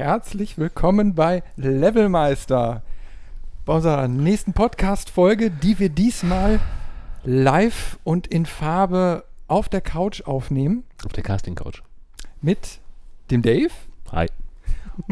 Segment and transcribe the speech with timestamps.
[0.00, 2.80] Herzlich willkommen bei Levelmeister.
[3.66, 6.58] Bei unserer nächsten Podcast-Folge, die wir diesmal
[7.22, 10.84] live und in Farbe auf der Couch aufnehmen.
[11.04, 11.82] Auf der Casting-Couch.
[12.40, 12.80] Mit
[13.30, 13.72] dem Dave.
[14.10, 14.28] Hi.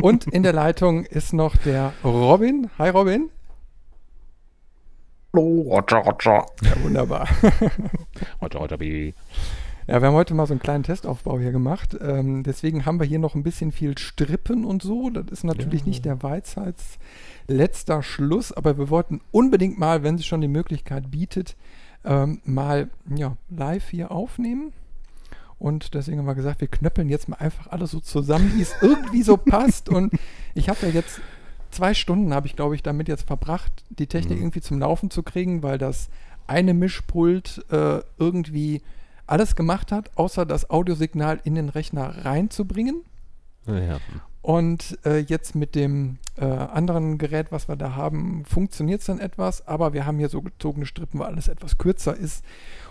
[0.01, 2.71] Und in der Leitung ist noch der Robin.
[2.79, 3.29] Hi Robin.
[5.35, 6.47] Hallo, Roger, Roger.
[6.63, 7.29] Ja, wunderbar.
[8.41, 9.13] Roger, Roger, Baby.
[9.89, 11.97] Ja, wir haben heute mal so einen kleinen Testaufbau hier gemacht.
[12.01, 15.09] Ähm, deswegen haben wir hier noch ein bisschen viel Strippen und so.
[15.09, 15.87] Das ist natürlich Ja.
[15.87, 16.99] nicht der Weisheits
[17.47, 21.57] letzter Schluss, aber wir wollten unbedingt mal, wenn sich schon die Möglichkeit bietet,
[22.05, 24.75] ähm, mal ja, live hier aufnehmen.
[25.59, 28.75] Und deswegen haben wir gesagt, wir knöppeln jetzt mal einfach alles so zusammen, wie es
[28.83, 29.89] irgendwie so passt.
[29.89, 30.13] Und
[30.55, 31.19] ich habe ja jetzt
[31.71, 34.45] zwei Stunden, habe ich glaube ich damit jetzt verbracht, die Technik Mhm.
[34.45, 36.11] irgendwie zum Laufen zu kriegen, weil das
[36.47, 38.83] eine Mischpult äh, irgendwie
[39.29, 43.03] alles gemacht hat, außer das Audiosignal in den Rechner reinzubringen.
[43.67, 43.99] Ja.
[44.41, 49.21] Und äh, jetzt mit dem äh, anderen Gerät, was wir da haben, funktioniert es dann
[49.21, 52.45] etwas, aber wir haben hier so gezogene Strippen, weil alles etwas kürzer ist.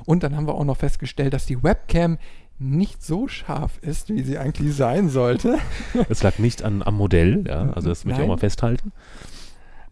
[0.05, 2.19] Und dann haben wir auch noch festgestellt, dass die Webcam
[2.59, 5.57] nicht so scharf ist, wie sie eigentlich sein sollte.
[6.09, 7.71] Es lag nicht an, am Modell, ja.
[7.71, 8.91] Also das möchte ich auch mal festhalten.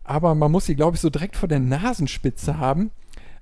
[0.04, 2.92] Aber man muss sie, glaube ich, so direkt vor der Nasenspitze haben,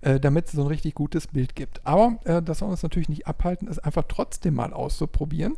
[0.04, 1.86] äh, damit es so ein richtig gutes Bild gibt.
[1.86, 5.56] Aber äh, das soll uns natürlich nicht abhalten, es einfach trotzdem mal auszuprobieren.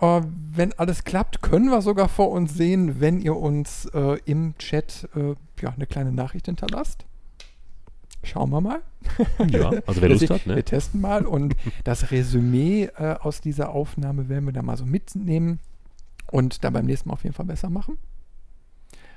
[0.00, 4.56] Äh, wenn alles klappt, können wir sogar vor uns sehen, wenn ihr uns äh, im
[4.58, 7.04] Chat äh, ja, eine kleine Nachricht hinterlasst.
[8.24, 8.80] Schauen wir mal.
[9.48, 10.56] Ja, also wer Lust hat, ne?
[10.56, 14.86] Wir testen mal und das Resümee äh, aus dieser Aufnahme werden wir dann mal so
[14.86, 15.60] mitnehmen
[16.30, 17.98] und dann beim nächsten Mal auf jeden Fall besser machen.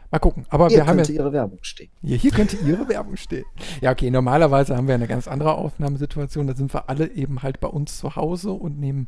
[0.10, 0.46] Mal gucken.
[0.50, 1.90] Aber Hier wir haben ja könnte Ihre Werbung stehen.
[2.02, 3.46] hier, hier könnte Ihre Werbung stehen.
[3.82, 6.48] Ja, okay, normalerweise haben wir eine ganz andere Aufnahmesituation.
[6.48, 9.08] Da sind wir alle eben halt bei uns zu Hause und nehmen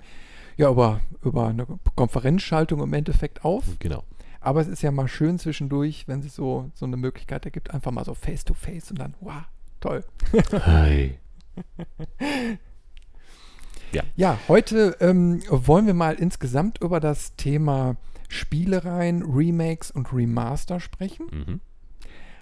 [0.57, 3.63] ja über, über eine Konferenzschaltung im Endeffekt auf.
[3.79, 4.03] Genau.
[4.41, 7.91] Aber es ist ja mal schön zwischendurch, wenn sich so, so eine Möglichkeit ergibt, einfach
[7.91, 9.43] mal so face to face und dann, wow,
[9.79, 10.03] toll.
[10.65, 11.17] Hi.
[14.15, 17.95] Ja, heute ähm, wollen wir mal insgesamt über das Thema
[18.29, 21.27] Spielereien, Remakes und Remaster sprechen.
[21.31, 21.59] Mhm.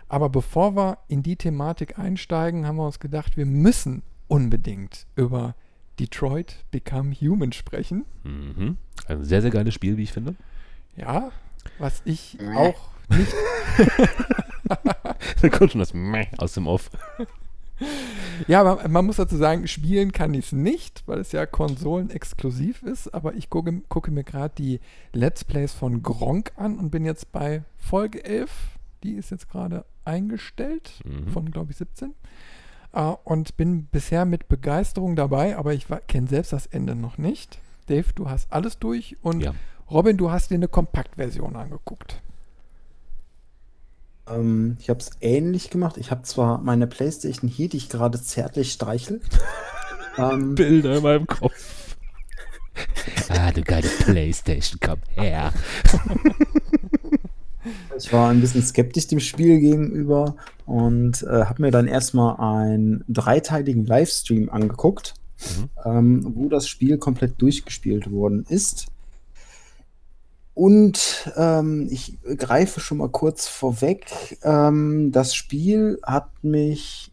[0.10, 5.56] Aber bevor wir in die Thematik einsteigen, haben wir uns gedacht, wir müssen unbedingt über
[6.00, 8.06] Detroit Become Human sprechen.
[8.24, 8.78] Mhm.
[9.08, 10.36] Ein sehr, sehr geiles Spiel, wie ich finde.
[10.96, 11.32] Ja,
[11.80, 13.34] was ich auch nicht.
[15.42, 16.90] Da kommt schon das Meh aus dem Off.
[18.48, 22.84] Ja, man, man muss dazu sagen, spielen kann ich es nicht, weil es ja konsolenexklusiv
[22.84, 23.14] ist.
[23.14, 24.80] Aber ich gucke, gucke mir gerade die
[25.14, 28.52] Let's Plays von Gronk an und bin jetzt bei Folge 11.
[29.04, 31.28] Die ist jetzt gerade eingestellt, Mhm.
[31.32, 32.14] von glaube ich 17.
[32.94, 37.60] Äh, und bin bisher mit Begeisterung dabei, aber ich kenne selbst das Ende noch nicht.
[37.88, 39.54] Dave, du hast alles durch und Ja.
[39.90, 42.22] Robin, du hast dir eine Kompaktversion angeguckt.
[44.30, 45.98] Ähm, ich habe es ähnlich gemacht.
[45.98, 49.22] Ich habe zwar meine Playstation hier, die ich gerade zärtlich streichel.
[50.18, 51.96] ähm, Bilder in meinem Kopf.
[53.30, 55.52] ah, du geile Playstation, komm her.
[57.98, 60.36] ich war ein bisschen skeptisch dem Spiel gegenüber
[60.66, 65.70] und äh, habe mir dann erstmal einen dreiteiligen Livestream angeguckt, Mhm.
[65.86, 68.88] ähm, wo das Spiel komplett durchgespielt worden ist.
[70.58, 74.40] Und ähm, ich greife schon mal kurz vorweg.
[74.42, 77.12] Ähm, das Spiel hat mich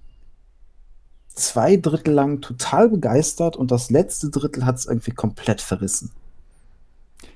[1.34, 6.10] zwei Drittel lang total begeistert und das letzte Drittel hat es irgendwie komplett verrissen.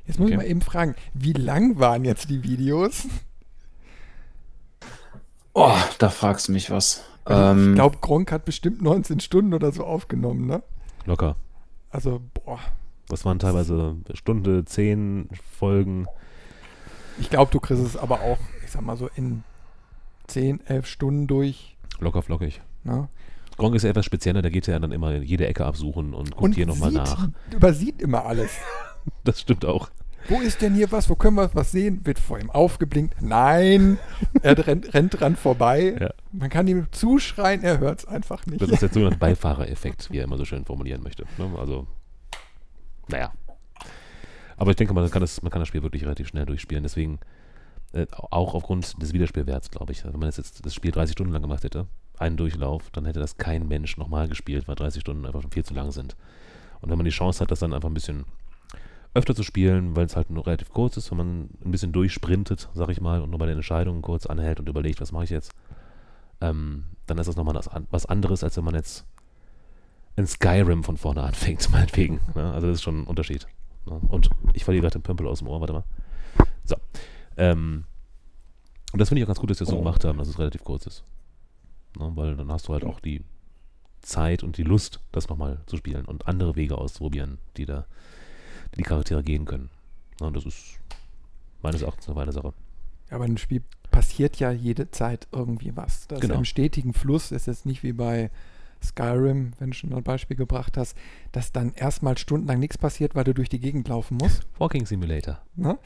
[0.06, 0.44] Jetzt muss ich Okay.
[0.44, 3.04] mal eben fragen, wie lang waren jetzt die Videos?
[5.52, 7.02] Oh, da fragst du mich was.
[7.26, 10.62] Also Ähm, ich glaube, Gronk hat bestimmt 19 Stunden oder so aufgenommen, ne?
[11.04, 11.36] Locker.
[11.90, 12.60] Also, boah.
[13.08, 16.06] Das waren teilweise Stunde, zehn Folgen.
[17.20, 19.42] Ich glaube, du kriegst es aber auch, ich sag mal so, in
[20.28, 21.76] 10, 11 Stunden durch.
[22.00, 22.60] Locker flockig.
[22.84, 23.08] Ne?
[23.56, 26.36] Gronk ist ja etwas spezieller, da geht er ja dann immer jede Ecke absuchen und
[26.36, 27.28] guckt hier nochmal nach.
[27.52, 28.50] übersieht immer alles.
[29.24, 29.88] Das stimmt auch.
[30.28, 31.08] Wo ist denn hier was?
[31.08, 32.04] Wo können wir was sehen?
[32.04, 33.22] Wird vor ihm aufgeblinkt.
[33.22, 33.98] Nein!
[34.42, 35.96] Er rennt, rennt dran vorbei.
[35.98, 36.10] Ja.
[36.30, 38.60] Man kann ihm zuschreien, er hört es einfach nicht.
[38.60, 41.24] Das ist der sogenannte Beifahrereffekt, wie er immer so schön formulieren möchte.
[41.38, 41.48] Ne?
[41.58, 41.86] Also,
[43.08, 43.32] naja.
[44.56, 46.82] Aber ich denke mal, man kann, das, man kann das Spiel wirklich relativ schnell durchspielen.
[46.82, 47.20] Deswegen,
[47.92, 50.04] äh, auch aufgrund des Wiederspielwerts, glaube ich.
[50.04, 51.86] Wenn man jetzt das Spiel 30 Stunden lang gemacht hätte,
[52.18, 55.64] einen Durchlauf, dann hätte das kein Mensch nochmal gespielt, weil 30 Stunden einfach schon viel
[55.64, 56.16] zu lang sind.
[56.80, 58.24] Und wenn man die Chance hat, das dann einfach ein bisschen
[59.14, 62.68] öfter zu spielen, weil es halt nur relativ kurz ist, wenn man ein bisschen durchsprintet,
[62.74, 65.30] sag ich mal, und nur bei den Entscheidungen kurz anhält und überlegt, was mache ich
[65.30, 65.52] jetzt,
[66.40, 67.60] ähm, dann ist das nochmal
[67.90, 69.06] was anderes, als wenn man jetzt
[70.18, 72.20] in Skyrim von vorne anfängt, meinetwegen.
[72.34, 72.52] Ne?
[72.52, 73.46] Also das ist schon ein Unterschied.
[73.86, 74.00] Ne?
[74.08, 75.84] Und ich verliere gerade den Pömpel aus dem Ohr, warte mal.
[76.64, 76.76] So.
[77.36, 77.84] Ähm,
[78.92, 80.38] und das finde ich auch ganz gut, dass sie das so gemacht haben, dass es
[80.38, 81.04] relativ kurz ist.
[81.98, 83.22] Ne, weil dann hast du halt auch die
[84.02, 87.86] Zeit und die Lust, das nochmal zu spielen und andere Wege auszuprobieren, die da
[88.74, 89.70] die, die Charaktere gehen können.
[90.20, 90.78] Ne, und das ist
[91.62, 92.52] meines Erachtens eine feine Sache.
[93.10, 96.08] Ja, aber im Spiel passiert ja jede Zeit irgendwie was.
[96.08, 96.34] Das Genau.
[96.34, 98.30] ist im stetigen Fluss ist jetzt nicht wie bei
[98.82, 100.96] Skyrim, wenn du schon ein Beispiel gebracht hast,
[101.32, 104.46] dass dann erstmal stundenlang nichts passiert, weil du durch die Gegend laufen musst.
[104.58, 105.40] Walking Simulator.
[105.56, 105.78] Ne?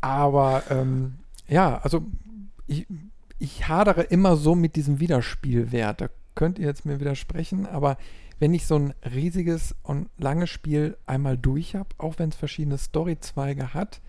[0.00, 1.14] Aber ähm,
[1.48, 2.02] ja, also
[2.66, 2.86] ich,
[3.38, 6.00] ich hadere immer so mit diesem Wiederspielwert.
[6.00, 7.96] Da könnt ihr jetzt mir widersprechen, aber
[8.38, 12.78] wenn ich so ein riesiges und langes Spiel einmal durch habe, auch wenn es verschiedene
[12.78, 14.00] Storyzweige hat,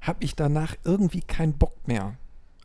[0.00, 2.16] habe ich danach irgendwie keinen Bock mehr.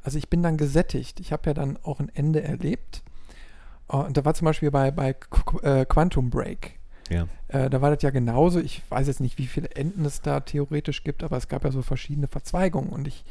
[0.04, 1.20] Also ich bin dann gesättigt.
[1.20, 3.04] Ich habe ja dann auch ein Ende erlebt.
[3.90, 5.16] Äh, Und da war zum Beispiel bei, bei
[5.64, 6.78] äh, Quantum Break.
[7.10, 7.28] Ja.
[7.48, 8.60] Äh, da war das ja genauso.
[8.60, 11.72] Ich weiß jetzt nicht, wie viele Enden es da theoretisch gibt, aber es gab ja
[11.72, 13.24] so verschiedene Verzweigungen und ich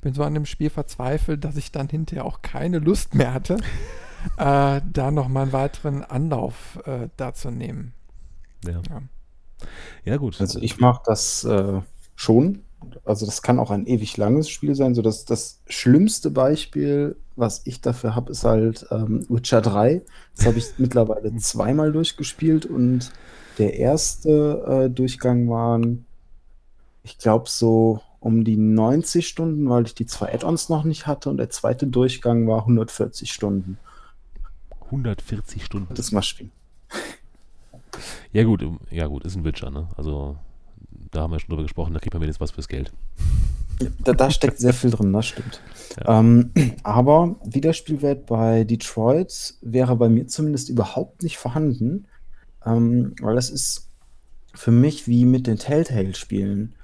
[0.00, 3.58] bin so an dem Spiel verzweifelt, dass ich dann hinterher auch keine Lust mehr hatte,
[4.36, 7.92] äh, da nochmal einen weiteren Anlauf äh, da zu nehmen.
[8.64, 8.80] Ja.
[8.90, 9.02] Ja.
[10.04, 10.40] ja, gut.
[10.40, 11.80] Also ich mache das äh,
[12.16, 12.62] schon.
[13.04, 14.94] Also das kann auch ein ewig langes Spiel sein.
[14.94, 20.02] So das, das schlimmste Beispiel, was ich dafür habe, ist halt ähm, Witcher 3.
[20.36, 23.12] Das habe ich mittlerweile zweimal durchgespielt und
[23.58, 26.06] der erste äh, Durchgang waren,
[27.02, 31.28] ich glaube, so um die 90 Stunden, weil ich die zwei Add-ons noch nicht hatte
[31.28, 33.78] und der zweite Durchgang war 140 Stunden.
[34.84, 35.92] 140 Stunden.
[35.94, 36.52] Das mal spielen.
[38.32, 39.88] Ja gut, ja gut, ist ein Witcher, ne?
[39.96, 40.36] Also
[41.10, 42.92] da haben wir schon drüber gesprochen, da kriegt man wenigstens was fürs Geld.
[44.04, 45.60] Da, da steckt sehr viel drin, das stimmt.
[45.98, 46.20] Ja.
[46.20, 46.52] Ähm,
[46.82, 52.06] aber Wiederspielwert bei Detroit wäre bei mir zumindest überhaupt nicht vorhanden,
[52.64, 53.88] ähm, weil das ist
[54.54, 56.74] für mich wie mit den Telltale-Spielen.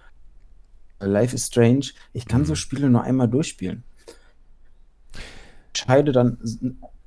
[1.01, 1.87] Life is Strange.
[2.13, 2.57] Ich kann so Mhm.
[2.57, 3.85] Spiele nur einmal durchspielen.
[5.15, 6.39] Ich entscheide dann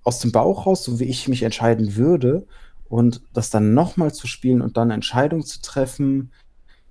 [0.04, 2.45] aus dem Bauch raus, so wie ich mich entscheiden würde,
[2.89, 6.31] und das dann nochmal zu spielen und dann eine Entscheidung zu treffen,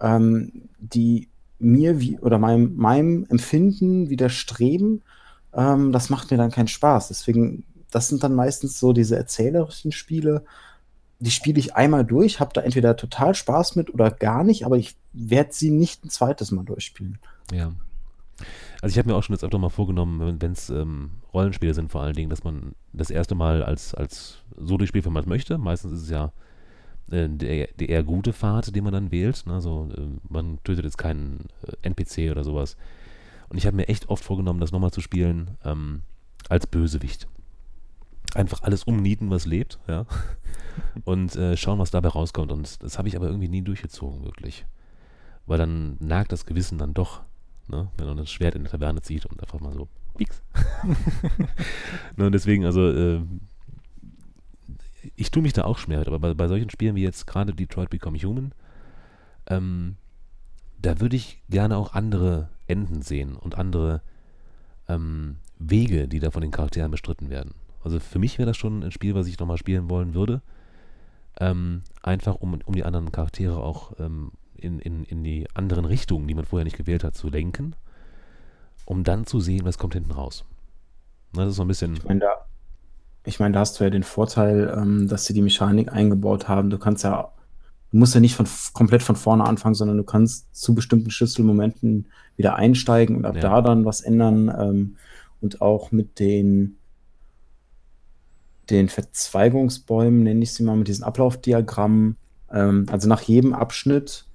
[0.00, 1.28] ähm, die
[1.60, 5.02] mir wie oder meinem, meinem Empfinden widerstreben,
[5.52, 7.08] ähm, das macht mir dann keinen Spaß.
[7.08, 10.44] Deswegen, das sind dann meistens so diese erzählerischen Spiele,
[11.20, 14.78] die spiele ich einmal durch, habe da entweder total Spaß mit oder gar nicht, aber
[14.78, 17.18] ich werde sie nicht ein zweites Mal durchspielen.
[17.52, 17.72] Ja.
[18.80, 21.92] Also ich habe mir auch schon jetzt öfter mal vorgenommen, wenn es ähm, Rollenspiele sind
[21.92, 25.28] vor allen Dingen, dass man das erste Mal als, als so durchspielt, wenn man es
[25.28, 25.58] möchte.
[25.58, 26.32] Meistens ist es ja
[27.10, 29.44] äh, der, der eher gute Pfad, den man dann wählt.
[29.46, 29.54] Ne?
[29.54, 32.76] Also, äh, man tötet jetzt keinen äh, NPC oder sowas.
[33.48, 36.02] Und ich habe mir echt oft vorgenommen, das nochmal zu spielen ähm,
[36.48, 37.26] als Bösewicht.
[38.34, 40.06] Einfach alles umnieten, was lebt, ja.
[41.04, 42.52] Und äh, schauen, was dabei rauskommt.
[42.52, 44.66] Und das habe ich aber irgendwie nie durchgezogen, wirklich.
[45.46, 47.22] Weil dann nagt das Gewissen dann doch,
[47.66, 47.88] ne?
[47.96, 50.42] wenn man das Schwert in der Taverne zieht und einfach mal so, pieks.
[52.16, 53.20] ne, und deswegen, also, äh,
[55.16, 57.90] ich tue mich da auch schwer aber bei, bei solchen Spielen wie jetzt gerade Detroit
[57.90, 58.52] Become Human,
[59.46, 59.96] ähm,
[60.80, 64.02] da würde ich gerne auch andere Enden sehen und andere
[64.88, 67.54] ähm, Wege, die da von den Charakteren bestritten werden.
[67.82, 70.42] Also für mich wäre das schon ein Spiel, was ich nochmal spielen wollen würde.
[71.38, 76.28] Ähm, einfach um, um die anderen Charaktere auch ähm, in, in, in die anderen Richtungen,
[76.28, 77.74] die man vorher nicht gewählt hat, zu lenken,
[78.84, 80.44] um dann zu sehen, was kommt hinten raus.
[81.32, 81.94] Na, das ist so ein bisschen.
[81.94, 82.46] Ich meine, da,
[83.30, 86.68] ich meine, da hast du ja den Vorteil, ähm, dass sie die Mechanik eingebaut haben.
[86.68, 87.32] Du kannst ja,
[87.92, 92.06] du musst ja nicht von, komplett von vorne anfangen, sondern du kannst zu bestimmten Schlüsselmomenten
[92.36, 93.42] wieder einsteigen und ab Ja.
[93.42, 94.52] da dann was ändern.
[94.58, 94.96] Ähm,
[95.40, 96.76] und auch mit den,
[98.68, 102.16] den Verzweigungsbäumen, nenne ich sie mal, mit diesen Ablaufdiagrammen.
[102.52, 104.26] Ähm, also nach jedem Abschnitt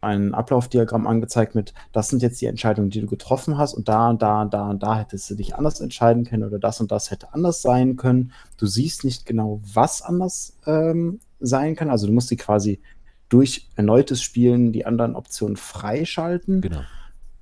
[0.00, 4.10] ein Ablaufdiagramm angezeigt mit, das sind jetzt die Entscheidungen, die du getroffen hast und da
[4.10, 6.90] und da und da und da hättest du dich anders entscheiden können oder das und
[6.90, 8.32] das hätte anders sein können.
[8.56, 11.90] Du siehst nicht genau, was anders ähm, sein kann.
[11.90, 12.80] Also du musst die quasi
[13.28, 16.62] durch erneutes Spielen die anderen Optionen freischalten.
[16.62, 16.80] Genau.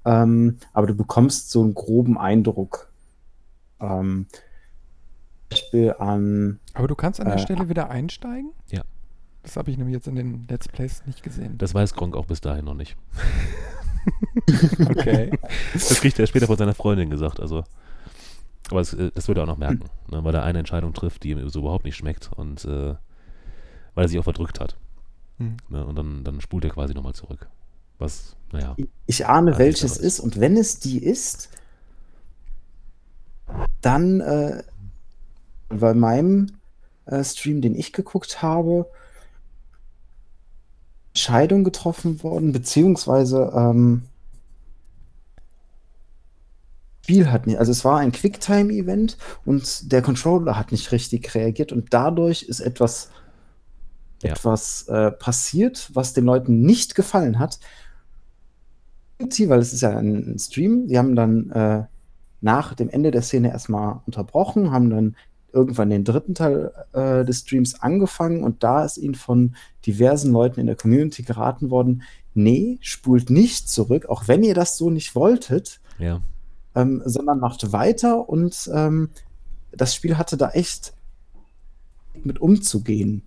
[0.05, 2.91] Ähm, aber du bekommst so einen groben Eindruck.
[3.81, 4.27] Ähm,
[5.49, 8.53] Beispiel an Aber du kannst an der Äh, Stelle wieder einsteigen?
[8.69, 8.83] Ja.
[9.49, 11.57] Das habe ich nämlich jetzt in den Let's Plays nicht gesehen.
[11.57, 12.97] Das weiß Gronk auch bis dahin noch nicht.
[14.88, 15.31] Okay.
[15.75, 17.40] Das kriegt er später von seiner Freundin gesagt.
[17.40, 17.64] Also,
[18.71, 21.25] aber das, äh, das würde er auch noch merken, ne, weil er eine Entscheidung trifft,
[21.25, 22.95] die ihm so überhaupt nicht schmeckt und äh,
[23.95, 24.76] weil er sich auch verdrückt hat.
[25.38, 25.57] Hm.
[25.69, 27.49] Ne, und dann, dann spult er quasi nochmal zurück.
[27.99, 28.76] Was, naja,
[29.07, 29.99] Ich ahne, Ah, welches was.
[29.99, 30.21] ist.
[30.21, 31.50] Und wenn es die ist,
[33.83, 34.62] dann äh,
[35.69, 36.52] bei meinem
[37.05, 38.87] äh, Stream, den ich geguckt habe,
[41.19, 44.03] Entscheidung getroffen worden, beziehungsweise ähm,
[47.03, 51.73] Spiel hat nicht, also es war ein Quicktime-Event und der Controller hat nicht richtig reagiert
[51.73, 53.11] und dadurch ist etwas,
[54.23, 54.31] Ja.
[54.33, 57.59] etwas äh, passiert, was den Leuten nicht gefallen hat.
[59.19, 61.85] Weil es ist ja ein Stream, die haben dann äh,
[62.41, 65.17] nach dem Ende der Szene erstmal unterbrochen, haben dann
[65.59, 70.61] irgendwann den dritten Teil äh, des Streams angefangen und da ist ihnen von diversen Leuten
[70.61, 72.03] in der Community geraten worden,
[72.35, 76.21] nee, spult nicht zurück, auch wenn ihr das so nicht wolltet, Ja.
[76.75, 79.11] ähm, sondern macht weiter und ähm,
[79.73, 80.95] das Spiel hatte da echt
[82.23, 83.23] mit umzugehen.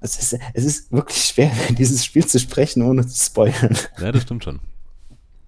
[0.00, 3.76] Es ist, es ist wirklich schwer, dieses Spiel zu sprechen, ohne zu spoilern.
[3.98, 4.60] ja, das stimmt schon.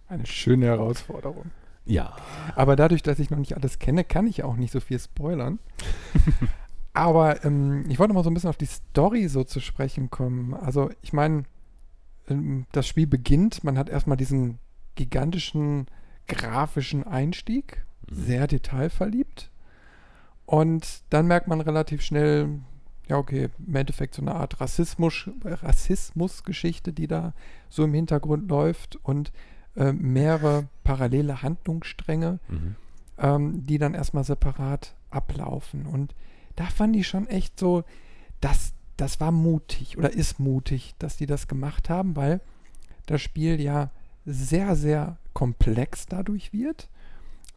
[0.08, 1.44] Eine schöne Herausforderung.
[1.88, 2.14] Ja.
[2.54, 5.58] Aber dadurch, dass ich noch nicht alles kenne, kann ich auch nicht so viel spoilern.
[6.92, 10.54] Aber ähm, ich wollte mal so ein bisschen auf die Story so zu sprechen kommen.
[10.54, 11.44] Also ich meine,
[12.28, 14.58] ähm, das Spiel beginnt, man hat erstmal diesen
[14.96, 15.86] gigantischen
[16.26, 19.50] grafischen Einstieg, sehr detailverliebt.
[20.44, 22.60] Und dann merkt man relativ schnell,
[23.08, 27.32] ja okay, im Endeffekt so eine Art Rassismus, Rassismusgeschichte, die da
[27.68, 29.32] so im Hintergrund läuft und
[29.76, 32.76] äh, mehrere parallele Handlungsstränge, Mhm.
[33.18, 35.86] ähm, die dann erstmal separat ablaufen.
[35.86, 36.14] Und
[36.56, 37.84] da fand ich schon echt so,
[38.40, 42.40] das, das war mutig oder ist mutig, dass die das gemacht haben, weil
[43.06, 43.90] das Spiel ja
[44.26, 46.88] sehr, sehr komplex dadurch wird.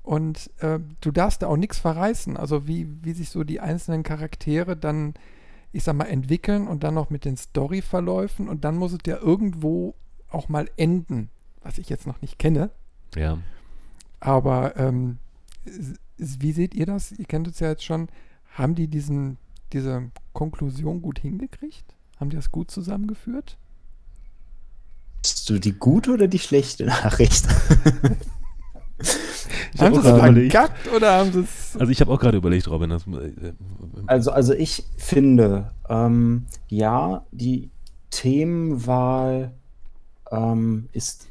[0.04, 2.38] Und äh, du darfst da auch nichts verreißen.
[2.38, 5.14] Also wie, wie sich so die einzelnen Charaktere dann,
[5.72, 9.18] ich sag mal, entwickeln und dann noch mit den Storyverläufen und dann muss es ja
[9.18, 9.94] irgendwo
[10.30, 11.30] auch mal enden,
[11.64, 12.70] was ich jetzt noch nicht kenne.
[13.16, 13.38] Ja.
[14.20, 15.18] Aber ähm,
[16.18, 17.12] wie seht ihr das?
[17.12, 18.10] Ihr kennt es ja jetzt schon.
[18.54, 19.38] Haben die diesen,
[19.74, 21.96] diese Konklusion gut hingekriegt?
[22.20, 23.58] Haben die das gut zusammengeführt?
[25.24, 27.46] Hast du die gute oder die schlechte Nachricht?
[29.74, 31.78] Ich hab haben sie es verkackt oder haben sie es.
[31.80, 32.90] Also ich habe auch gerade überlegt, Robin.
[32.90, 33.54] Das, äh,
[34.06, 37.70] Also, also ich finde, ähm, ja, die
[38.12, 39.54] Themenwahl
[40.32, 41.28] ähm, ist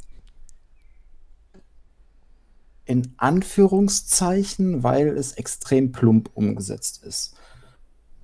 [2.90, 7.36] in Anführungszeichen, weil es extrem plump umgesetzt ist.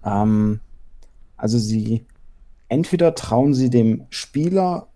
[0.05, 0.59] Ähm,
[1.37, 2.05] also sie
[2.67, 4.89] entweder trauen sie dem Spieler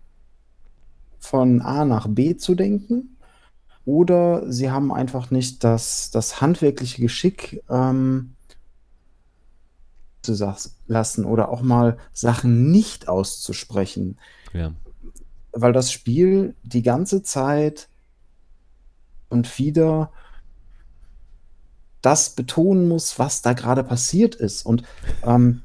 [1.20, 3.16] von A nach B zu denken,
[3.84, 8.34] oder sie haben einfach nicht das, das handwerkliche Geschick, ähm,
[10.22, 10.34] zu
[10.88, 14.18] lassen oder auch mal Sachen nicht auszusprechen,
[14.52, 14.72] ja.
[15.52, 17.88] weil das Spiel die ganze Zeit
[19.30, 20.10] und wieder
[22.02, 24.64] das betonen muss, was da gerade passiert ist.
[24.64, 24.82] Und
[25.24, 25.62] ähm,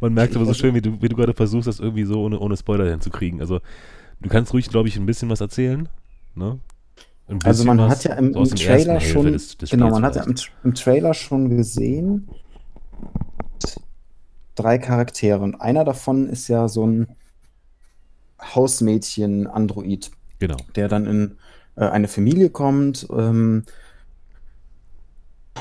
[0.00, 2.38] Man merkt aber so schön, wie du, wie du gerade versuchst, das irgendwie so ohne,
[2.38, 3.40] ohne Spoiler hinzukriegen.
[3.40, 3.60] Also
[4.20, 5.88] du kannst ruhig, glaube ich, ein bisschen was erzählen.
[6.34, 6.58] Ne?
[7.44, 10.16] Also man was hat ja im, so im Trailer schon, des- des genau, man hat
[10.16, 10.34] ja im,
[10.64, 12.26] im Trailer schon gesehen,
[14.54, 17.06] drei Charaktere und einer davon ist ja so ein
[18.40, 20.10] Hausmädchen-Android.
[20.38, 20.56] Genau.
[20.76, 21.36] der dann in
[21.78, 23.64] äh, eine Familie kommt, ähm,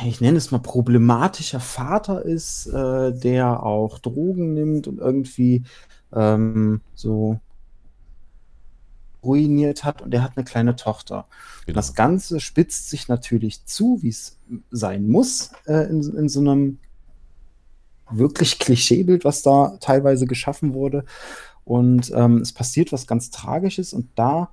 [0.05, 5.63] ich nenne es mal problematischer Vater ist, äh, der auch Drogen nimmt und irgendwie
[6.13, 7.39] ähm, so
[9.23, 11.25] ruiniert hat und der hat eine kleine Tochter.
[11.65, 11.75] genau.
[11.75, 14.37] Das Ganze spitzt sich natürlich zu, wie es
[14.69, 16.77] sein muss, äh, in, in so einem
[18.09, 21.03] wirklich Klischeebild, was da teilweise geschaffen wurde.
[21.65, 24.49] Und ähm, es passiert was ganz Tragisches und da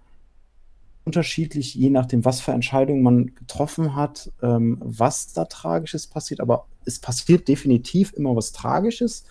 [1.04, 6.40] unterschiedlich, je nachdem, was für Entscheidungen man getroffen hat, ähm, was da Tragisches passiert.
[6.40, 9.24] Aber es passiert definitiv immer was Tragisches.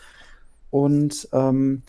[0.70, 1.82] Und ähm,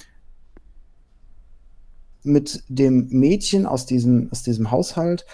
[2.22, 5.26] mit dem Mädchen aus diesem, aus diesem Haushalt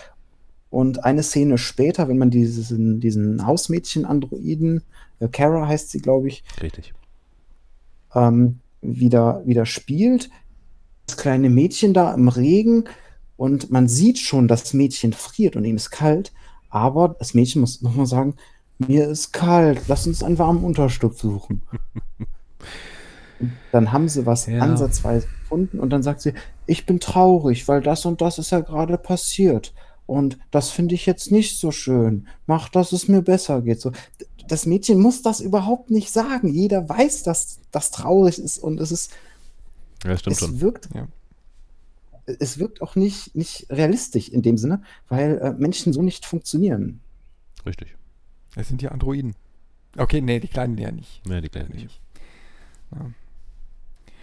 [0.71, 4.83] und eine Szene später, wenn man diesen, diesen Hausmädchen-Androiden,
[5.21, 6.93] äh, Kara heißt sie, glaube ich, Richtig.
[8.15, 10.31] ähm, wieder, wieder spielt.
[11.07, 12.85] Das kleine Mädchen da im Regen
[13.41, 16.31] und man sieht schon, das Mädchen friert und ihm ist kalt,
[16.69, 18.35] aber das Mädchen muss nochmal sagen,
[18.77, 21.63] mir ist kalt, lass uns einen warmen Unterschlupf suchen.
[23.73, 24.59] Dann haben sie was Ja.
[24.61, 26.35] ansatzweise gefunden und dann sagt sie,
[26.67, 29.73] ich bin traurig, weil das und das ist ja gerade passiert.
[30.05, 32.27] Und das finde ich jetzt nicht so schön.
[32.47, 33.81] Mach, dass es mir besser geht.
[33.81, 33.93] So,
[34.49, 36.49] das Mädchen muss das überhaupt nicht sagen.
[36.49, 39.13] Jeder weiß, dass das traurig ist und es ist,
[40.05, 40.61] Ja, stimmt es schon.
[40.61, 41.07] wirkt, Ja.
[42.27, 47.01] Es wirkt auch nicht, nicht realistisch in dem Sinne, weil äh, Menschen so nicht funktionieren.
[47.67, 47.97] Richtig.
[48.57, 49.35] Es sind ja Androiden.
[49.97, 51.23] Okay, nee, die kleinen ja nicht.
[51.27, 52.01] Ja, die Kleine nicht.
[52.93, 53.11] Ja.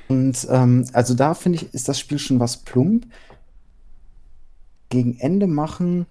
[0.08, 3.06] Und ähm, also da finde ich, ist das Spiel schon was plump.
[4.90, 6.06] Gegen Ende machen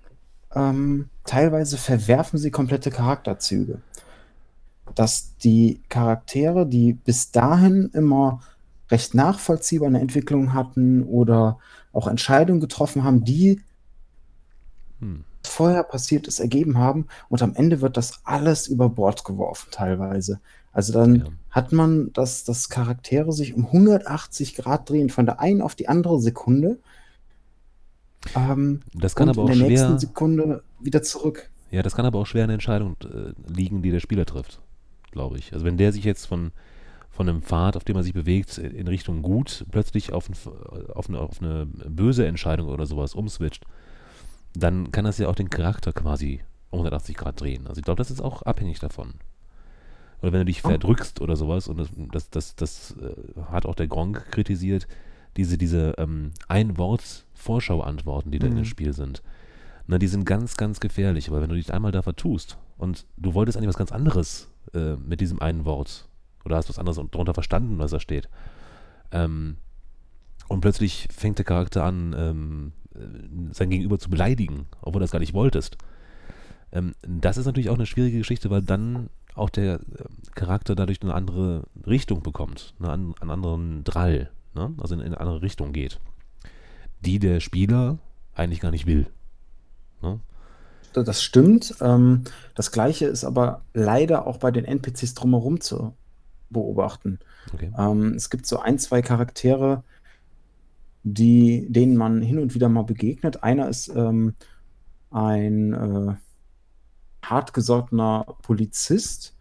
[0.54, 3.80] ähm, teilweise verwerfen sie komplette Charakterzüge.
[4.94, 8.40] Dass die Charaktere, die bis dahin immer
[8.90, 11.58] recht nachvollziehbar eine Entwicklung hatten oder
[11.92, 13.60] auch Entscheidungen getroffen haben, die
[15.00, 15.24] Hm.
[15.44, 20.40] vorher passiert ist, ergeben haben und am Ende wird das alles über Bord geworfen teilweise.
[20.72, 21.24] Also dann Ja.
[21.50, 25.88] hat man, dass, dass Charaktere sich um 180 Grad drehen, von der einen auf die
[25.88, 26.78] andere Sekunde.
[28.34, 29.68] Ähm, Das kann und aber auch in der schwer.
[29.68, 31.50] nächsten Sekunde wieder zurück.
[31.70, 34.60] Ja, das kann aber auch schwer eine Entscheidung äh, liegen, die der Spieler trifft,
[35.10, 35.52] glaube ich.
[35.52, 36.52] Also wenn der sich jetzt von,
[37.16, 40.34] von einem Pfad, auf dem er sich bewegt, in Richtung gut, plötzlich auf, ein,
[40.94, 43.64] auf, eine, auf eine böse Entscheidung oder sowas umswitcht,
[44.54, 47.66] dann kann das ja auch den Charakter quasi um 180 Grad drehen.
[47.66, 49.14] Also ich glaube, das ist auch abhängig davon.
[50.20, 50.68] Oder wenn du dich Oh.
[50.68, 54.86] verdrückst oder sowas, und das, das, das, das äh, hat auch der Gronk kritisiert,
[55.38, 58.64] diese, diese ähm, Ein-Wort-Vorschau-Antworten, die da in dem Mhm.
[58.66, 59.22] Spiel sind.
[59.86, 63.34] Na, die sind ganz, ganz gefährlich, weil wenn du dich einmal da vertust und du
[63.34, 66.08] wolltest eigentlich was ganz anderes äh, mit diesem einen Wort
[66.46, 68.28] oder hast was anderes darunter verstanden, was da steht,
[69.12, 69.58] ähm,
[70.48, 75.10] und plötzlich fängt der Charakter an, ähm, äh, sein Gegenüber zu beleidigen, obwohl du das
[75.10, 75.76] gar nicht wolltest.
[76.72, 79.80] Ähm, das ist natürlich auch eine schwierige Geschichte, weil dann auch der äh,
[80.34, 84.72] Charakter dadurch eine andere Richtung bekommt, an, einen anderen Drall, ne?
[84.78, 86.00] also in, in eine andere Richtung geht,
[87.00, 87.98] die der Spieler
[88.34, 89.06] eigentlich gar nicht will.
[90.02, 90.20] Ne?
[90.92, 91.74] Das stimmt.
[91.80, 92.24] Ähm,
[92.54, 95.92] das Gleiche ist aber leider auch bei den NPCs drumherum zu
[96.50, 97.18] beobachten.
[97.52, 97.72] Okay.
[97.78, 99.82] Ähm, es gibt so ein, zwei Charaktere,
[101.02, 103.42] die, denen man hin und wieder mal begegnet.
[103.42, 104.34] Einer ist ähm,
[105.10, 106.14] ein äh,
[107.22, 109.36] hartgesottener Polizist,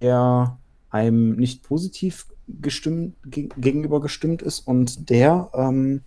[0.00, 0.58] der
[0.90, 2.26] einem nicht positiv
[2.60, 6.02] gestimmt, ge gegenüber gestimmt ist und der ähm,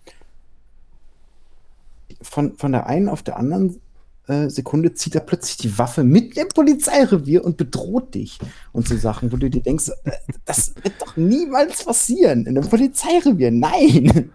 [2.22, 3.80] von, von der einen auf der anderen
[4.28, 8.38] äh, Sekunde zieht er plötzlich die Waffe mit dem Polizeirevier und bedroht dich
[8.72, 10.10] und so Sachen, wo du dir denkst, äh,
[10.44, 13.50] das wird doch niemals passieren in einem Polizeirevier.
[13.50, 14.30] Nein!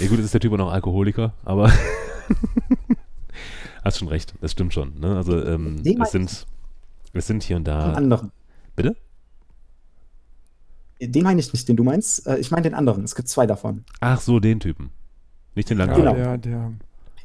[0.00, 1.72] Ja gut, ist der Typ auch noch Alkoholiker, aber
[3.84, 4.98] hast schon recht, das stimmt schon.
[5.00, 5.16] Ne?
[5.16, 6.46] Also ähm, Den es sind
[7.12, 7.92] es sind hier und Den da.
[7.94, 8.30] anderen.
[8.74, 8.94] Bitte?
[11.00, 12.26] Den meine ich nicht, den du meinst.
[12.26, 13.04] Äh, ich meine den anderen.
[13.04, 13.84] Es gibt zwei davon.
[14.00, 14.90] Ach so, den Typen.
[15.54, 16.14] Nicht den Ja, Langhaarigen.
[16.14, 16.26] Genau.
[16.26, 16.72] der, der,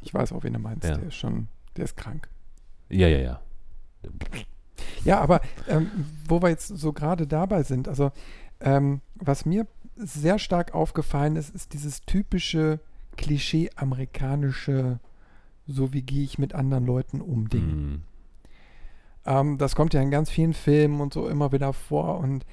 [0.02, 0.84] ich weiß auch, wen du meinst.
[0.88, 0.96] Ja.
[0.96, 2.28] Der ist schon, der ist krank.
[2.88, 3.40] Ja, ja, ja.
[5.04, 5.90] Ja, aber ähm,
[6.28, 8.12] wo wir jetzt so gerade dabei sind, also
[8.60, 12.80] ähm, was mir sehr stark aufgefallen ist, ist dieses typische
[13.16, 15.00] Klischee amerikanische,
[15.66, 17.70] so wie gehe ich mit anderen Leuten um Ding.
[17.70, 18.02] Hm.
[19.24, 22.44] Ähm, das kommt ja in ganz vielen Filmen und so immer wieder vor und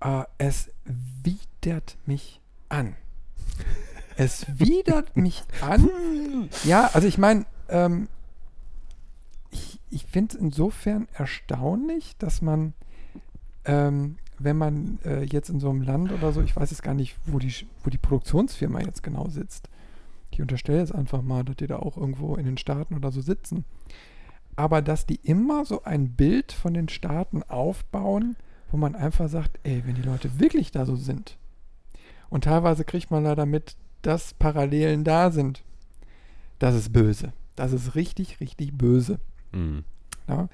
[0.00, 2.96] äh, es widert mich an.
[4.16, 5.88] Es widert mich an.
[6.64, 8.08] Ja, also ich meine, ähm,
[9.90, 12.74] ich, finde es insofern erstaunlich, dass man,
[13.64, 16.94] ähm, wenn man äh, jetzt in so einem Land oder so, ich weiß jetzt gar
[16.94, 17.52] nicht, wo die,
[17.84, 19.68] wo die Produktionsfirma jetzt genau sitzt.
[20.30, 23.20] Ich unterstelle jetzt einfach mal, dass die da auch irgendwo in den Staaten oder so
[23.20, 23.64] sitzen.
[24.56, 28.36] Aber dass die immer so ein Bild von den Staaten aufbauen,
[28.70, 31.36] wo man einfach sagt, ey, wenn die Leute wirklich da so sind.
[32.28, 35.64] Und teilweise kriegt man leider mit, dass Parallelen da sind.
[36.58, 37.32] Das ist böse.
[37.56, 39.18] Das ist richtig, richtig böse.
[39.52, 39.84] Hm.
[40.28, 40.48] Ja.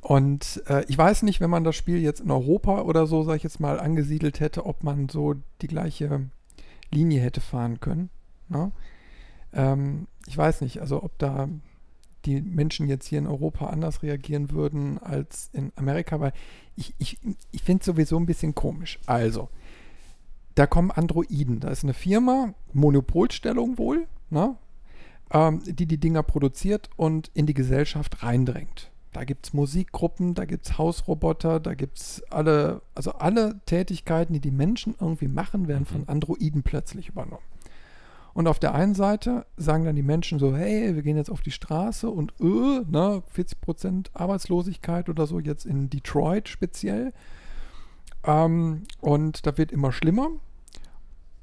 [0.00, 3.36] Und äh, ich weiß nicht, wenn man das Spiel jetzt in Europa oder so, sag
[3.36, 6.28] ich jetzt mal, angesiedelt hätte, ob man so die gleiche
[6.92, 8.10] Linie hätte fahren können.
[8.48, 8.70] Ne?
[9.52, 11.48] Ähm, ich weiß nicht, also ob da
[12.24, 16.32] die Menschen jetzt hier in Europa anders reagieren würden als in Amerika, weil
[16.74, 17.18] ich, ich,
[17.52, 18.98] ich finde es sowieso ein bisschen komisch.
[19.06, 19.48] Also,
[20.54, 21.60] da kommen Androiden.
[21.60, 24.56] Da ist eine Firma, Monopolstellung wohl, ne?
[25.32, 28.90] Ähm, die die Dinger produziert und in die Gesellschaft reindrängt.
[29.12, 34.34] Da gibt es Musikgruppen, da gibt es Hausroboter, da gibt es alle, also alle Tätigkeiten,
[34.34, 37.42] die die Menschen irgendwie machen, werden von Androiden plötzlich übernommen.
[38.34, 41.40] Und auf der einen Seite sagen dann die Menschen so, hey, wir gehen jetzt auf
[41.40, 47.14] die Straße und äh, ne, 40% Arbeitslosigkeit oder so, jetzt in Detroit speziell.
[48.24, 50.28] Ähm, und da wird immer schlimmer.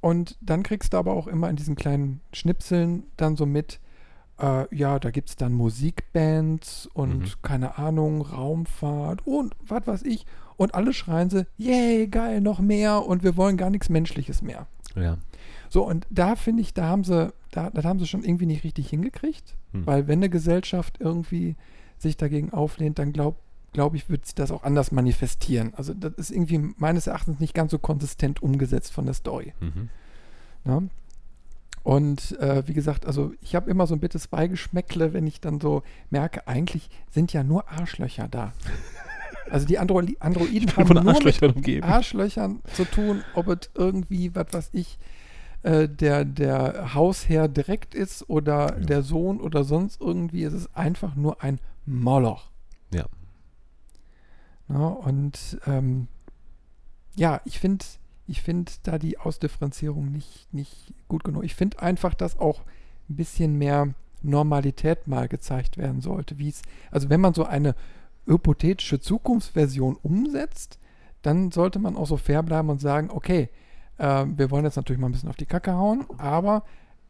[0.03, 3.79] Und dann kriegst du aber auch immer in diesen kleinen Schnipseln dann so mit,
[4.37, 7.31] äh, ja, da gibt es dann Musikbands und Mhm.
[7.41, 10.25] keine Ahnung, Raumfahrt und was weiß ich.
[10.57, 14.67] Und alle schreien sie, yay, geil, noch mehr und wir wollen gar nichts Menschliches mehr.
[14.95, 15.17] Ja.
[15.69, 18.63] So, und da finde ich, da haben sie, da, das haben sie schon irgendwie nicht
[18.65, 19.87] richtig hingekriegt, Hm.
[19.87, 21.55] weil wenn eine Gesellschaft irgendwie
[21.97, 23.13] sich dagegen auflehnt, dann
[23.73, 25.73] glaube glaub ich, wird sich das auch anders manifestieren.
[25.75, 29.53] Also das ist irgendwie meines Erachtens nicht ganz so konsistent umgesetzt von der Story.
[29.59, 29.89] Mhm.
[30.63, 30.89] Ne?
[31.83, 35.59] Und äh, wie gesagt, also ich habe immer so ein bittes Beigeschmäckle, wenn ich dann
[35.59, 38.53] so merke, eigentlich sind ja nur Arschlöcher da.
[39.49, 41.83] Also die Andro Androiden haben von nur mit Arschlöchern umgeben.
[41.85, 44.97] Arschlöchern zu tun, ob es irgendwie, was weiß ich,
[45.63, 48.85] äh, der, der Hausherr direkt ist oder Ja.
[48.85, 50.43] der Sohn oder sonst irgendwie.
[50.43, 52.51] Es ist einfach nur ein Moloch.
[54.69, 54.75] Ja.
[54.75, 56.07] Ja, und ähm,
[57.15, 57.85] ja, ich finde
[58.27, 61.43] ich find da die Ausdifferenzierung nicht, nicht gut genug.
[61.43, 62.61] Ich finde einfach, dass auch
[63.09, 66.39] ein bisschen mehr Normalität mal gezeigt werden sollte.
[66.39, 67.75] Wie es, also wenn man so eine
[68.25, 70.79] hypothetische Zukunftsversion umsetzt,
[71.21, 73.49] dann sollte man auch so fair bleiben und sagen, okay,
[73.97, 76.63] äh, wir wollen jetzt natürlich mal ein bisschen auf die Kacke hauen, aber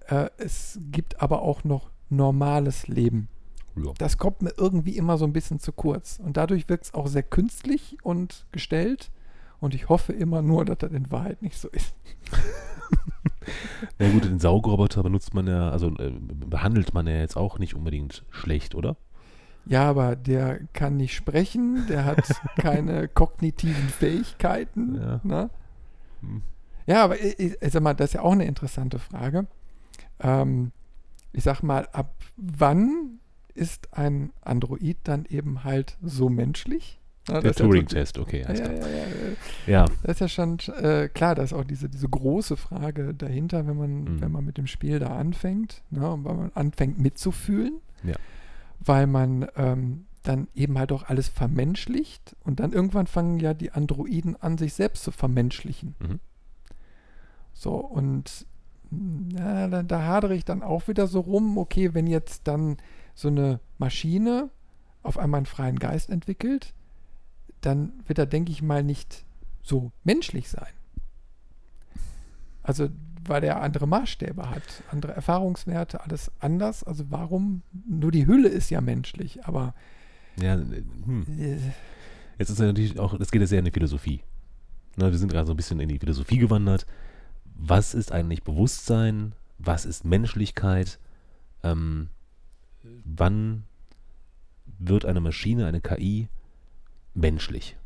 [0.08, 3.30] äh, es gibt aber auch noch normales Leben.
[3.75, 3.91] Ja.
[3.97, 6.19] Das kommt mir irgendwie immer so ein bisschen zu kurz.
[6.23, 9.12] Und dadurch wirkt es auch sehr künstlich und gestellt.
[9.59, 11.95] Und ich hoffe immer nur, dass das in Wahrheit nicht so ist.
[13.99, 17.75] Na gut, den Saugroboter benutzt man ja, also äh, behandelt man ja jetzt auch nicht
[17.75, 18.97] unbedingt schlecht, oder?
[19.65, 24.95] Ja, aber der kann nicht sprechen, der hat keine kognitiven Fähigkeiten.
[24.95, 25.19] Ja.
[25.23, 25.49] Ne?
[26.21, 26.41] Hm.
[26.86, 29.47] Ja, aber ich, ich, ich sag mal, das ist ja auch eine interessante Frage.
[30.19, 30.71] Ähm,
[31.31, 33.19] ich sag mal, ab wann
[33.56, 37.00] ist ein Android dann eben halt so menschlich?
[37.30, 38.72] Ja, Der Turing-Test, okay, Ja, ja,
[39.66, 43.66] ja, Das ist ja schon äh, klar, da ist auch diese, diese große Frage dahinter,
[43.66, 44.22] wenn man, Mhm.
[44.22, 48.16] wenn man mit dem Spiel da anfängt, ne, weil man anfängt mitzufühlen, Ja.
[48.82, 53.72] weil man ähm, dann eben halt auch alles vermenschlicht und dann irgendwann fangen ja die
[53.72, 55.96] Androiden an, sich selbst zu vermenschlichen.
[56.00, 56.20] Mhm.
[57.54, 58.46] So, und
[58.92, 62.78] na, da, da hadere ich dann auch wieder so rum, okay, wenn jetzt dann
[63.13, 64.49] so eine Maschine
[65.02, 66.73] auf einmal einen freien Geist entwickelt,
[67.62, 69.26] dann wird er, denke ich mal, nicht
[69.62, 70.73] so menschlich sein.
[72.62, 72.89] Also,
[73.26, 76.84] weil er andere Maßstäbe hat, andere Erfahrungswerte, alles anders.
[76.84, 77.62] Also, warum?
[77.88, 79.73] Nur die Hülle ist ja menschlich, aber
[80.41, 81.26] ja, äh, hm.
[82.39, 84.21] Jetzt ist natürlich auch, das geht ja sehr in die Philosophie.
[84.95, 86.86] Ne, wir sind gerade so ein bisschen in die Philosophie gewandert.
[87.56, 89.36] Was ist eigentlich Bewusstsein?
[89.60, 90.99] Was ist Menschlichkeit?
[91.63, 92.10] Ähm,
[93.04, 93.63] wann
[94.65, 96.30] wird eine Maschine, eine KI
[97.13, 97.78] menschlich?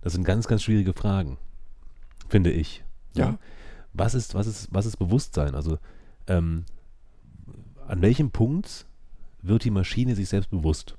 [0.00, 1.38] Das sind ganz, ganz schwierige Fragen,
[2.28, 2.84] finde ich.
[3.14, 3.38] ja.
[3.92, 5.54] Was ist, was ist, was ist Bewusstsein?
[5.54, 5.78] Also,
[6.26, 6.64] ähm,
[7.88, 8.86] an welchem Punkt
[9.40, 10.98] wird die Maschine sich selbst bewusst?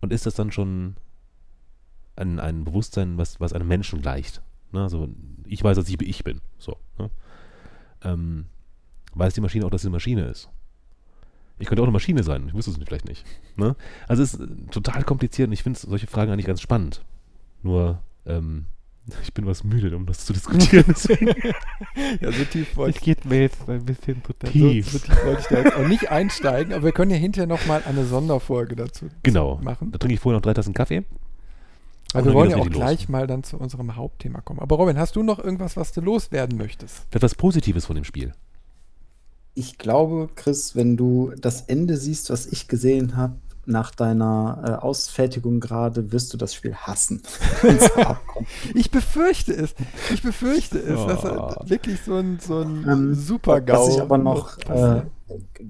[0.00, 0.96] Und ist das dann schon
[2.16, 4.42] ein, ein Bewusstsein, was, was einem Menschen gleicht?
[4.72, 4.82] Ne?
[4.82, 5.08] Also,
[5.44, 6.40] ich weiß, dass ich ich bin.
[6.56, 6.78] So.
[6.98, 7.10] Ne?
[8.02, 8.46] Ähm,
[9.14, 10.48] weiß die Maschine auch, dass sie eine Maschine ist?
[11.58, 13.24] Ich könnte auch eine Maschine sein, ich wüsste es vielleicht nicht.
[13.56, 13.74] Ne?
[14.06, 17.02] Also es ist total kompliziert und ich finde solche Fragen eigentlich ganz spannend.
[17.62, 18.66] Nur, ähm,
[19.22, 20.84] ich bin was müde, um das zu diskutieren.
[20.88, 21.28] Deswegen.
[22.20, 24.90] ja, so tief wollte Ich geht mir jetzt ein bisschen zu So, Tief.
[24.90, 27.82] so tief wollte ich da jetzt auch nicht einsteigen, aber wir können ja hinterher nochmal
[27.86, 29.58] eine Sonderfolge dazu genau.
[29.62, 29.90] machen.
[29.92, 31.04] Da trinke ich vorher noch drei Tassen Kaffee.
[32.12, 32.86] Weil Und wir wollen ja auch richtig los.
[32.86, 34.60] gleich mal dann zu unserem Hauptthema kommen.
[34.60, 37.06] Aber Robin, hast du noch irgendwas, was du loswerden möchtest?
[37.14, 38.32] Etwas Positives von dem Spiel.
[39.58, 43.34] Ich glaube, Chris, wenn du das Ende siehst, was ich gesehen habe,
[43.66, 47.22] nach deiner äh, Ausfertigung gerade, wirst du das Spiel hassen.
[48.74, 49.74] Ich befürchte es.
[50.14, 51.06] Ich befürchte es.
[51.06, 51.28] dass Oh.
[51.28, 55.02] er wirklich so ein, so ein Ähm, Super-GAU Was ich aber noch äh,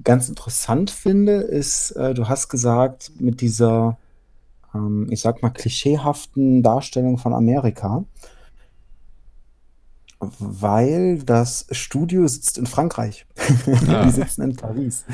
[0.05, 3.97] ganz interessant finde, ist, äh, du hast gesagt, mit dieser,
[4.75, 8.05] ähm, ich sag mal, klischeehaften Darstellung von Amerika,
[10.21, 13.27] weil das Studio sitzt in Frankreich.
[13.89, 14.05] Ah.
[14.05, 15.05] Die sitzen in Paris.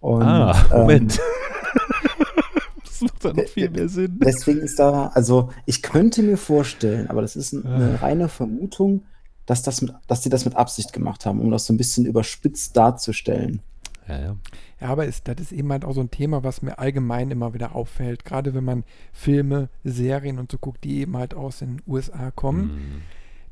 [0.00, 1.20] Und, ah, ähm, Moment.
[2.84, 4.18] das macht dann noch viel mehr Sinn.
[4.24, 9.02] Deswegen ist da, also ich könnte mir vorstellen, aber das ist ein- eine reine Vermutung,
[9.46, 12.06] dass, das mit, dass die das mit Absicht gemacht haben, um das so ein bisschen
[12.06, 13.60] überspitzt darzustellen.
[14.06, 14.36] Ja, ja.
[14.80, 17.52] Ja, aber ist, das ist eben halt auch so ein Thema, was mir allgemein immer
[17.52, 18.24] wieder auffällt.
[18.24, 22.70] Gerade wenn man Filme, Serien und so guckt, die eben halt aus den USA kommen.
[22.70, 23.02] Hm.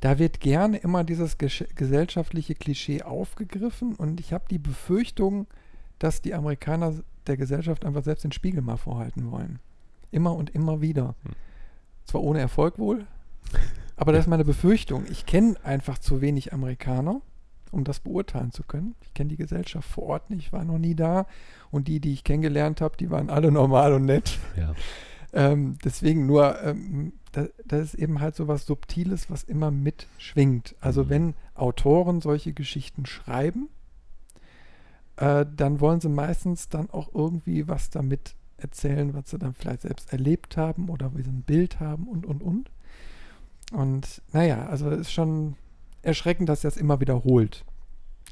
[0.00, 5.46] Da wird gerne immer dieses gesellschaftliche Klischee aufgegriffen und ich habe die Befürchtung,
[5.98, 6.94] dass die Amerikaner
[7.26, 9.58] der Gesellschaft einfach selbst den Spiegel mal vorhalten wollen.
[10.10, 11.14] Immer und immer wieder.
[11.24, 11.32] Hm.
[12.04, 13.06] Zwar ohne Erfolg wohl,
[13.96, 15.04] aber das ist meine Befürchtung.
[15.10, 17.20] Ich kenne einfach zu wenig Amerikaner,
[17.72, 18.94] um das beurteilen zu können.
[19.00, 21.26] Ich kenne die Gesellschaft vor Ort nicht, war noch nie da
[21.70, 24.38] und die, die ich kennengelernt habe, die waren alle normal und nett.
[24.56, 24.74] ja.
[25.32, 30.74] Ähm, deswegen nur, ähm, da, das ist eben halt so was Subtiles, was immer mitschwingt.
[30.80, 31.08] Also Mhm.
[31.10, 33.68] wenn Autoren solche Geschichten schreiben,
[35.16, 39.82] äh, dann wollen sie meistens dann auch irgendwie was damit erzählen, was sie dann vielleicht
[39.82, 42.70] selbst erlebt haben oder wie sie ein Bild haben und, und, und.
[43.70, 45.56] Und naja, also es ist schon
[46.02, 47.64] erschreckend, dass er es immer wiederholt.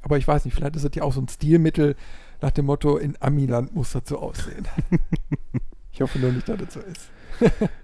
[0.01, 1.95] Aber ich weiß nicht, vielleicht ist es ja auch so ein Stilmittel
[2.41, 4.67] nach dem Motto, in Amiland muss das so aussehen.
[5.93, 7.11] ich hoffe nur nicht, dass das so ist.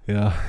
[0.06, 0.32] Ja.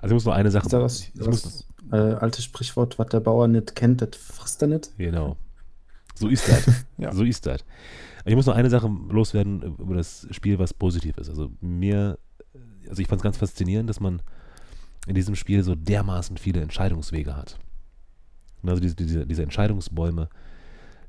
[0.00, 0.66] Also ich muss nur eine Sache.
[0.66, 4.10] Ist da was, ich muss, das äh, alte Sprichwort, was der Bauer nicht kennt, das
[4.16, 4.90] frisst er nicht.
[4.96, 5.36] Genau.
[6.14, 6.84] So ist das.
[6.98, 7.14] Ja.
[7.14, 7.64] So ist das.
[8.26, 11.30] Ich muss noch eine Sache loswerden über das Spiel, was positiv ist.
[11.30, 12.18] Also mir,
[12.86, 14.20] also ich fand es ganz faszinierend, dass man
[15.06, 17.58] in diesem Spiel so dermaßen viele Entscheidungswege hat.
[18.62, 20.28] Also diese, diese, diese Entscheidungsbäume,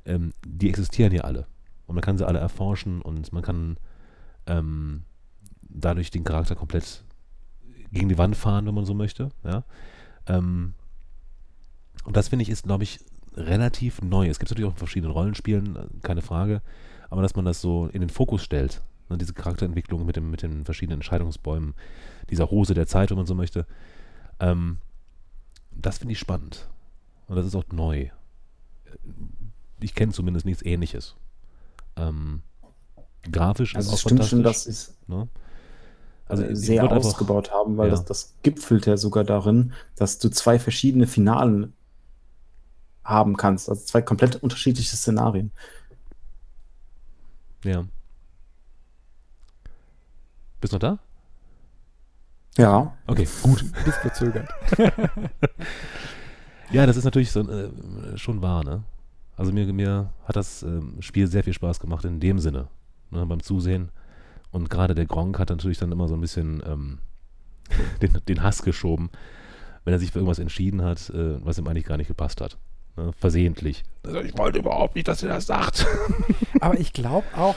[0.06, 1.46] ähm, die existieren ja alle.
[1.86, 3.76] Und man kann sie alle erforschen und man kann
[4.46, 5.02] ähm,
[5.60, 7.04] dadurch den Charakter komplett
[7.92, 9.30] gegen die Wand fahren, wenn man so möchte.
[9.44, 9.64] Ja?
[10.26, 10.74] Ähm,
[12.04, 13.00] und das finde ich ist, glaube ich,
[13.34, 14.28] relativ neu.
[14.28, 16.62] Es gibt natürlich auch in verschiedenen Rollenspielen, äh, keine Frage,
[17.10, 20.42] aber dass man das so in den Fokus stellt, ne, diese Charakterentwicklung mit, dem, mit
[20.42, 21.74] den verschiedenen Entscheidungsbäumen,
[22.30, 23.66] dieser Hose der Zeit, wenn man so möchte,
[24.40, 24.78] ähm,
[25.70, 26.68] das finde ich spannend.
[27.28, 28.08] Und das ist auch neu.
[29.80, 31.16] Ich kenne zumindest nichts ähnliches.
[31.96, 32.42] Ähm,
[33.30, 34.74] grafisch Also ist es auch stimmt schon, fantastisch.
[34.74, 35.28] dass sie es ne?
[36.32, 37.90] Also äh, sehr würd einfach- ausgebaut haben, weil ja.
[37.92, 41.72] das, das gipfelt ja sogar darin, dass du zwei verschiedene Finalen
[43.04, 43.68] haben kannst.
[43.68, 45.52] Also zwei komplett unterschiedliche Szenarien.
[47.64, 47.84] Ja.
[50.60, 50.98] Bist du noch da?
[52.56, 52.96] Ja.
[53.06, 53.64] Okay, gut.
[53.84, 54.48] Bis verzögert.
[56.70, 57.68] Ja, das ist natürlich so, äh,
[58.16, 58.82] schon wahr, ne?
[59.36, 62.68] Also mir, mir hat das ähm, Spiel sehr viel Spaß gemacht in dem Sinne,
[63.10, 63.90] ne, beim Zusehen.
[64.52, 66.98] Und gerade der Gronk hat natürlich dann immer so ein bisschen ähm,
[68.02, 69.10] den, den Hass geschoben,
[69.84, 72.58] wenn er sich für irgendwas entschieden hat, äh, was ihm eigentlich gar nicht gepasst hat.
[72.96, 73.12] Ne?
[73.16, 73.84] Versehentlich.
[74.04, 75.86] Also ich wollte überhaupt nicht, dass er das sagt.
[76.60, 77.56] Aber ich glaube auch,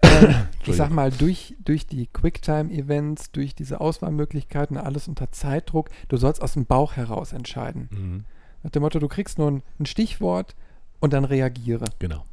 [0.00, 0.34] äh,
[0.66, 6.42] ich sag mal, durch, durch die Quicktime-Events, durch diese Auswahlmöglichkeiten, alles unter Zeitdruck, du sollst
[6.42, 7.88] aus dem Bauch heraus entscheiden.
[7.90, 8.24] Mhm.
[8.62, 10.56] Nach dem Motto, du kriegst nur ein, ein Stichwort
[11.00, 11.84] und dann reagiere.
[11.98, 12.24] Genau.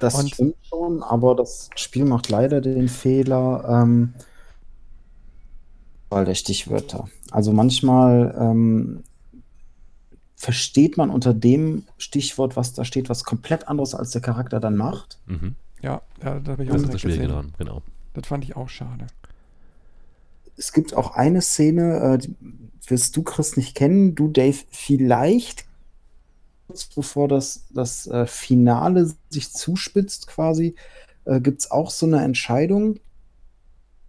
[0.00, 4.14] Das Und- stimmt schon, aber das Spiel macht leider den Fehler, ähm,
[6.10, 7.08] weil der Stichwörter.
[7.30, 9.02] Also manchmal ähm,
[10.36, 14.76] versteht man unter dem Stichwort, was da steht, was komplett anderes, als der Charakter dann
[14.76, 15.18] macht.
[15.26, 15.56] Mhm.
[15.82, 17.30] Ja, ja da habe ich Das auch ist das Schwierige gesehen.
[17.36, 17.82] daran, genau.
[18.14, 19.06] Das fand ich auch schade.
[20.56, 22.34] Es gibt auch eine Szene, äh, die
[22.86, 25.65] wirst du, Chris, nicht kennen, du, Dave, vielleicht,
[26.66, 30.74] kurz bevor das, das äh, Finale sich zuspitzt quasi,
[31.24, 32.98] äh, gibt es auch so eine Entscheidung,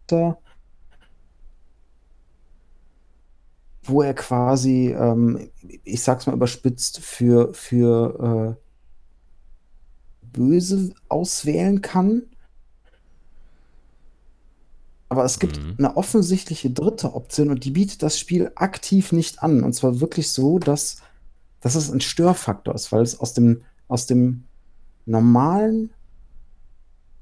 [0.08, 0.38] da,
[3.84, 5.50] wo er quasi, ähm,
[5.84, 12.24] ich sag's mal überspitzt, für, für äh, Böse auswählen kann.
[15.10, 15.76] Aber es gibt Mhm.
[15.78, 19.64] eine offensichtliche dritte Option und die bietet das Spiel aktiv nicht an.
[19.64, 20.98] Und zwar wirklich so, dass,
[21.62, 24.44] dass es ein Störfaktor ist, weil es aus dem, aus dem
[25.06, 25.90] normalen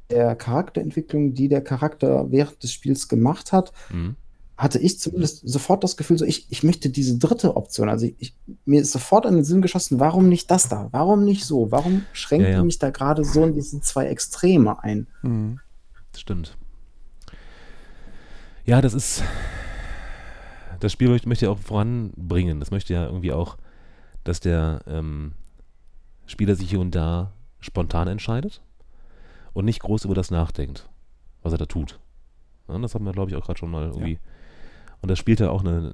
[0.10, 4.16] der Charakterentwicklung, die der Charakter während des Spiels gemacht hat, Mhm.
[4.58, 7.90] hatte ich zumindest sofort das Gefühl, so ich, ich möchte diese dritte Option.
[7.90, 10.88] Also ich, mir ist sofort an den Sinn geschossen, warum nicht das da?
[10.92, 11.72] Warum nicht so?
[11.72, 12.64] Warum schränkt Ja, ja.
[12.64, 15.08] mich da gerade so in diese zwei Extreme ein?
[15.24, 15.60] Mhm.
[16.16, 16.56] Stimmt.
[18.66, 19.24] Ja, das ist.
[20.80, 22.60] Das Spiel möchte, möchte ja auch voranbringen.
[22.60, 23.58] Das möchte ja irgendwie auch,
[24.26, 25.32] dass der ähm,
[26.26, 28.62] Spieler sich hier und da spontan entscheidet
[29.54, 30.90] und nicht groß über das nachdenkt,
[31.42, 32.00] was er da tut.
[32.68, 34.20] Ja, das haben wir, glaube ich, auch gerade schon mal irgendwie.
[35.02, 35.94] Und das spielt ja auch eine,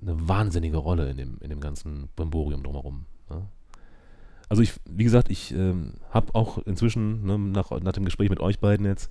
[0.00, 3.04] eine wahnsinnige Rolle in dem, in dem ganzen Brimborium drumherum.
[3.30, 3.42] Ja.
[4.48, 8.40] Also ich, wie gesagt, ich ähm, habe auch inzwischen ne, nach, nach dem Gespräch mit
[8.40, 9.10] euch beiden jetzt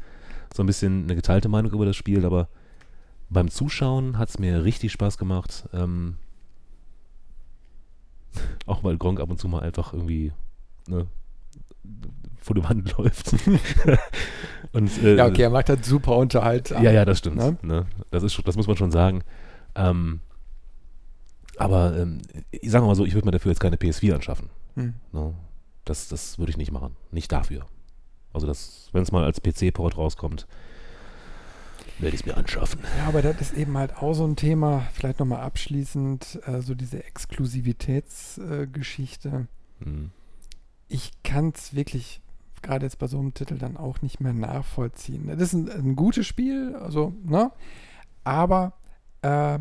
[0.54, 2.47] so ein bisschen eine geteilte Meinung über das Spiel, aber
[3.30, 5.67] beim Zuschauen hat es mir richtig Spaß gemacht.
[5.73, 6.15] Ähm,
[8.65, 10.32] auch weil Gronk ab und zu mal einfach irgendwie
[10.88, 11.08] ne,
[12.39, 13.34] vor die Wand läuft.
[14.74, 16.84] und, äh, Ja, okay, er macht das super unterhaltsam.
[16.84, 17.38] ja, ja, das stimmt.
[17.38, 17.58] Ne?
[17.62, 17.86] Ne?
[18.12, 19.24] Das, ist, das muss man schon sagen.
[19.76, 20.19] Ähm,
[21.58, 22.21] aber ähm,
[22.52, 24.50] ich sage mal so, ich würde mir dafür jetzt keine PS4 anschaffen.
[24.76, 24.93] Hm.
[25.12, 25.34] Ne?
[25.86, 26.95] Das, das würde ich nicht machen.
[27.12, 27.65] Nicht dafür.
[28.34, 30.48] Also, das, wenn es mal als PC-Port rauskommt,
[31.99, 32.79] werde ich es mir anschaffen.
[32.97, 36.75] Ja, aber das ist eben halt auch so ein Thema, vielleicht nochmal abschließend, äh, so
[36.75, 38.63] diese Exklusivitätsgeschichte.
[38.63, 39.47] Äh, Geschichte.
[39.79, 40.12] Hm.
[40.88, 42.21] ich kann es wirklich
[42.62, 45.27] gerade jetzt bei so einem Titel dann auch nicht mehr nachvollziehen.
[45.27, 47.51] Das ist ein, ein gutes Spiel, also, ne?
[48.23, 48.73] Aber
[49.21, 49.60] äh,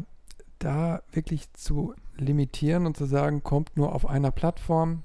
[0.59, 5.03] da wirklich zu limitieren und zu sagen, kommt nur auf einer Plattform,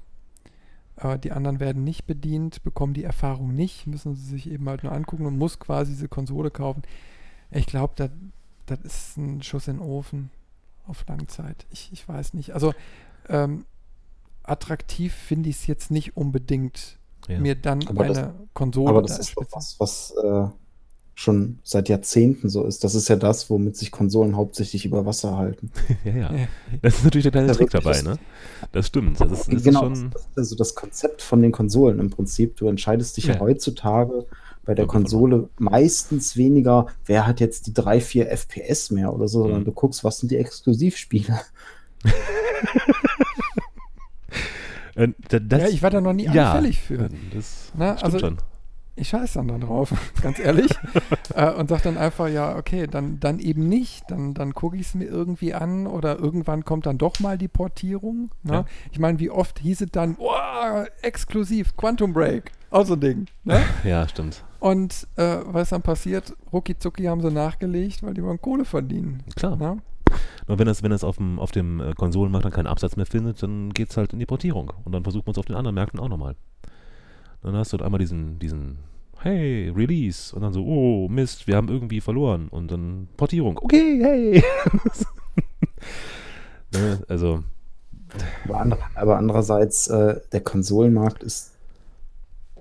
[0.96, 4.82] äh, die anderen werden nicht bedient, bekommen die Erfahrung nicht, müssen sie sich eben halt
[4.82, 6.82] nur angucken und muss quasi diese Konsole kaufen.
[7.50, 8.10] Ich glaube, das
[8.66, 10.30] das ist ein Schuss in den Ofen
[10.86, 11.66] auf Langzeit.
[11.70, 12.52] Ich, ich weiß nicht.
[12.52, 12.72] Also,
[13.28, 13.64] ähm,
[14.44, 17.40] attraktiv finde ich es jetzt nicht unbedingt, Ja.
[17.40, 20.46] mir dann Aber das- eine Konsole Aber das da ist doch was, was äh,
[21.14, 22.82] schon seit Jahrzehnten so ist.
[22.82, 25.70] Das ist ja das, womit sich Konsolen hauptsächlich über Wasser halten.
[26.04, 26.32] ja, ja.
[26.34, 26.48] Ja.
[26.82, 28.18] Das ist natürlich der kleine Trick dabei, das- ne?
[28.72, 29.20] Das stimmt.
[29.20, 30.10] Das ist, das genau, ist schon.
[30.12, 32.56] das ist also das Konzept von den Konsolen im Prinzip.
[32.56, 33.40] Du entscheidest dich ja, Ja.
[33.40, 34.26] heutzutage
[34.64, 34.86] bei der.
[34.86, 39.64] Konsole meistens weniger, wer hat jetzt die 3, 4 FPS mehr oder so, sondern Mhm.
[39.66, 41.40] du guckst, was sind die Exklusivspiele.
[45.28, 47.08] Da- das, ja, ich war da noch nie ja, anfällig für.
[47.32, 48.36] Das Na, stimmt also schon.
[48.96, 49.92] ich scheiß dann da drauf,
[50.22, 50.70] ganz ehrlich.
[51.34, 54.10] äh, und sag dann einfach, ja, okay, dann, dann eben nicht.
[54.10, 57.48] Dann, dann gucke ich es mir irgendwie an oder irgendwann kommt dann doch mal die
[57.48, 58.30] Portierung.
[58.42, 58.52] Ne?
[58.52, 58.64] Ja.
[58.92, 63.26] Ich meine, wie oft hieß es dann, wow, exklusiv, Quantum Break, auch so ein Ding.
[63.44, 63.60] Ne?
[63.84, 64.44] Ja, stimmt.
[64.60, 69.22] Und äh, was dann passiert, rucki zucki haben sie nachgelegt, weil die wollen Kohle verdienen.
[69.34, 69.56] Klar.
[69.56, 69.78] Ne?
[70.46, 73.06] Und wenn das, wenn das auf dem, auf dem äh, Konsolenmarkt dann keinen Absatz mehr
[73.06, 74.72] findet, dann geht es halt in die Portierung.
[74.84, 76.36] Und dann versucht man es auf den anderen Märkten auch nochmal.
[77.42, 78.78] Dann hast du halt einmal diesen, diesen,
[79.20, 80.34] hey, Release.
[80.34, 82.48] Und dann so, oh, Mist, wir haben irgendwie verloren.
[82.48, 83.58] Und dann Portierung.
[83.62, 84.44] Okay, hey.
[86.74, 87.42] ne, also,
[88.44, 91.54] Aber, andre, aber andererseits, äh, der Konsolenmarkt ist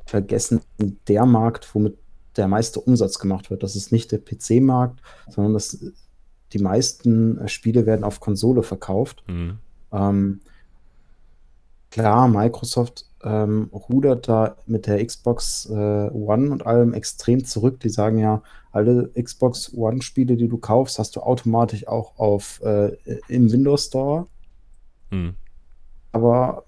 [0.10, 0.62] vergessen
[1.08, 1.98] der Markt, womit
[2.36, 3.64] der meiste Umsatz gemacht wird.
[3.64, 5.78] Das ist nicht der PC-Markt, sondern das,
[6.54, 9.24] die meisten äh, Spiele werden auf Konsole verkauft.
[9.28, 9.58] mh,
[9.92, 10.42] Ähm,
[11.92, 17.80] klar, Microsoft ähm, rudert da mit der Xbox äh, One und allem extrem zurück.
[17.82, 18.42] Die sagen ja,
[18.72, 22.96] alle Xbox One-Spiele, die du kaufst, hast du automatisch auch auf äh,
[23.28, 24.28] im Windows Store.
[25.12, 25.34] mh.
[26.12, 26.64] Aber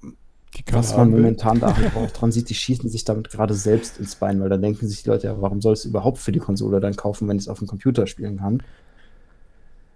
[0.71, 4.39] was man momentan da auch dran sieht, die schießen sich damit gerade selbst ins Bein,
[4.41, 6.79] weil dann denken sich die Leute, ja, warum soll ich es überhaupt für die Konsole
[6.79, 8.63] dann kaufen, wenn ich es auf dem Computer spielen kann?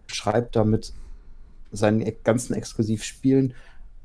[0.07, 0.93] Schreibt damit
[1.71, 3.53] seinen ganzen Exklusivspielen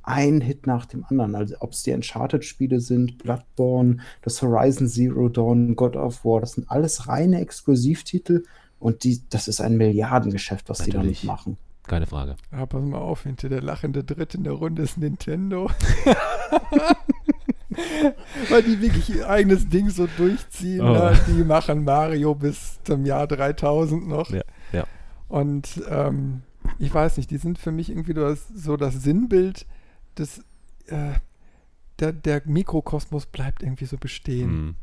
[0.02, 1.34] ein Hit nach dem anderen.
[1.34, 6.52] Also ob es die Uncharted-Spiele sind, Bloodborne, das Horizon Zero Dawn, God of War, das
[6.52, 8.44] sind alles reine Exklusivtitel
[8.78, 11.24] und die, das ist ein Milliardengeschäft, was die damit Natürlich.
[11.24, 11.58] machen.
[11.86, 12.36] Keine Frage.
[12.52, 15.70] Ja, pass mal auf, hinter der lachende Dritte in der Runde ist Nintendo.
[18.48, 20.80] Weil die wirklich ihr eigenes Ding so durchziehen.
[20.82, 20.92] Oh.
[20.92, 21.18] Ne?
[21.28, 24.30] Die machen Mario bis zum Jahr 3000 noch.
[24.30, 24.84] Ja, ja.
[25.28, 26.42] Und ähm,
[26.78, 29.66] ich weiß nicht, die sind für mich irgendwie das, so das Sinnbild
[30.18, 30.38] des,
[30.86, 31.14] äh,
[31.98, 34.66] der, der Mikrokosmos bleibt irgendwie so bestehen.
[34.66, 34.74] Mh.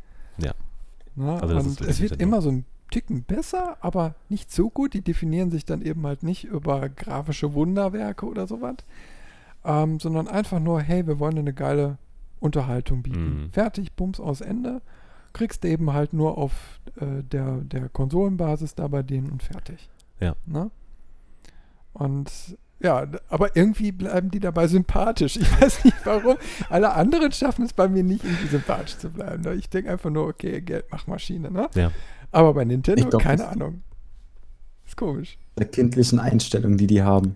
[1.17, 1.41] Ne?
[1.41, 2.23] Also und es wird Nintendo.
[2.23, 4.93] immer so ein Ticken besser, aber nicht so gut.
[4.93, 8.77] Die definieren sich dann eben halt nicht über grafische Wunderwerke oder sowas,
[9.65, 11.97] ähm, sondern einfach nur, hey, wir wollen eine geile
[12.39, 13.43] Unterhaltung bieten.
[13.43, 13.51] Mhm.
[13.51, 14.81] Fertig, Bums aus Ende.
[15.33, 19.89] Kriegst du eben halt nur auf äh, der, der Konsolenbasis da bei denen und fertig.
[20.19, 20.35] Ja.
[20.45, 20.71] Ne?
[21.93, 25.37] Und ja, aber irgendwie bleiben die dabei sympathisch.
[25.37, 26.37] Ich weiß nicht warum.
[26.69, 29.43] Alle anderen schaffen es bei mir nicht, irgendwie sympathisch zu bleiben.
[29.43, 29.55] ne?
[29.55, 31.69] Ich denke einfach nur, okay, Geldmachmaschine, ne?
[31.73, 31.91] Ja.
[32.31, 33.81] Aber bei Nintendo, Ich glaub, keine das- Ahnung.
[34.85, 35.37] Ist komisch.
[35.57, 37.33] der kindlichen Einstellung, die die haben.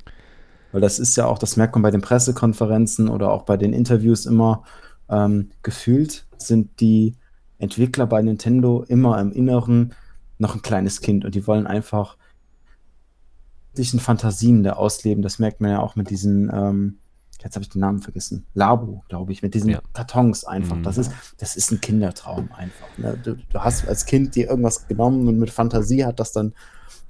[0.71, 3.73] Weil das ist ja auch, das merkt man bei den Pressekonferenzen oder auch bei den
[3.73, 4.63] Interviews immer,
[5.10, 7.15] ähm, gefühlt sind die
[7.58, 9.93] Entwickler bei Nintendo immer im Inneren
[10.38, 12.15] noch ein kleines Kind und die wollen einfach
[13.73, 15.21] sich in Fantasien da ausleben.
[15.21, 16.97] Das merkt man ja auch mit diesen, ähm,
[17.43, 19.82] jetzt habe ich den Namen vergessen, Labo, glaube ich, mit diesen Ja.
[19.93, 20.75] Kartons einfach.
[20.75, 20.84] Mhm.
[20.84, 22.97] Das, ist, das ist ein Kindertraum einfach.
[22.97, 23.17] Ne?
[23.23, 26.54] Du, du hast als Kind dir irgendwas genommen und mit Fantasie hat das dann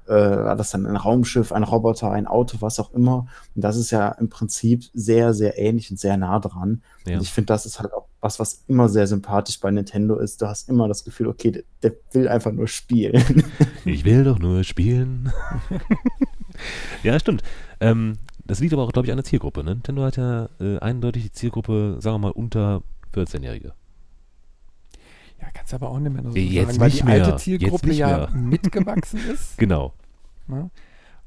[0.07, 3.27] äh, das dann ein Raumschiff, ein Roboter, ein Auto, was auch immer.
[3.55, 6.81] Und das ist ja im Prinzip sehr, sehr ähnlich und sehr nah dran.
[7.05, 7.15] Ja.
[7.15, 10.41] Und ich finde, das ist halt auch was, was immer sehr sympathisch bei Nintendo ist.
[10.41, 13.43] Du hast immer das Gefühl, okay, der, der will einfach nur spielen.
[13.85, 15.31] Ich will doch nur spielen.
[17.03, 17.41] ja, stimmt.
[17.79, 18.17] Ähm,
[18.51, 19.63] das liegt aber auch, glaube ich, an der Zielgruppe.
[19.63, 19.75] Ne?
[19.75, 22.83] Nintendo hat ja äh, eindeutig die Zielgruppe, sagen wir mal, unter
[23.13, 23.73] 14-Jährige.
[25.39, 27.25] Ja, kannst aber auch nicht mehr so Jetzt sagen, weil die mehr.
[27.25, 29.57] alte Zielgruppe ja mitgewachsen ist.
[29.57, 29.93] Genau.
[30.47, 30.69] Ne?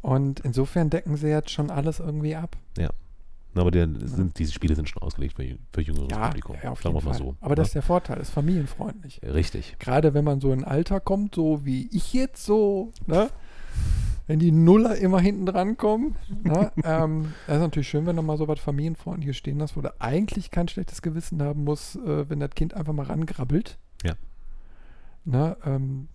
[0.03, 2.59] Und insofern decken sie jetzt schon alles irgendwie ab.
[2.77, 6.57] Na, Aber der, sind, diese Spiele sind schon ausgelegt für, für jüngeres Ja, Publikum.
[6.63, 7.15] ja auf jeden Fall.
[7.15, 7.37] so.
[7.41, 7.69] Aber das ne?
[7.69, 9.23] ist der Vorteil, ist familienfreundlich.
[9.23, 9.77] Richtig.
[9.79, 13.31] Gerade wenn man so in ein Alter kommt, so wie ich jetzt so, ne?
[14.27, 16.17] Wenn die Nuller immer hinten dran kommen.
[16.43, 16.73] Ne?
[16.85, 19.93] ähm, das ist natürlich schön, wenn du mal so was Familienfreundliches stehen hast, wo du
[20.01, 23.77] eigentlich kein schlechtes Gewissen haben musst, äh, wenn das Kind einfach mal rangrabbelt.
[24.03, 24.15] Ja.
[25.25, 25.57] Ne?
[25.65, 26.09] Ähm,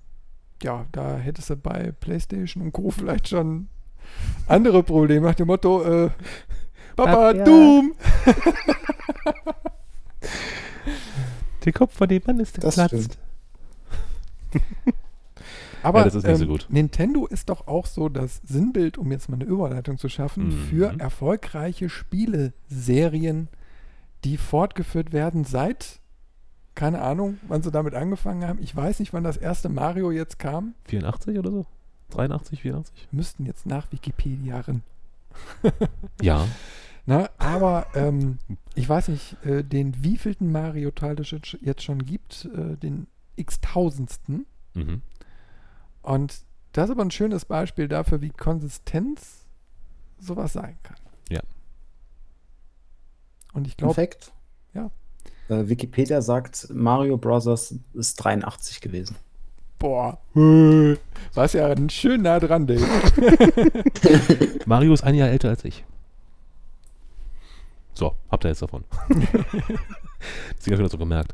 [0.63, 2.89] ja, da hättest du bei Playstation und Co.
[2.89, 3.69] vielleicht schon
[4.47, 6.09] andere Probleme nach dem Motto, äh,
[6.95, 7.43] Papa, Ja.
[7.43, 7.95] Doom!
[11.65, 13.19] Der Kopf von dem Mann ist geplatzt.
[15.83, 16.67] Aber Ja, das ist nicht so ähm, gut.
[16.69, 20.51] Nintendo ist doch auch so das Sinnbild, um jetzt mal eine Überleitung zu schaffen, Mhm.
[20.69, 23.47] für erfolgreiche Spieleserien,
[24.23, 25.99] die fortgeführt werden seit,
[26.75, 28.59] keine Ahnung, wann sie damit angefangen haben.
[28.61, 30.73] Ich weiß nicht, wann das erste Mario jetzt kam.
[30.85, 31.65] 84 oder so?
[32.11, 33.07] 83, 84?
[33.11, 34.83] Müssten jetzt nach Wikipedia rennen.
[36.21, 36.45] Ja.
[37.05, 38.37] Na, aber ähm,
[38.75, 44.45] ich weiß nicht, äh, den wievielten Mario-Teil es jetzt jetzt schon gibt, äh, den x-tausendsten.
[44.75, 45.01] Mhm.
[46.01, 46.41] Und
[46.73, 49.45] das ist aber ein schönes Beispiel dafür, wie Konsistenz
[50.19, 50.97] sowas sein kann.
[51.29, 51.41] Ja.
[53.53, 54.31] Und ich glaube, Fact.
[54.73, 54.91] Ja.
[55.49, 57.73] Äh, Wikipedia sagt, Mario Bros.
[57.93, 59.15] ist 83 gewesen.
[59.79, 60.19] boah,
[61.33, 62.85] warst ja schön nah dran, Dave.
[64.65, 65.85] Mario ist ein Jahr älter als ich.
[67.93, 68.83] So, habt ihr jetzt davon.
[70.59, 71.33] Sie haben das so gemerkt.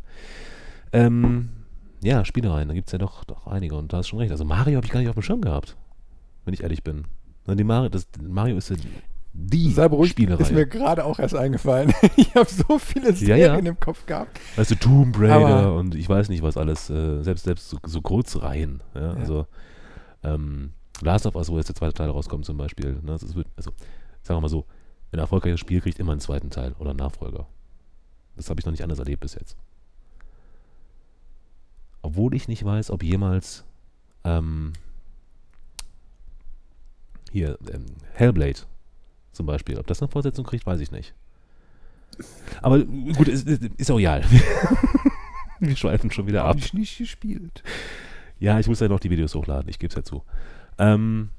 [0.93, 1.49] Ähm,
[2.03, 4.31] ja, Spielereien, da gibt es ja doch, doch einige und da hast schon recht.
[4.31, 5.75] Also Mario habe ich gar nicht auf dem Schirm gehabt,
[6.45, 7.05] wenn ich ehrlich bin.
[7.47, 8.75] Na, Die Mario, das, Mario ist ja
[9.37, 10.41] die Sei beruhigt, Spielerei.
[10.41, 11.93] ist mir gerade auch erst eingefallen.
[12.15, 13.71] Ich habe so viele Ja, Serien ja.
[13.71, 14.39] im Kopf gehabt.
[14.55, 17.77] Weißt du, Tomb Raider Aber- und ich weiß nicht was alles, äh, selbst, selbst so,
[17.85, 18.81] so Kurzreihen.
[18.93, 19.13] Ja, Ja.
[19.13, 19.45] Also
[20.23, 20.71] ähm,
[21.01, 22.93] Last of Us, wo jetzt der zweite Teil rauskommt zum Beispiel.
[23.03, 23.71] Ne, das wird- also,
[24.21, 24.65] sagen wir mal so,
[25.11, 27.45] ein erfolgreiches Spiel kriegt immer einen zweiten Teil oder einen Nachfolger.
[28.37, 29.57] Das habe ich noch nicht anders erlebt bis jetzt.
[32.05, 33.63] Obwohl ich nicht weiß, ob jemals
[34.23, 34.73] ähm,
[37.31, 38.59] hier ähm, Hellblade
[39.31, 41.15] zum Beispiel, ob das eine Fortsetzung kriegt, weiß ich nicht.
[42.61, 44.23] Aber gut, ist, ist, ist auch egal.
[45.59, 46.49] Wir schweifen schon wieder ab.
[46.49, 47.63] Habe ich nicht gespielt.
[48.37, 50.23] Ja, ich muss ja noch die Videos hochladen, ich gebe es ja zu.
[50.77, 51.29] Ähm,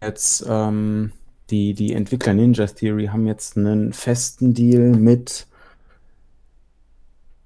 [0.00, 1.12] Jetzt, ähm,
[1.50, 5.46] die, die Entwickler Ninja Theory haben jetzt einen festen Deal mit,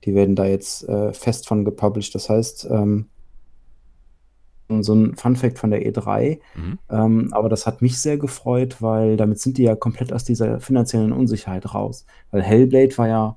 [0.06, 2.14] die werden da jetzt äh, fest von gepublished.
[2.14, 3.06] Das heißt, ähm,
[4.68, 6.78] so ein Fun Fact von der E3, mhm.
[6.90, 10.60] ähm, aber das hat mich sehr gefreut, weil damit sind die ja komplett aus dieser
[10.60, 12.04] finanziellen Unsicherheit raus.
[12.30, 13.36] Weil Hellblade war ja,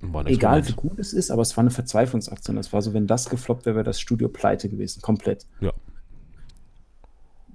[0.00, 2.56] War egal wie gut es ist, aber es war eine Verzweiflungsaktion.
[2.56, 5.46] Das war so, wenn das gefloppt wäre, wäre das Studio pleite gewesen, komplett.
[5.60, 5.72] Ja.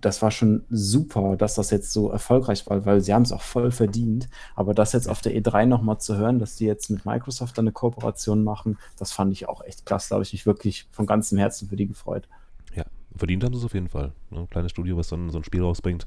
[0.03, 3.41] Das war schon super, dass das jetzt so erfolgreich war, weil sie haben es auch
[3.41, 4.27] voll verdient.
[4.53, 7.63] Aber das jetzt auf der E3 nochmal zu hören, dass die jetzt mit Microsoft dann
[7.63, 10.09] eine Kooperation machen, das fand ich auch echt klasse.
[10.09, 12.27] Da habe ich mich wirklich von ganzem Herzen für die gefreut.
[12.75, 12.83] Ja,
[13.15, 14.11] verdient haben sie es auf jeden Fall.
[14.29, 14.39] Ne?
[14.39, 16.05] Ein kleines Studio, was dann so ein Spiel rausbringt.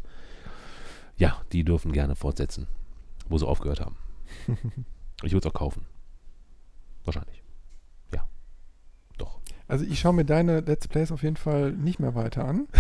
[1.17, 2.67] Ja, die dürfen gerne fortsetzen,
[3.31, 3.97] wo sie aufgehört haben.
[5.23, 5.87] ich würde es auch kaufen.
[7.07, 7.43] Wahrscheinlich.
[8.13, 8.29] Ja.
[9.17, 9.41] Doch.
[9.69, 12.69] Also ich schaue mir deine Let's Plays auf jeden Fall nicht mehr weiter an.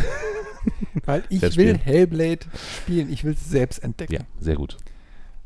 [1.04, 1.76] weil ich will.
[1.78, 2.46] Hellblade
[2.82, 3.10] spielen.
[3.12, 4.12] Ich will es selbst entdecken.
[4.12, 4.76] Ja, sehr gut.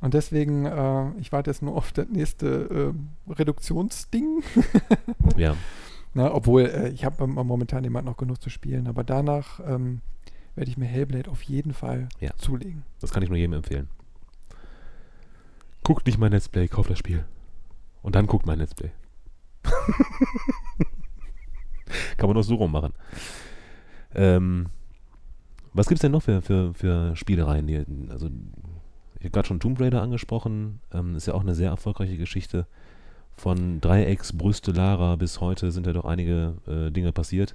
[0.00, 2.92] Und deswegen, äh, ich warte jetzt nur auf das nächste
[3.28, 4.42] äh, Reduktionsding.
[5.36, 5.56] Ja.
[6.14, 10.00] Na, obwohl, äh, ich habe momentan jemand noch genug zu spielen, aber danach ähm,
[10.56, 12.30] werde ich mir Hellblade auf jeden Fall Ja.
[12.36, 12.82] zulegen.
[13.00, 13.88] Das kann ich nur jedem empfehlen.
[15.84, 17.24] Guckt nicht mein Let's Play, kauft das Spiel.
[18.02, 18.90] Und dann guckt mein Let's Play.
[22.16, 22.92] kann man auch so rum machen.
[24.14, 24.66] Ähm,
[25.72, 27.66] was gibt es denn noch für, für, für Spielereien?
[27.66, 28.26] Die, also,
[29.18, 30.80] ich habe gerade schon Tomb Raider angesprochen.
[30.92, 32.66] Ähm, ist ja auch eine sehr erfolgreiche Geschichte.
[33.36, 37.54] Von Dreiecks, Brüste, Lara bis heute sind ja doch einige äh, Dinge passiert.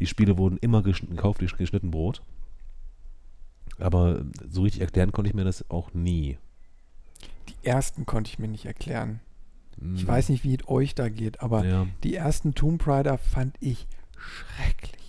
[0.00, 2.22] Die Spiele wurden immer gekauft wie geschnitten Brot.
[3.78, 6.38] Aber so richtig erklären konnte ich mir das auch nie.
[7.48, 9.20] Die ersten konnte ich mir nicht erklären.
[9.94, 13.18] Ich Hm, weiß nicht, wie es euch da geht, aber Ja, die ersten Tomb Raider
[13.18, 13.86] fand ich
[14.16, 15.03] schrecklich.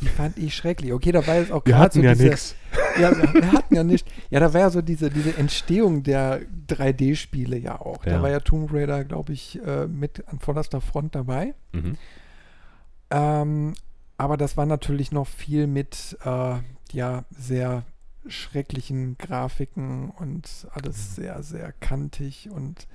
[0.00, 0.92] Die fand ich schrecklich.
[0.92, 2.28] Okay, da war jetzt auch gerade so diese,
[3.00, 4.06] Ja, wir, wir hatten ja nicht.
[4.30, 8.04] Ja, da war ja so diese, diese Entstehung der 3D-Spiele ja auch.
[8.04, 8.22] Da Ja.
[8.22, 11.54] war ja Tomb Raider, glaube ich, äh, mit an vorderster Front dabei.
[11.72, 11.96] Mhm.
[13.10, 13.74] Ähm,
[14.18, 16.54] aber das war natürlich noch viel mit äh,
[16.92, 17.84] ja, sehr
[18.26, 22.86] schrecklichen Grafiken und alles sehr, sehr kantig und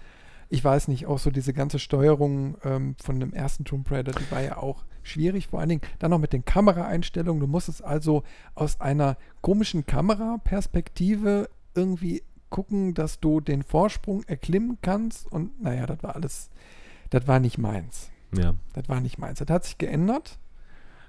[0.51, 4.29] ich weiß nicht, auch so diese ganze Steuerung ähm, von dem ersten Tomb Raider, die
[4.31, 7.39] war ja auch schwierig, vor allen Dingen dann noch mit den Kameraeinstellungen.
[7.39, 8.23] Du musstest also
[8.53, 16.03] aus einer komischen Kameraperspektive irgendwie gucken, dass du den Vorsprung erklimmen kannst und naja, das
[16.03, 16.49] war alles,
[17.11, 18.11] das war nicht meins.
[18.37, 18.53] Ja.
[18.73, 19.39] Das war nicht meins.
[19.39, 20.37] Das hat sich geändert.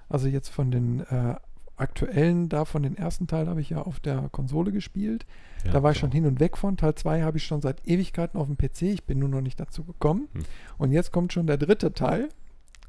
[0.08, 1.34] Also jetzt von den äh,
[1.82, 5.26] aktuellen, da von den ersten Teil habe ich ja auf der Konsole gespielt.
[5.64, 6.76] ja da war ich schon hin und weg von.
[6.76, 8.82] Teil 2 habe ich schon seit Ewigkeiten auf dem PC.
[8.82, 10.28] Ich bin nur noch nicht dazu gekommen.
[10.32, 10.42] Hm.
[10.78, 12.28] Und jetzt kommt schon der dritte Teil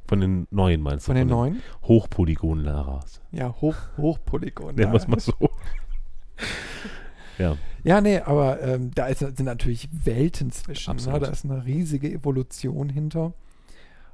[0.08, 1.10] Von den neuen meinst du?
[1.10, 1.62] von den neuen.
[1.84, 3.22] Hochpolygon-Laras.
[3.32, 4.76] Ja, Hoch, Hochpolygon.
[4.76, 5.10] Nennen wir es ja.
[5.10, 5.34] mal so.
[7.38, 7.58] ja.
[7.84, 10.96] ja, nee, aber ähm, da ist, sind natürlich Welten zwischen.
[10.96, 11.20] Ne?
[11.20, 13.34] Da ist eine riesige Evolution hinter.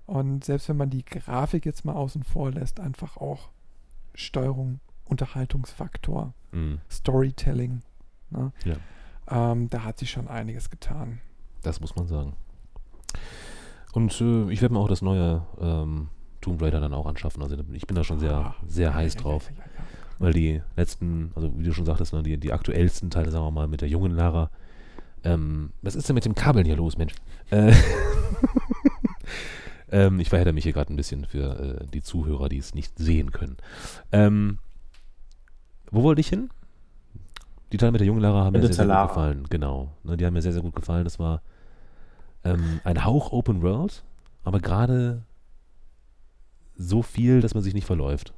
[0.05, 3.49] Und selbst wenn man die Grafik jetzt mal außen vor lässt, einfach auch
[4.19, 6.79] Steuerung, Unterhaltungsfaktor, Mhm.
[6.89, 7.81] Storytelling.
[8.31, 8.51] Ne?
[8.65, 8.75] Ja.
[9.51, 11.19] Ähm, da hat sich schon einiges getan.
[11.61, 12.33] Das muss man sagen.
[13.93, 16.09] Und äh, ich werde mir auch das neue ähm,
[16.41, 17.41] Tomb Raider dann auch anschaffen.
[17.43, 19.49] Also ich bin da schon sehr, Ah, sehr ja, heiß ja, drauf.
[19.55, 19.63] ja.
[20.19, 23.51] Weil die letzten, also wie du schon sagtest, ne, die, die aktuellsten Teile, sagen wir
[23.51, 24.49] mal, mit der jungen Lara.
[25.23, 27.13] Ähm, was ist denn mit dem Kabeln hier los, Mensch?
[27.51, 27.73] Äh,
[29.91, 32.97] ähm, ich verhedder mich hier gerade ein bisschen für äh, die Zuhörer, die es nicht
[32.97, 33.57] sehen können.
[34.11, 34.59] Ähm,
[35.91, 36.49] wo wollte ich hin?
[37.71, 39.45] Die Teile mit der jungen Lara haben mir sehr, sehr gut gefallen.
[39.49, 39.91] Genau.
[40.03, 41.03] Ne, die haben mir sehr, sehr gut gefallen.
[41.03, 41.41] Das war
[42.43, 44.03] ähm, ein Hauch Open World,
[44.43, 45.23] aber gerade
[46.75, 48.33] so viel, dass man sich nicht verläuft.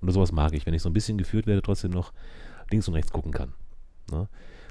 [0.00, 2.12] Und sowas mag ich, wenn ich so ein bisschen geführt werde, trotzdem noch
[2.70, 3.52] links und rechts gucken kann.
[4.12, 4.28] Ne?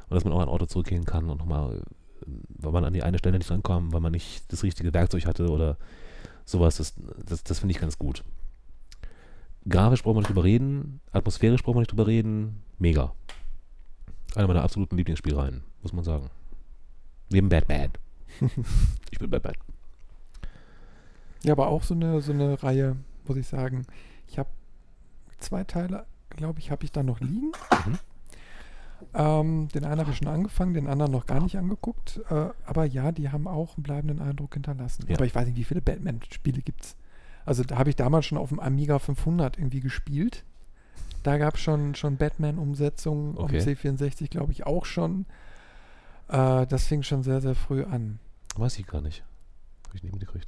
[0.10, 1.82] Und dass man auch ein Auto zurückgehen kann und nochmal,
[2.26, 5.50] weil man an die eine Stelle nicht rankommt, weil man nicht das richtige Werkzeug hatte
[5.50, 5.78] oder
[6.48, 6.94] sowas, das,
[7.26, 8.24] das, das finde ich ganz gut.
[9.68, 13.14] Grafisch braucht man nicht drüber reden, atmosphärisch braucht man nicht drüber reden, mega.
[14.34, 16.30] Einer meiner absoluten Lieblingsspielreihen, muss man sagen.
[17.30, 18.00] Neben Bad Bad.
[19.12, 19.58] ich bin Bad Bad.
[21.44, 22.96] Ja, aber auch so eine, so eine Reihe,
[23.28, 23.86] muss ich sagen.
[24.28, 24.50] Ich habe
[25.40, 27.52] zwei Teile, glaube ich, habe ich da noch liegen.
[27.86, 28.00] Mhm.
[29.14, 32.22] Ähm, den einen habe ich schon angefangen, den anderen noch gar nicht angeguckt.
[32.30, 35.06] Äh, aber ja, die haben auch einen bleibenden Eindruck hinterlassen.
[35.08, 35.16] Ja.
[35.16, 36.96] Aber ich weiß nicht, wie viele Batman-Spiele gibt es.
[37.46, 40.44] Also da habe ich damals schon auf dem Amiga 500 irgendwie gespielt.
[41.24, 43.38] Da gab es schon, schon Batman-Umsetzungen.
[43.38, 43.58] Okay.
[43.58, 45.26] Auf dem C64 glaube ich auch schon.
[46.30, 48.20] Äh, das fing schon sehr, sehr früh an.
[48.56, 49.24] Weiß ich gar nicht.
[49.88, 50.48] Habe ich nicht mitgekriegt.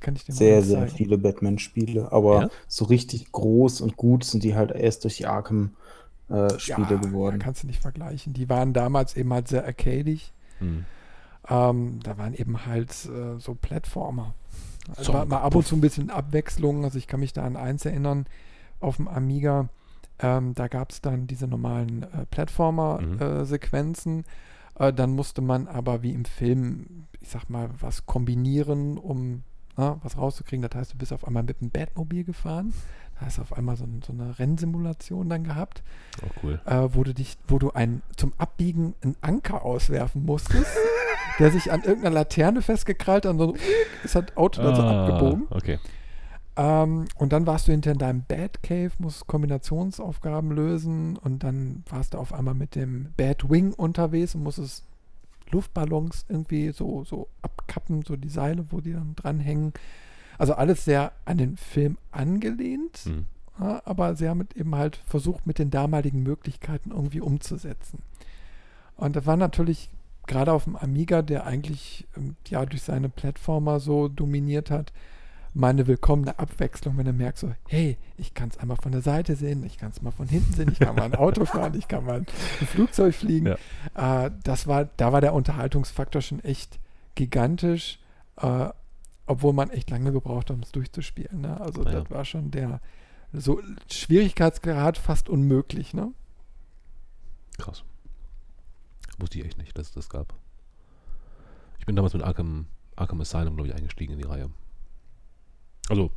[0.00, 0.96] Kann ich dir mal Sehr, sehr zeigen.
[0.96, 2.48] viele Batman-Spiele, aber Ja?
[2.68, 5.26] so richtig groß und gut sind die halt erst durch die
[6.28, 7.38] Arkham-Spiele geworden.
[7.40, 8.32] Ja, kannst du nicht vergleichen.
[8.32, 10.32] Die waren damals eben halt sehr arcadig.
[10.58, 10.84] Hm.
[11.48, 14.34] Ähm, da waren eben halt äh, so Plattformer.
[14.90, 16.84] Also So, war mal ab und zu ein bisschen Abwechslung.
[16.84, 18.26] Also ich kann mich da an eins erinnern,
[18.80, 19.68] auf dem Amiga,
[20.18, 22.26] ähm, da gab es dann diese normalen äh, Mhm.
[22.30, 24.24] Plattformer-Sequenzen.
[24.78, 29.42] Äh, dann musste man aber wie im Film, ich sag mal, was kombinieren, um
[29.76, 30.66] na, was rauszukriegen.
[30.66, 32.72] Das heißt, du bist auf einmal mit dem Batmobil gefahren.
[33.18, 35.82] Da hast du auf einmal so, ein, so eine Rennsimulation dann gehabt
[36.22, 36.60] Oh, cool.
[36.66, 40.70] äh, wo du dich, wo du ein, zum Abbiegen einen Anker auswerfen musstest,
[41.38, 43.54] der sich an irgendeiner Laterne festgekrallt hat und so
[44.04, 45.46] ist das Auto dann so Ah, abgebogen.
[45.50, 45.78] Okay.
[46.58, 52.14] Ähm, und dann warst du hinter in deinem Batcave, musst Kombinationsaufgaben lösen und dann warst
[52.14, 54.84] du auf einmal mit dem Batwing unterwegs und musstest
[55.50, 59.72] Luftballons irgendwie so, so abkappen, so die Seile, wo die dann dranhängen.
[60.38, 62.98] Also alles sehr an den Film angelehnt.
[63.04, 63.26] Hm.
[63.58, 68.00] Ja, aber sie haben eben halt versucht, mit den damaligen Möglichkeiten irgendwie umzusetzen.
[68.96, 69.90] Und das war natürlich
[70.26, 74.92] gerade auf dem Amiga, der eigentlich ähm, ja durch seine Plattformer so dominiert hat,
[75.54, 79.36] meine willkommene Abwechslung, wenn du merkst, so, hey, ich kann es einmal von der Seite
[79.36, 81.88] sehen, ich kann es mal von hinten sehen, ich kann mal ein Auto fahren, ich
[81.88, 82.26] kann mal ein
[82.66, 83.54] Flugzeug fliegen.
[83.94, 86.78] Äh, das war, da war der Unterhaltungsfaktor schon echt
[87.14, 87.98] gigantisch,
[88.36, 88.68] äh,
[89.26, 91.40] obwohl man echt lange gebraucht hat, um es durchzuspielen.
[91.40, 91.60] Ne?
[91.60, 91.90] Also Ja.
[91.92, 92.80] das war schon der
[93.32, 93.60] so
[93.90, 96.12] Schwierigkeitsgrad fast unmöglich, ne?
[97.58, 97.84] Krass.
[99.18, 100.34] Wusste ich echt nicht, dass es das gab.
[101.78, 104.50] Ich bin damals mit Arkham, Arkham Asylum, glaube ich, eingestiegen in die Reihe.
[105.88, 106.10] Also,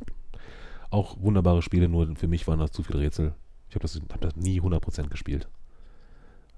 [0.90, 3.34] auch wunderbare Spiele, nur für mich waren das zu viele Rätsel.
[3.68, 5.48] Ich habe das, hab das nie 100% gespielt.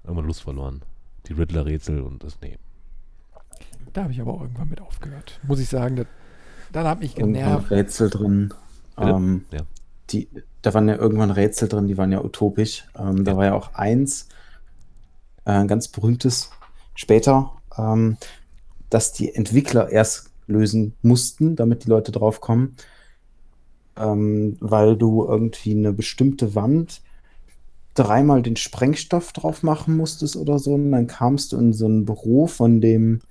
[0.03, 0.83] Irgendwann Lust verloren.
[1.27, 2.57] Die Riddler-Rätsel und das, nee.
[3.93, 5.39] Da habe ich aber auch irgendwann mit aufgehört.
[5.43, 6.07] Muss ich sagen, das,
[6.73, 7.71] dann hat mich Irgendwann genervt.
[7.71, 8.53] Rätsel drin.
[8.97, 9.65] Ähm, Ja.
[10.09, 10.29] die,
[10.61, 12.85] da waren ja irgendwann Rätsel drin, die waren ja utopisch.
[12.97, 13.37] Ähm, Da Ja.
[13.37, 14.27] war ja auch eins,
[15.45, 16.49] äh, ein ganz berühmtes,
[16.95, 18.17] später, ähm,
[18.89, 22.75] dass die Entwickler erst lösen mussten, damit die Leute drauf kommen,
[23.97, 27.01] ähm, weil du irgendwie eine bestimmte Wand
[27.95, 30.73] dreimal den Sprengstoff drauf machen musstest oder so.
[30.75, 33.21] Und dann kamst du in so ein Büro von dem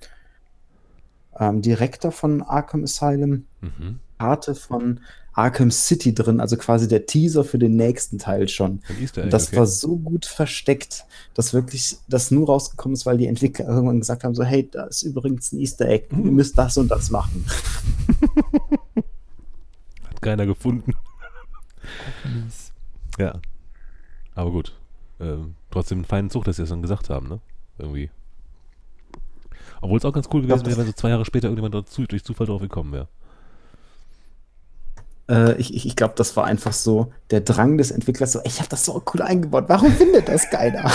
[1.39, 3.99] ähm, Direktor von Arkham Asylum Mhm.
[4.19, 4.99] Karte von
[5.33, 8.81] Arkham City drin, also quasi der Teaser für den nächsten Teil schon.
[9.17, 9.57] Und das okay.
[9.57, 14.23] war so gut versteckt, dass wirklich das nur rausgekommen ist, weil die Entwickler irgendwann gesagt
[14.23, 16.35] haben: so, hey, da ist übrigens ein Easter Egg, ihr Mhm.
[16.35, 17.45] müsst das und das machen.
[20.09, 20.93] Hat keiner gefunden.
[23.17, 23.39] Ja.
[24.35, 24.73] Aber gut.
[25.19, 27.39] Ähm, trotzdem einen feinen Zug, dass sie das dann gesagt haben, ne?
[27.77, 28.09] Irgendwie.
[29.83, 32.23] Obwohl es auch ganz cool gewesen wäre, wenn so zwei Jahre später irgendjemand dazu, durch
[32.23, 33.07] Zufall drauf gekommen wäre.
[35.29, 38.59] Äh, ich ich, ich glaube, das war einfach so der Drang des Entwicklers: so, ich
[38.59, 40.89] habe das so cool eingebaut, warum findet das keiner?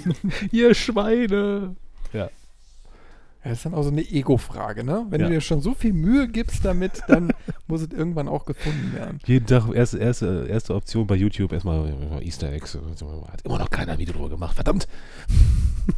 [0.52, 1.74] Ihr Schweine!
[2.12, 2.30] Ja.
[3.44, 5.06] Ja, das ist dann auch so eine Ego-Frage, ne?
[5.10, 5.26] Wenn Ja.
[5.28, 7.32] du dir schon so viel Mühe gibst damit, dann
[7.68, 9.20] muss es irgendwann auch gefunden werden.
[9.26, 12.76] Jeden Tag erste, erste, erste Option bei YouTube erstmal Easter Eggs.
[13.32, 14.54] Hat immer noch keiner ein Video drüber gemacht.
[14.56, 14.86] Verdammt!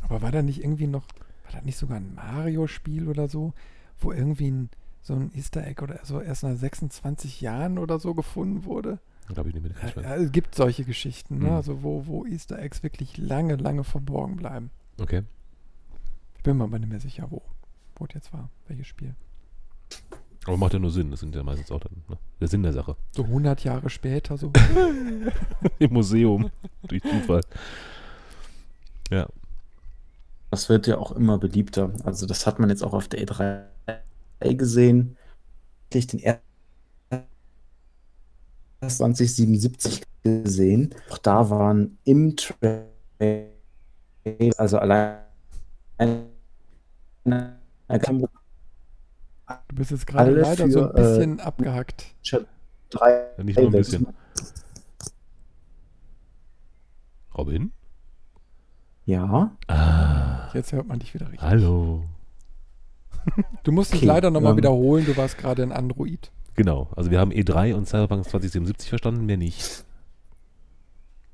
[0.09, 1.05] Aber war da nicht irgendwie noch,
[1.51, 3.53] war da das nicht sogar ein Mario-Spiel oder so,
[3.99, 4.71] wo irgendwie ein,
[5.03, 8.99] so ein Easter Egg oder so erst nach 26 Jahren oder so gefunden wurde?
[9.29, 11.51] Glaube ich nicht mit Ja, ja, es gibt solche Geschichten, ne?
[11.51, 11.53] Mhm.
[11.53, 14.71] also wo, wo Easter Eggs wirklich lange, lange verborgen bleiben.
[15.01, 15.23] Okay.
[16.37, 17.43] Ich bin mir aber nicht mehr sicher, wo,
[17.97, 19.15] wo es jetzt war, welches Spiel.
[20.47, 21.11] Aber macht ja nur Sinn.
[21.11, 22.17] Das sind ja meistens auch dann ne?
[22.41, 22.97] der Sinn der Sache.
[23.13, 24.51] So 100 Jahre später, so.
[25.79, 26.51] Im Museum.
[26.89, 27.43] durch Zufall.
[29.11, 29.29] Ja.
[30.51, 31.93] Das wird ja auch immer beliebter.
[32.05, 35.17] Also das hat man jetzt auch auf der E3 gesehen.
[35.93, 36.45] Ich den ersten
[38.87, 40.95] 2077 gesehen.
[41.11, 42.77] Auch da waren im Trailer,
[44.57, 45.19] also allein
[49.69, 52.07] Du bist jetzt gerade leider so ein für, äh, bisschen abgehackt.
[52.91, 54.07] drei Ja, nicht nur ein bisschen.
[57.37, 57.73] Robin?
[59.05, 60.49] Ja, Ah.
[60.55, 61.43] Jetzt hört man dich wieder richtig.
[61.43, 62.05] Hallo.
[63.65, 66.31] Du musst dich Okay, leider nochmal ähm, wiederholen, du warst gerade ein Android.
[66.55, 66.89] Genau.
[66.97, 69.85] Also wir haben E3 und Cyberpunk 2077 verstanden, mehr nicht.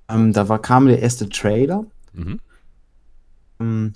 [0.09, 1.85] ähm, da war, kam der erste Trailer.
[2.13, 2.41] Mhm.
[3.61, 3.93] Ähm,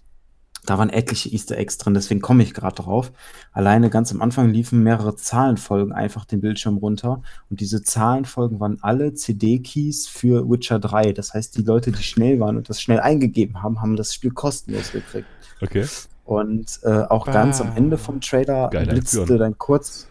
[0.67, 3.13] Da waren etliche Easter Eggs drin, deswegen komme ich gerade drauf.
[3.53, 8.79] Alleine ganz am Anfang liefen mehrere Zahlenfolgen einfach den Bildschirm runter und diese Zahlenfolgen waren
[8.83, 11.13] alle CD-Keys für Witcher 3.
[11.13, 14.33] Das heißt, die Leute, die schnell waren und das schnell eingegeben haben, haben das Spiel
[14.33, 15.27] kostenlos gekriegt.
[15.63, 15.87] Okay.
[16.25, 17.77] Und äh, auch ganz am Ah.
[17.77, 19.39] Ende vom Trailer blitzte Aktion.
[19.39, 20.07] dann kurz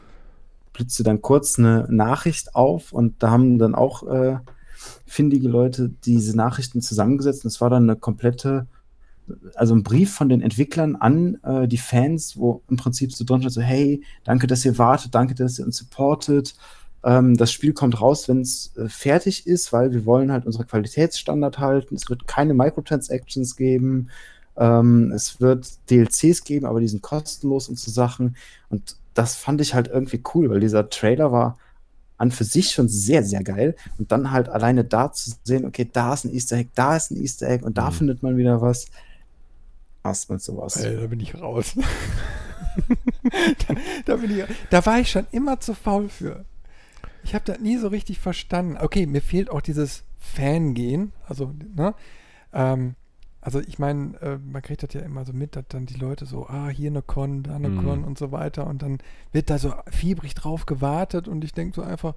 [0.74, 4.38] blitzte dann kurz eine Nachricht auf und da haben dann auch äh,
[5.06, 7.44] findige Leute diese Nachrichten zusammengesetzt.
[7.44, 8.66] Und es war dann eine komplette,
[9.56, 13.42] also ein Brief von den Entwicklern an äh, die Fans, wo im Prinzip so drin
[13.42, 16.56] steht, so hey, danke, dass ihr wartet, danke, dass ihr uns supportet.
[17.04, 20.66] Ähm, das Spiel kommt raus, wenn es äh, fertig ist, weil wir wollen halt unsere
[20.66, 21.96] Qualitätsstandard halten.
[21.96, 24.10] Es wird keine Microtransactions geben.
[24.58, 28.36] Ähm, es wird DLCs geben, aber die sind kostenlos und so Sachen.
[28.70, 31.58] Und das fand ich halt irgendwie cool, weil dieser Trailer war
[32.18, 33.76] an für sich schon sehr, sehr geil.
[33.98, 37.12] Und dann halt alleine da zu sehen, okay, da ist ein Easter Egg, da ist
[37.12, 37.94] ein Easter Egg und da Mhm.
[37.94, 38.88] findet man wieder was.
[40.04, 40.78] Was mit sowas.
[40.78, 41.76] Ey, da bin ich raus.
[43.68, 43.76] da,
[44.06, 46.46] da, bin ich, da war ich schon immer zu faul für.
[47.24, 48.78] Ich habe das nie so richtig verstanden.
[48.80, 51.12] Okay, mir fehlt auch dieses Fangehen.
[51.28, 51.94] Also, ne?
[52.54, 52.96] Ähm,
[53.42, 56.26] also ich meine, äh, man kriegt das ja immer so mit, dass dann die Leute
[56.26, 57.84] so, ah, hier eine Con, da eine Mhm.
[57.84, 58.68] Con und so weiter.
[58.68, 59.00] Und dann
[59.32, 62.16] wird da so fiebrig drauf gewartet und ich denke so einfach,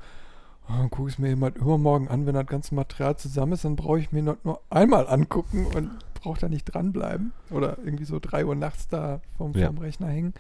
[0.69, 3.99] oh, guck es mir jemand übermorgen an, wenn das ganze Material zusammen ist, dann brauche
[4.01, 7.33] ich mir nur einmal angucken und brauche da nicht dranbleiben.
[7.51, 9.67] Oder irgendwie so drei Uhr nachts da vom, Ja.
[9.69, 10.35] vom Rechner hängen.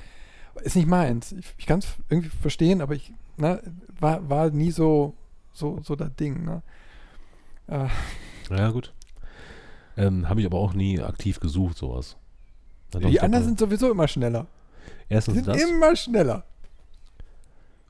[0.63, 1.33] Ist nicht meins.
[1.33, 3.63] Ich, ich kann es irgendwie verstehen, aber ich, ne,
[3.99, 5.15] war, war nie so,
[5.53, 6.63] so, so das Ding, ne?
[7.69, 7.87] Äh,
[8.51, 8.93] Ja, gut.
[9.97, 12.17] Ähm, Habe ich aber auch nie aktiv gesucht, sowas.
[12.91, 14.47] Dann die ich anderen sind sowieso immer schneller.
[15.09, 15.61] Die Erstens sind das.
[15.63, 16.45] immer schneller.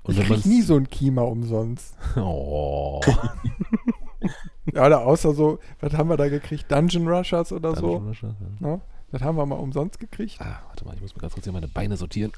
[0.04, 1.94] Und ich krieg nie so ein Kima umsonst.
[2.16, 3.00] Oh.
[4.72, 6.70] Ja, oder außer so, was haben wir da gekriegt?
[6.70, 7.98] Dungeon Rushers oder so.
[7.98, 8.68] Dungeon Rusher, ja.
[8.68, 8.80] Ne?
[9.10, 10.36] Das haben wir mal umsonst gekriegt.
[10.40, 12.32] Ah, warte mal, ich muss mir ganz kurz hier meine Beine sortieren.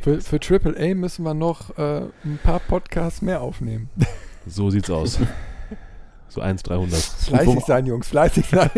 [0.00, 3.90] Für, für AAA müssen wir noch äh, ein paar Podcasts mehr aufnehmen.
[4.46, 5.18] So sieht's aus.
[6.28, 6.98] So 1, 300.
[6.98, 8.70] Fleißig sein, Jungs, fleißig sein.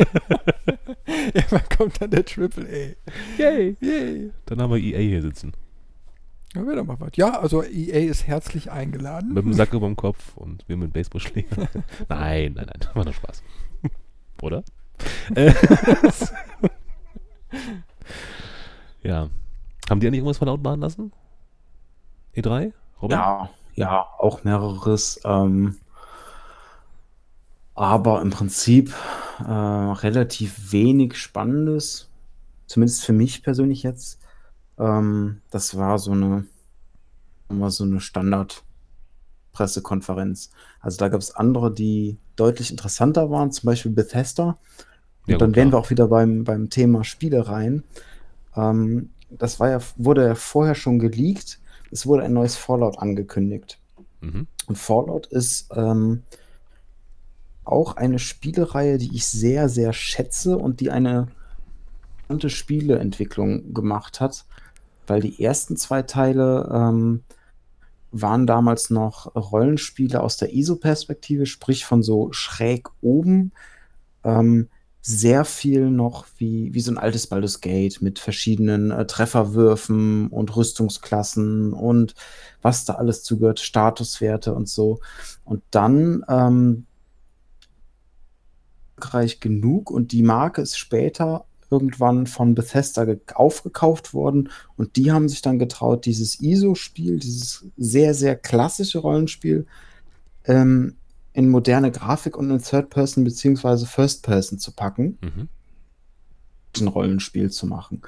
[1.06, 2.96] Irgendwann kommt dann der AAA.
[3.38, 3.76] Yay.
[3.80, 4.32] Yay.
[4.46, 5.52] Dann haben wir EA hier sitzen.
[6.54, 7.10] Ja, wäre doch mal was.
[7.14, 9.32] Ja, also EA ist herzlich eingeladen.
[9.32, 11.68] Mit dem Sack über dem Kopf und wir mit Baseballschläger.
[12.08, 12.88] nein, nein, nein.
[12.94, 13.42] War nur Spaß.
[14.42, 14.62] Oder?
[19.02, 19.30] Ja.
[19.90, 21.12] Haben die eigentlich irgendwas verlautbaren lassen?
[22.36, 22.72] E3?
[23.00, 23.18] Robin?
[23.18, 25.20] Ja, ja, auch mehreres.
[25.24, 25.76] Ähm,
[27.74, 28.94] aber im Prinzip
[29.40, 32.08] äh, relativ wenig Spannendes.
[32.66, 34.20] Zumindest für mich persönlich jetzt.
[34.78, 36.46] Ähm, das war so eine,
[37.48, 40.50] immer so eine Standard-Pressekonferenz.
[40.80, 44.58] Also da gab es andere, die deutlich interessanter waren, zum Beispiel Bethesda.
[45.26, 47.84] Und Ja, dann wären wir auch wieder beim, beim Thema Spielereien.
[48.56, 51.60] Ähm, das war ja, wurde ja vorher schon geleakt.
[51.90, 53.78] Es wurde ein neues Fallout angekündigt.
[54.20, 54.46] Mhm.
[54.66, 56.22] Und Fallout ist ähm,
[57.64, 61.28] auch eine Spielereihe, die ich sehr, sehr schätze und die eine
[62.32, 64.44] interessante Spieleentwicklung gemacht hat,
[65.12, 67.22] weil die ersten zwei Teile ähm,
[68.12, 73.52] waren damals noch Rollenspiele aus der ISO-Perspektive, sprich von so schräg oben.
[74.24, 74.68] Ähm,
[75.02, 80.56] sehr viel noch wie, wie so ein altes Baldur's Gate mit verschiedenen äh, Trefferwürfen und
[80.56, 82.14] Rüstungsklassen und
[82.62, 85.00] was da alles zugehört, Statuswerte und so.
[85.44, 86.86] Und dann ähm,
[89.40, 95.28] genug und die Marke ist später irgendwann von Bethesda ge- aufgekauft worden und die haben
[95.28, 99.66] sich dann getraut, dieses ISO-Spiel, dieses sehr, sehr klassische Rollenspiel,
[100.44, 100.94] ähm,
[101.32, 105.48] in moderne Grafik und in Third-Person beziehungsweise First-Person zu packen, Mhm.
[106.80, 108.02] ein Rollenspiel zu machen.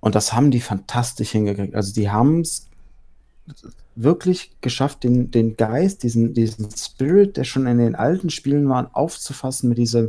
[0.00, 1.74] Und das haben die fantastisch hingekriegt.
[1.74, 2.66] Also die haben es
[3.96, 8.90] wirklich geschafft, den, den Geist, diesen, diesen Spirit, der schon in den alten Spielen war,
[8.92, 10.08] aufzufassen mit dieser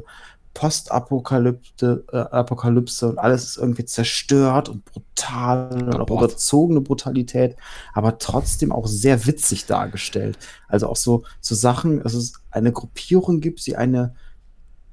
[0.60, 7.56] Postapokalypse äh, Apokalypse und alles ist irgendwie zerstört und brutal und auch überzogene Brutalität,
[7.94, 10.38] aber trotzdem auch sehr witzig dargestellt.
[10.68, 14.16] Also auch so, so Sachen, dass es eine Gruppierung gibt, die eine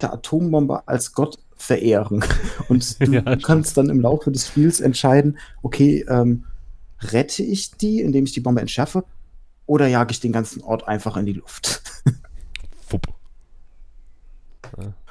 [0.01, 2.25] der Atombombe als Gott verehren.
[2.69, 6.45] Und du Ja, kannst dann im Laufe des Spiels entscheiden, okay, ähm,
[7.01, 9.05] rette ich die, indem ich die Bombe entschärfe,
[9.67, 11.83] oder jage ich den ganzen Ort einfach in die Luft.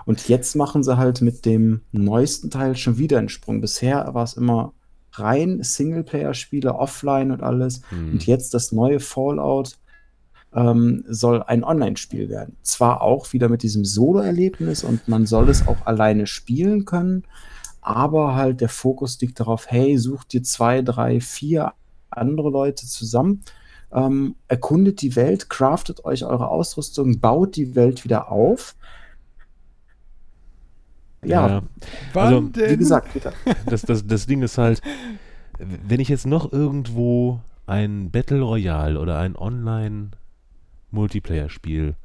[0.06, 3.62] Und jetzt machen sie halt mit dem neuesten Teil schon wieder einen Sprung.
[3.62, 4.74] Bisher war es immer
[5.14, 7.82] rein Singleplayer-Spiele, offline und alles.
[7.90, 8.14] Hm.
[8.14, 9.78] Und jetzt das neue Fallout
[10.56, 12.56] ähm, soll ein Online-Spiel werden.
[12.64, 17.24] Zwar auch wieder mit diesem Solo-Erlebnis und man soll es auch alleine spielen können,
[17.82, 21.74] aber halt der Fokus liegt darauf, hey, sucht dir zwei, drei, vier
[22.10, 23.44] andere Leute zusammen,
[23.92, 28.76] ähm, erkundet die Welt, craftet euch eure Ausrüstung, baut die Welt wieder auf.
[31.26, 31.64] Ja, Ja.
[32.14, 32.72] Also, denn?
[32.72, 33.34] wie gesagt, Peter,
[33.66, 34.82] das, das, das Ding ist halt,
[35.60, 41.96] wenn ich jetzt noch irgendwo ein Battle Royale oder ein Online-Multiplayer-Spiel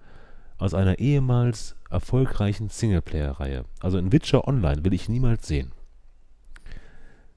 [0.59, 5.73] aus einer ehemals erfolgreichen Singleplayer-Reihe, also in Witcher Online, will ich niemals sehen.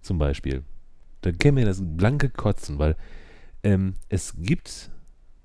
[0.01, 0.63] Zum Beispiel.
[1.21, 2.95] Da käme mir das blanke Kotzen, weil
[3.63, 4.91] ähm, es gibt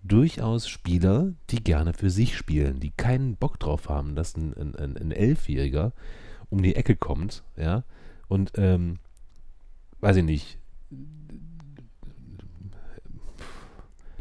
[0.03, 4.74] durchaus Spieler, die gerne für sich spielen, die keinen Bock drauf haben, dass ein, ein,
[4.74, 5.93] ein, ein Elfjähriger
[6.51, 7.84] um die Ecke kommt, ja,
[8.28, 8.99] und ähm,
[10.01, 10.59] weiß ich nicht.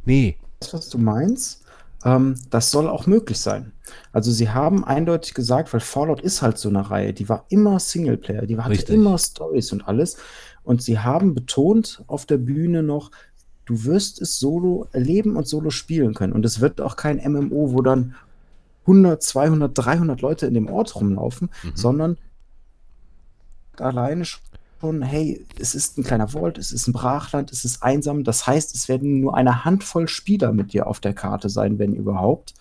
[0.06, 1.66] Nee, das, was du meinst,
[2.06, 3.74] ähm, das soll auch möglich sein.
[4.12, 7.80] Also sie haben eindeutig gesagt, weil Fallout ist halt so eine Reihe, die war immer
[7.80, 8.96] Singleplayer, die hatte Richtig.
[8.96, 10.18] immer Stories und alles.
[10.64, 13.12] Und sie haben betont auf der Bühne noch,
[13.66, 16.34] du wirst es solo erleben und solo spielen können.
[16.34, 18.16] Und es wird auch kein MMO, wo dann
[18.88, 21.72] 100, 200, 300 Leute in dem Ort rumlaufen, Mhm.
[21.76, 22.18] sondern
[23.78, 28.24] alleine schon, hey, es ist ein kleiner Vault, es ist ein Brachland, es ist einsam.
[28.24, 31.94] Das heißt, es werden nur eine Handvoll Spieler mit dir auf der Karte sein, wenn
[31.94, 32.54] überhaupt.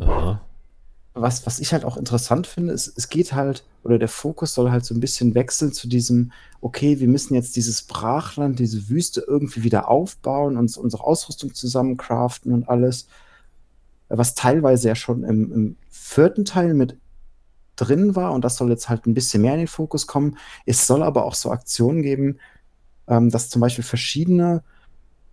[0.00, 0.40] aha.
[1.18, 4.70] Was, was ich halt auch interessant finde, ist, es geht halt, oder der Fokus soll
[4.70, 6.30] halt so ein bisschen wechseln zu diesem,
[6.60, 11.96] okay, wir müssen jetzt dieses Brachland, diese Wüste irgendwie wieder aufbauen, uns unsere Ausrüstung zusammen
[11.96, 13.08] craften und alles.
[14.08, 16.96] Was teilweise ja schon im, im vierten Teil mit
[17.76, 20.38] drin war und das soll jetzt halt ein bisschen mehr in den Fokus kommen.
[20.64, 22.38] Es soll aber auch so Aktionen geben,
[23.08, 24.62] ähm, dass zum Beispiel verschiedene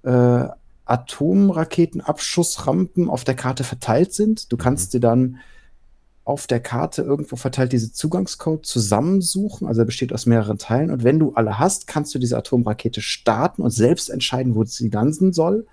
[0.04, 0.48] äh,
[0.86, 4.52] Atomraketenabschussrampen auf der Karte verteilt sind.
[4.52, 5.38] Du kannst dir dann
[6.26, 9.68] auf der Karte irgendwo verteilt diese Zugangscode zusammensuchen.
[9.68, 10.90] Also er besteht aus mehreren Teilen.
[10.90, 14.90] Und wenn du alle hast, kannst du diese Atomrakete starten und selbst entscheiden, wo sie
[14.90, 15.68] landen soll.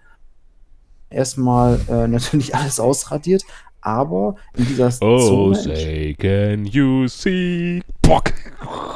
[1.11, 3.45] Erstmal äh, natürlich alles ausradiert,
[3.81, 7.83] aber in dieser Oh, Zone say, can you see?
[8.03, 8.33] Bock.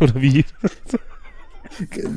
[0.00, 0.44] Oder wie?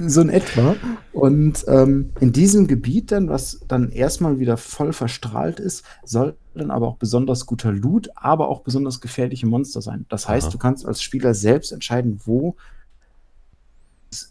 [0.08, 0.76] so in etwa.
[1.12, 6.72] Und ähm, in diesem Gebiet dann, was dann erstmal wieder voll verstrahlt ist, soll dann
[6.72, 10.06] aber auch besonders guter Loot, aber auch besonders gefährliche Monster sein.
[10.10, 10.52] Das heißt, Aha.
[10.52, 12.56] du kannst als Spieler selbst entscheiden, wo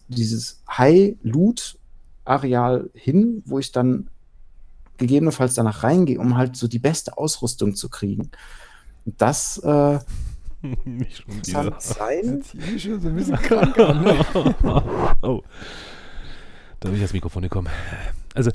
[0.08, 0.62] dieses
[2.26, 4.08] High-Loot-Areal hin, wo ich dann
[4.98, 8.30] gegebenenfalls danach reingehe, um halt so die beste Ausrüstung zu kriegen.
[9.04, 9.98] Und Das äh,
[10.84, 12.42] Nicht schon kann sein.
[12.78, 14.24] Schon so ein bisschen krank an, ne?
[15.22, 15.42] oh.
[16.78, 17.68] Da bin ich das Mikrofon gekommen.
[18.34, 18.50] Also,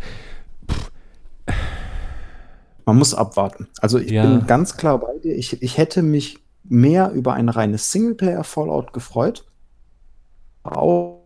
[2.85, 3.67] Man muss abwarten.
[3.81, 4.23] Also ich Ja.
[4.23, 5.35] bin ganz klar bei dir.
[5.35, 9.45] Ich, ich hätte mich mehr über ein reines Singleplayer-Fallout gefreut.
[10.63, 11.16] Auch.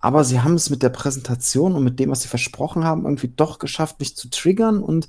[0.00, 3.28] Aber sie haben es mit der Präsentation und mit dem, was sie versprochen haben, irgendwie
[3.28, 5.08] doch geschafft, mich zu triggern und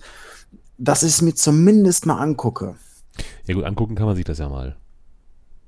[0.78, 2.76] dass ich es mir zumindest mal angucke.
[3.46, 4.76] ja gut, angucken kann man sich das ja mal.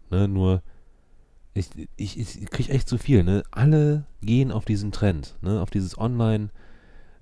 [0.10, 0.62] Ne, nur,
[1.54, 3.44] ich, ich, ich kriege echt zu viel, ne?
[3.52, 5.62] Alle gehen auf diesen Trend, ne?
[5.62, 6.50] Auf dieses Online,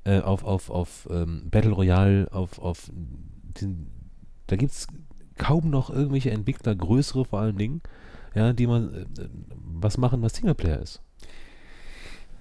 [0.05, 3.87] äh, auf, auf, auf ähm, Battle Royale, auf, auf diesen,
[4.47, 4.87] da gibt es
[5.37, 7.81] kaum noch irgendwelche Entwickler, größere vor allen Dingen,
[8.33, 9.05] ja, die man äh,
[9.53, 11.01] was machen, was Singleplayer ist.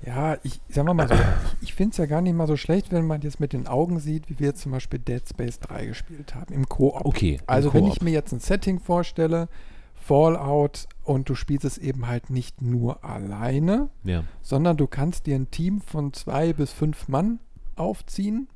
[0.05, 1.21] Ja, ich sagen wir mal so, ich,
[1.63, 4.01] ich finde es ja gar nicht mal so schlecht, wenn man jetzt mit den Augen
[4.01, 7.05] sieht, wie wir jetzt zum Beispiel Dead Space 3 gespielt haben, im Koop.
[7.05, 7.39] Okay.
[7.47, 9.49] Also wenn ich mir jetzt ein Setting vorstelle,
[9.95, 14.25] Fallout, und du spielst es eben halt nicht nur alleine, Ja.
[14.41, 17.39] sondern du kannst dir ein Team von zwei bis fünf Mann
[17.77, 18.49] aufziehen,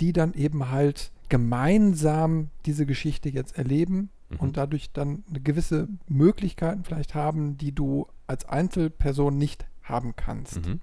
[0.00, 4.36] die dann eben halt gemeinsam diese Geschichte jetzt erleben Mhm.
[4.38, 10.66] und dadurch dann eine gewisse Möglichkeiten vielleicht haben, die du als Einzelperson nicht haben kannst.
[10.66, 10.80] Mhm.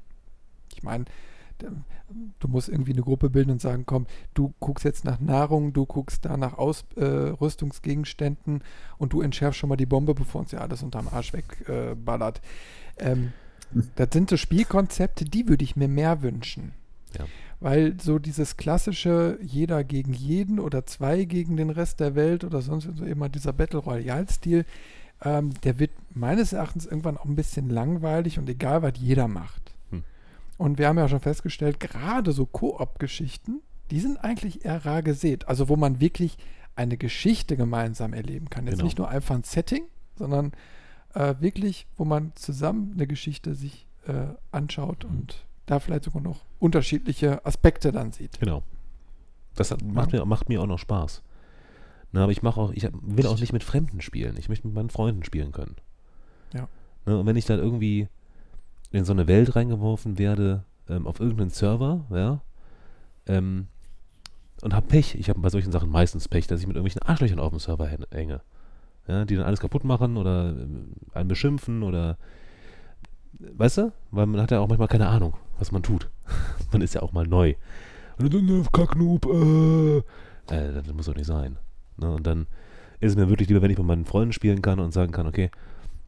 [0.75, 1.05] Ich meine,
[2.39, 5.85] du musst irgendwie eine Gruppe bilden und sagen, komm, du guckst jetzt nach Nahrung, du
[5.85, 8.63] guckst da nach Ausrüstungsgegenständen äh,
[8.97, 12.41] und du entschärfst schon mal die Bombe, bevor uns ja alles unterm Arsch wegballert.
[12.97, 13.33] Äh, ähm,
[13.95, 16.73] das sind so Spielkonzepte, die würde ich mir mehr wünschen.
[17.17, 17.25] Ja.
[17.59, 22.61] Weil so dieses klassische jeder gegen jeden oder zwei gegen den Rest der Welt oder
[22.61, 24.65] sonst so immer dieser Battle Royale-Stil,
[25.23, 29.73] ähm, der wird meines Erachtens irgendwann auch ein bisschen langweilig und egal, was jeder macht.
[29.89, 30.03] Hm.
[30.57, 33.61] Und wir haben ja schon festgestellt, gerade so Koop-Geschichten,
[33.91, 35.47] die sind eigentlich eher rar gesät.
[35.47, 36.37] Also wo man wirklich
[36.75, 38.65] eine Geschichte gemeinsam erleben kann.
[38.65, 38.85] Jetzt Genau.
[38.85, 39.83] nicht nur einfach ein Setting,
[40.15, 40.51] sondern
[41.13, 46.41] äh, wirklich, wo man zusammen eine Geschichte sich äh, anschaut und da vielleicht sogar noch
[46.59, 48.39] unterschiedliche Aspekte dann sieht.
[48.39, 48.63] Genau.
[49.55, 51.21] Das hat, macht, mir, macht mir auch noch Spaß.
[52.13, 54.37] Na, aber ich mache auch, ich will auch nicht mit Fremden spielen.
[54.37, 55.75] Ich möchte mit meinen Freunden spielen können.
[56.53, 56.67] Ja.
[57.05, 58.07] Ne, und wenn ich dann irgendwie
[58.91, 62.41] in so eine Welt reingeworfen werde, ähm, auf irgendeinen Server, ja,
[63.25, 63.67] ähm,
[64.61, 67.39] und hab Pech, ich habe bei solchen Sachen meistens Pech, dass ich mit irgendwelchen Arschlöchern
[67.39, 68.41] auf dem Server hänge-.
[69.07, 72.17] Ja, die dann alles kaputt machen oder ähm, einen beschimpfen oder
[73.39, 73.91] weißt du?
[74.11, 76.09] Weil man hat ja auch manchmal keine Ahnung, was man tut.
[76.71, 77.55] man ist ja auch mal neu.
[78.19, 79.97] Und dann, äh, Kacknoob, äh.
[79.97, 81.57] äh, das muss doch nicht sein.
[81.97, 82.11] Ne?
[82.11, 82.47] Und dann
[82.99, 85.27] ist es mir wirklich lieber, wenn ich mit meinen Freunden spielen kann und sagen kann,
[85.27, 85.49] okay,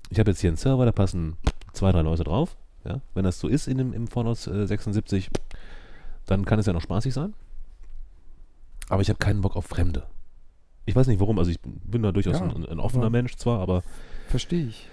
[0.09, 1.35] ich habe jetzt hier einen Server, da passen
[1.73, 2.55] zwei, drei Leute drauf.
[2.85, 3.01] Ja?
[3.13, 5.29] Wenn das so ist in dem, im Fallout äh, 76,
[6.25, 7.33] dann kann es ja noch spaßig sein.
[8.89, 10.03] Aber ich habe keinen Bock auf Fremde.
[10.85, 13.59] Ich weiß nicht warum, also ich bin, da durchaus Ja, ein, ein offener Mensch zwar,
[13.59, 13.81] aber
[14.29, 14.87] Verstehe ich.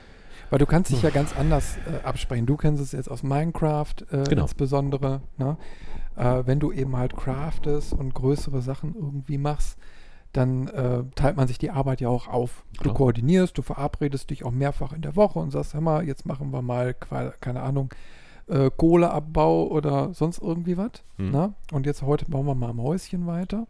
[0.49, 2.47] Weil du kannst dich ja ganz anders äh, absprechen.
[2.47, 4.43] Du kennst es jetzt aus Minecraft äh, Genau.
[4.43, 5.23] insbesondere.
[5.39, 5.57] Ne?
[6.17, 9.79] Äh, wenn du eben halt craftest und größere Sachen irgendwie machst,
[10.33, 12.65] dann äh, teilt man sich die Arbeit ja auch auf.
[12.75, 12.95] Du Klar.
[12.95, 16.51] koordinierst, du verabredest dich auch mehrfach in der Woche und sagst, hör mal, jetzt machen
[16.53, 17.93] wir mal, keine Ahnung,
[18.47, 20.93] äh, Kohleabbau oder sonst irgendwie was.
[21.31, 21.55] Ne?
[21.71, 23.67] Und jetzt heute bauen wir mal am Häuschen weiter.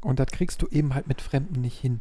[0.00, 2.00] Und das kriegst du eben halt mit Fremden nicht hin.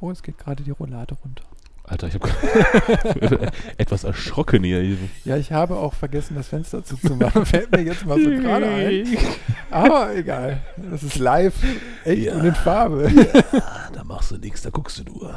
[0.00, 1.44] Oh, es geht gerade die Roulade runter.
[1.84, 2.28] Alter, ich habe
[3.78, 4.96] etwas erschrocken hier.
[5.24, 7.44] Ja, ich habe auch vergessen, das Fenster zuzumachen.
[7.46, 9.06] Fällt mir jetzt mal so gerade ein.
[9.70, 10.60] Aber egal.
[10.90, 11.54] Das ist live,
[12.04, 12.34] echt Ja.
[12.36, 13.10] und in Farbe.
[13.92, 15.34] Da machst du nichts, da guckst du nur.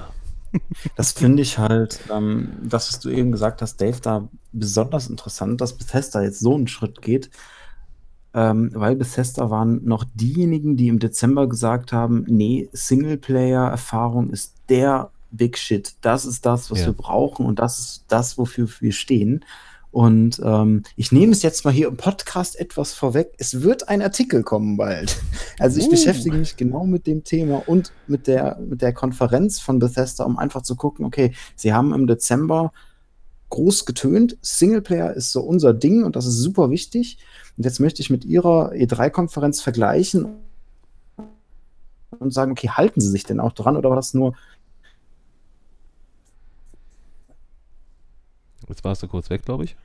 [0.96, 5.60] Das finde ich halt, ähm, das, was du eben gesagt hast, Dave, da besonders interessant,
[5.60, 7.32] dass Bethesda jetzt so einen Schritt geht,
[8.36, 15.10] ähm, weil Bethesda waren noch diejenigen, die im Dezember gesagt haben, nee, Singleplayer-Erfahrung ist der
[15.34, 15.93] Big Shit.
[16.01, 16.86] Das ist das, was Ja.
[16.88, 19.43] wir brauchen und das ist das, wofür wir stehen.
[19.91, 23.34] Und ähm, ich nehme es jetzt mal hier im Podcast etwas vorweg.
[23.38, 25.17] Es wird ein Artikel kommen bald.
[25.59, 25.91] Also ich Uh.
[25.91, 30.38] beschäftige mich genau mit dem Thema und mit der, mit der Konferenz von Bethesda, um
[30.39, 32.71] einfach zu gucken, okay, sie haben im Dezember
[33.49, 37.19] groß getönt, Singleplayer ist so unser Ding und das ist super wichtig.
[37.55, 40.25] Und jetzt möchte ich mit ihrer E3-Konferenz vergleichen
[42.19, 44.34] und sagen, okay, halten sie sich denn auch dran oder war das nur
[48.68, 49.76] Jetzt warst du kurz weg, glaube ich.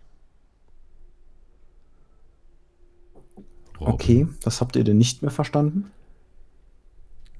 [3.80, 3.94] Robin.
[3.94, 5.90] okay, das habt ihr denn nicht mehr verstanden?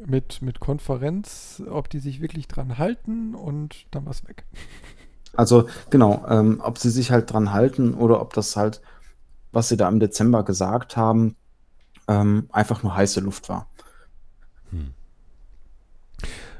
[0.06, 4.44] Mit, mit Konferenz, ob die sich wirklich dran halten und dann was weg.
[5.34, 8.80] Also genau, ähm, ob sie sich halt dran halten oder ob das halt,
[9.52, 11.36] was sie da im Dezember gesagt haben,
[12.06, 13.68] ähm, einfach nur heiße Luft war.
[14.70, 14.94] Hm.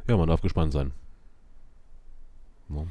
[0.07, 0.93] Ja, man darf gespannt sein.
[2.69, 2.85] Ja.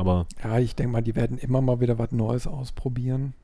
[0.00, 3.34] Aber Ja, ich denke mal, die werden immer mal wieder was Neues ausprobieren.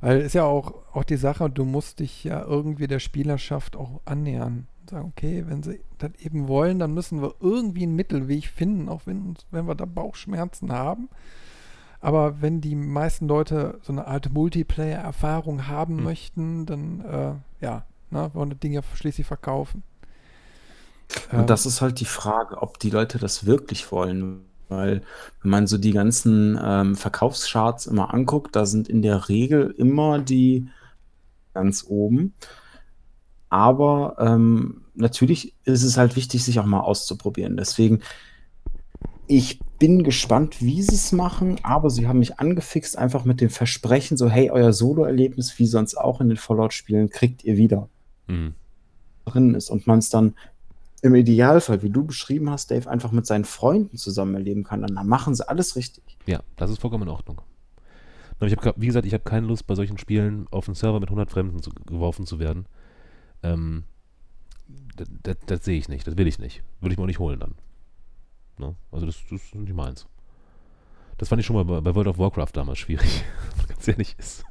[0.00, 4.00] Weil ist ja auch, auch die Sache, du musst dich ja irgendwie der Spielerschaft auch
[4.04, 4.66] annähern.
[4.82, 8.88] Und sagen, okay, wenn sie das eben wollen, dann müssen wir irgendwie einen Mittelweg finden,
[8.90, 11.08] auch wenn, wenn wir da Bauchschmerzen haben.
[12.00, 16.04] Aber wenn die meisten Leute so eine Art Multiplayer-Erfahrung haben Hm.
[16.04, 19.82] möchten, dann äh, ja, ne, wollen das Ding ja schließlich verkaufen.
[21.30, 24.44] Und Ähm, das ist halt die Frage, ob die Leute das wirklich wollen.
[24.68, 25.02] Weil,
[25.42, 30.18] wenn man so die ganzen ähm, Verkaufscharts immer anguckt, da sind in der Regel immer
[30.18, 30.68] die
[31.54, 32.34] ganz oben.
[33.48, 37.56] Aber ähm, natürlich ist es halt wichtig, sich auch mal auszuprobieren.
[37.56, 38.00] Deswegen,
[39.28, 43.50] ich bin gespannt, wie sie es machen, aber sie haben mich angefixt, einfach mit dem
[43.50, 47.88] Versprechen, so, hey, euer Solo-Erlebnis, wie sonst auch in den Fallout-Spielen, kriegt ihr wieder
[48.28, 48.54] Mhm.
[49.24, 50.34] drin ist und man es dann
[51.06, 54.82] im Idealfall, wie du beschrieben hast, Dave, einfach mit seinen Freunden zusammen erleben kann.
[54.82, 56.04] Und dann machen sie alles richtig.
[56.26, 57.40] Ja, das ist vollkommen in Ordnung.
[58.38, 61.00] Aber ich habe, wie gesagt, ich habe keine Lust, bei solchen Spielen auf einen Server
[61.00, 62.66] mit 100 Fremden zu, geworfen zu werden.
[63.42, 63.84] Ähm,
[64.96, 66.62] das, das, das sehe ich nicht, das will ich nicht.
[66.80, 67.54] Würde ich mir auch nicht holen dann.
[68.58, 68.74] Ne?
[68.90, 70.06] Also das, das ist nicht meins.
[71.18, 73.24] Das fand ich schon mal bei, bei World of Warcraft damals schwierig,
[73.68, 74.44] ganz ehrlich ist.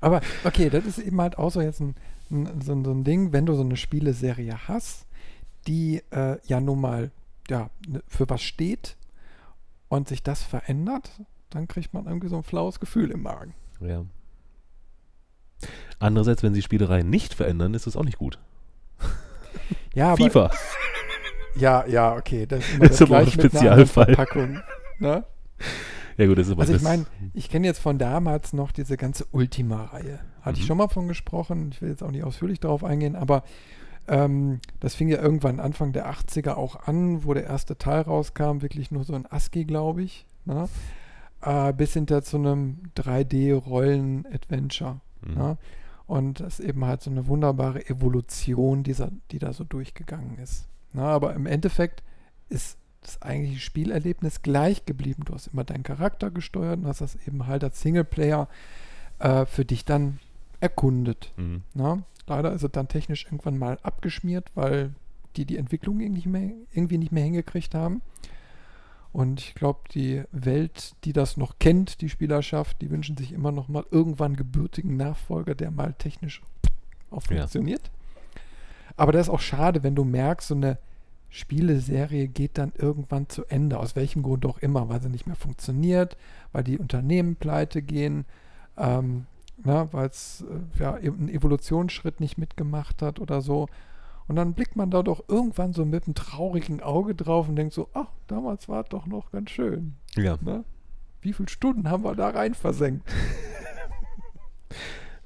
[0.00, 1.94] Aber okay, das ist eben halt auch so jetzt ein,
[2.30, 5.03] ein, so, so ein Ding, wenn du so eine Spieleserie hast,
[5.66, 7.10] die äh, ja nun mal
[7.48, 8.96] ja, ne- für was steht
[9.88, 11.10] und sich das verändert,
[11.50, 13.54] dann kriegt man irgendwie so ein flaues Gefühl im Magen.
[13.80, 14.04] Ja.
[15.98, 18.38] Andererseits, wenn sie Spielereien nicht verändern, ist das auch nicht gut.
[19.94, 20.50] Ja, aber, FIFA.
[21.54, 22.46] Ja, ja, okay.
[22.46, 24.06] Das ist, immer Das ist aber auch ein Spezialfall.
[24.06, 24.60] Verpackung,
[24.98, 25.24] ne?
[26.16, 28.96] Ja gut, das ist aber Also ich meine, ich kenne jetzt von damals noch diese
[28.96, 30.18] ganze Ultima-Reihe.
[30.42, 30.66] Hatte ich Mhm.
[30.66, 31.70] schon mal von gesprochen.
[31.72, 33.44] Ich will jetzt auch nicht ausführlich darauf eingehen, aber
[34.08, 38.62] ähm, das fing ja irgendwann Anfang der 80er auch an, wo der erste Teil rauskam,
[38.62, 40.26] wirklich nur so ein ASCII, glaube ich.
[40.44, 40.68] Ne?
[41.42, 45.00] Äh, bis hinter zu einem 3D-Rollen-Adventure.
[45.26, 45.34] Mhm.
[45.34, 45.58] Ne?
[46.06, 50.66] Und das ist eben halt so eine wunderbare Evolution, dieser, die da so durchgegangen ist.
[50.92, 52.02] Na, aber im Endeffekt
[52.48, 55.24] ist das eigentliche Spielerlebnis gleich geblieben.
[55.24, 58.48] Du hast immer deinen Charakter gesteuert und hast das eben halt als Singleplayer
[59.18, 60.20] äh, für dich dann
[60.60, 61.32] erkundet.
[61.36, 61.62] Mhm.
[61.74, 62.02] Na?
[62.26, 64.94] Leider ist es dann technisch irgendwann mal abgeschmiert, weil
[65.36, 68.02] die die Entwicklung irgendwie nicht mehr, irgendwie nicht mehr hingekriegt haben.
[69.12, 73.52] Und ich glaube, die Welt, die das noch kennt, die Spielerschaft, die wünschen sich immer
[73.52, 76.42] noch mal irgendwann gebürtigen Nachfolger, der mal technisch
[77.10, 77.38] auch Ja.
[77.38, 77.90] funktioniert.
[78.96, 80.78] Aber das ist auch schade, wenn du merkst, so eine
[81.30, 85.36] Spieleserie geht dann irgendwann zu Ende, aus welchem Grund auch immer, weil sie nicht mehr
[85.36, 86.16] funktioniert,
[86.52, 88.24] weil die Unternehmen pleite gehen,
[88.76, 89.26] ähm,
[89.64, 93.68] weil es äh, ja, einen Evolutionsschritt nicht mitgemacht hat oder so.
[94.26, 97.74] Und dann blickt man da doch irgendwann so mit einem traurigen Auge drauf und denkt
[97.74, 99.96] so, ach, damals war es doch noch ganz schön.
[100.16, 100.38] Ja.
[100.40, 100.64] Ne?
[101.20, 103.08] Wie viele Stunden haben wir da rein versenkt?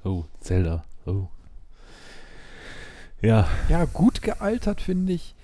[0.05, 0.83] Oh, Zelda.
[1.05, 1.27] Oh.
[3.21, 3.47] Ja.
[3.67, 5.35] Ja, gut gealtert finde ich,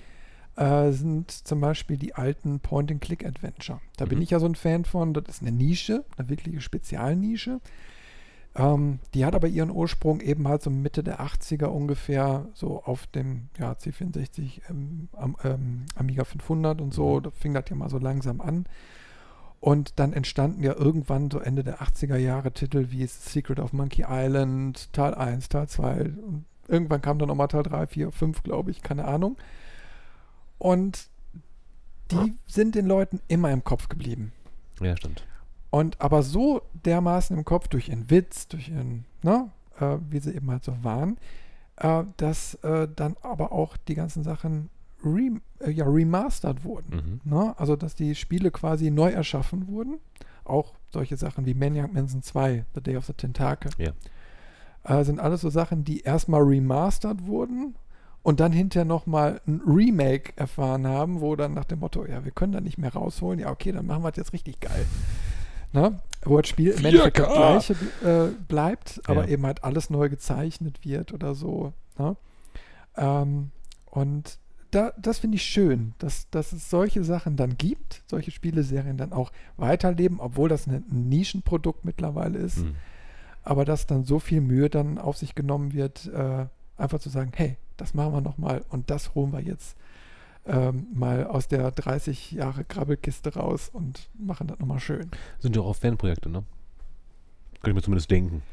[0.56, 3.82] äh, sind zum Beispiel die alten Point-and-Click-Adventure.
[3.98, 4.24] Da bin Mhm.
[4.24, 5.14] ich ja so ein Fan von.
[5.14, 7.60] Das ist eine Nische, eine wirkliche Spezialnische.
[8.56, 13.06] Ähm, die hat aber ihren Ursprung eben halt so Mitte der 80er ungefähr, so auf
[13.08, 17.18] dem ja, C64, ähm, am, ähm, Amiga 500 und so.
[17.18, 17.24] Mhm.
[17.24, 18.66] Da fing das ja mal so langsam an.
[19.60, 24.06] Und dann entstanden ja irgendwann so Ende der 80er Jahre Titel wie Secret of Monkey
[24.08, 28.72] Island, Teil 1, Teil 2 und irgendwann kam dann nochmal Teil 3, 4, 5, glaube
[28.72, 29.38] ich, keine Ahnung.
[30.58, 31.08] Und
[32.12, 34.32] die sind den Leuten immer im Kopf geblieben.
[34.80, 35.26] Ja, stimmt.
[35.76, 40.34] Und aber so dermaßen im Kopf durch ihren Witz, durch ihren, ne, äh, wie sie
[40.34, 41.18] eben halt so waren,
[41.76, 44.70] äh, dass äh, dann aber auch die ganzen Sachen
[45.04, 47.20] re äh, ja, remastert wurden.
[47.26, 47.30] Mhm.
[47.30, 47.54] Ne?
[47.58, 49.98] Also, dass die Spiele quasi neu erschaffen wurden.
[50.46, 53.72] Auch solche Sachen wie Maniac Mansion 2, The Day of the Tentacle.
[53.78, 53.92] Ja.
[54.86, 57.76] Äh, sind alles so Sachen, die erstmal remastert wurden
[58.24, 62.32] und dann hinterher nochmal ein Remake erfahren haben, wo dann nach dem Motto, ja, wir
[62.32, 63.42] können da nicht mehr rausholen.
[63.42, 64.86] Ja, okay, dann machen wir es jetzt richtig geil.
[65.76, 66.00] Ne?
[66.24, 67.34] Wo das Spiel im Endeffekt das 4K.
[67.36, 67.74] gleiche
[68.04, 69.30] äh, bleibt, aber Ja.
[69.34, 71.74] eben halt alles neu gezeichnet wird oder so.
[72.00, 72.16] Ne?
[72.98, 73.52] Ähm,
[73.86, 74.40] und
[74.72, 79.14] da, das finde ich schön, dass, dass es solche Sachen dann gibt, solche Spieleserien dann
[79.14, 82.76] auch weiterleben, obwohl das ein Nischenprodukt mittlerweile ist, Mhm.
[83.44, 86.46] aber dass dann so viel Mühe dann auf sich genommen wird, äh,
[86.78, 89.76] einfach zu sagen, hey, das machen wir nochmal und das holen wir jetzt
[90.48, 95.10] ähm, mal aus der 30 Jahre Krabbelkiste raus und machen das nochmal schön.
[95.40, 96.44] Sind ja auch Fanprojekte, ne?
[97.62, 98.44] Könnte ich mir zumindest denken.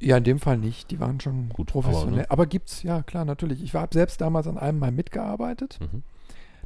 [0.00, 0.90] Ja, in dem Fall nicht.
[0.92, 2.24] Die waren schon Gut, professionell.
[2.24, 2.48] aber, Aber, ne?
[2.48, 3.62] gibt's, ja klar, natürlich.
[3.62, 5.78] Ich habe selbst damals an einem mal mitgearbeitet.
[5.80, 6.02] Mhm.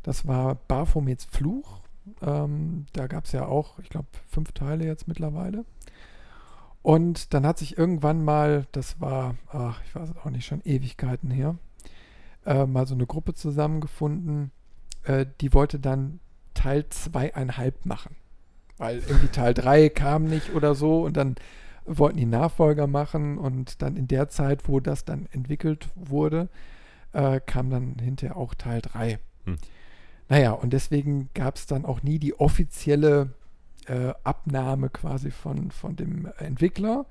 [0.02, 1.80] Das war Baphomets Fluch.
[2.20, 5.64] Ähm, da gab es ja auch, ich glaube, fünf Teile jetzt mittlerweile.
[6.82, 10.60] Und dann hat sich irgendwann mal, das war, ach, ich weiß es auch nicht, schon
[10.62, 11.56] Ewigkeiten her,
[12.46, 14.50] äh, mal so eine Gruppe zusammengefunden,
[15.04, 16.20] äh, die wollte dann
[16.54, 18.16] Teil zweieinhalb machen.
[18.78, 21.36] Weil irgendwie Teil 3 kam nicht oder so und dann
[21.84, 26.48] wollten die Nachfolger machen und dann in der Zeit, wo das dann entwickelt wurde,
[27.12, 29.18] äh, kam dann hinterher auch Teil 3.
[29.44, 29.56] Hm.
[30.28, 33.34] Naja, und deswegen gab es dann auch nie die offizielle
[33.86, 37.06] äh, Abnahme quasi von, von dem Entwickler.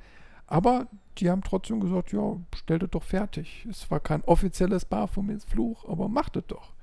[0.51, 0.87] Aber
[1.17, 3.65] die haben trotzdem gesagt, ja, stellt es doch fertig.
[3.69, 6.73] Es war kein offizielles Baphomets Fluch, aber macht es doch.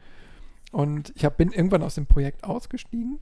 [0.73, 3.19] Und ich hab, bin irgendwann aus dem Projekt ausgestiegen.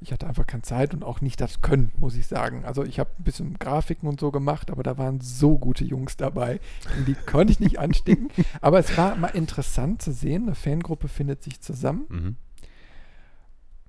[0.00, 2.64] Ich hatte einfach keine Zeit und auch nicht das Können, muss ich sagen.
[2.64, 6.16] Also ich habe ein bisschen Grafiken und so gemacht, aber da waren so gute Jungs
[6.16, 6.58] dabei,
[7.06, 8.30] die konnte ich nicht anstecken.
[8.60, 12.06] Aber es war mal interessant zu sehen, eine Fangruppe findet sich zusammen.
[12.08, 12.36] Mhm.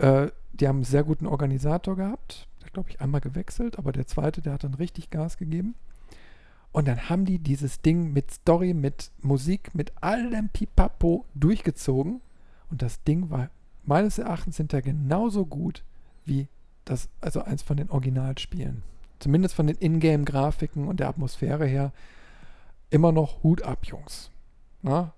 [0.06, 2.48] Äh, die haben einen sehr guten Organisator gehabt.
[2.70, 5.74] Hat, glaube ich, einmal gewechselt, aber der zweite, der hat dann richtig Gas gegeben.
[6.72, 12.22] Und dann haben die dieses Ding mit Story, mit Musik, mit allem Pipapo durchgezogen.
[12.70, 13.50] Und das Ding war
[13.84, 15.84] meines Erachtens hinterher genauso gut
[16.26, 16.48] wie
[16.86, 18.84] das, also eins von den Originalspielen.
[19.18, 21.92] Zumindest von den Ingame-Grafiken und der Atmosphäre her.
[22.92, 24.30] Immer noch Hut ab, Jungs.
[24.84, 25.14] Na?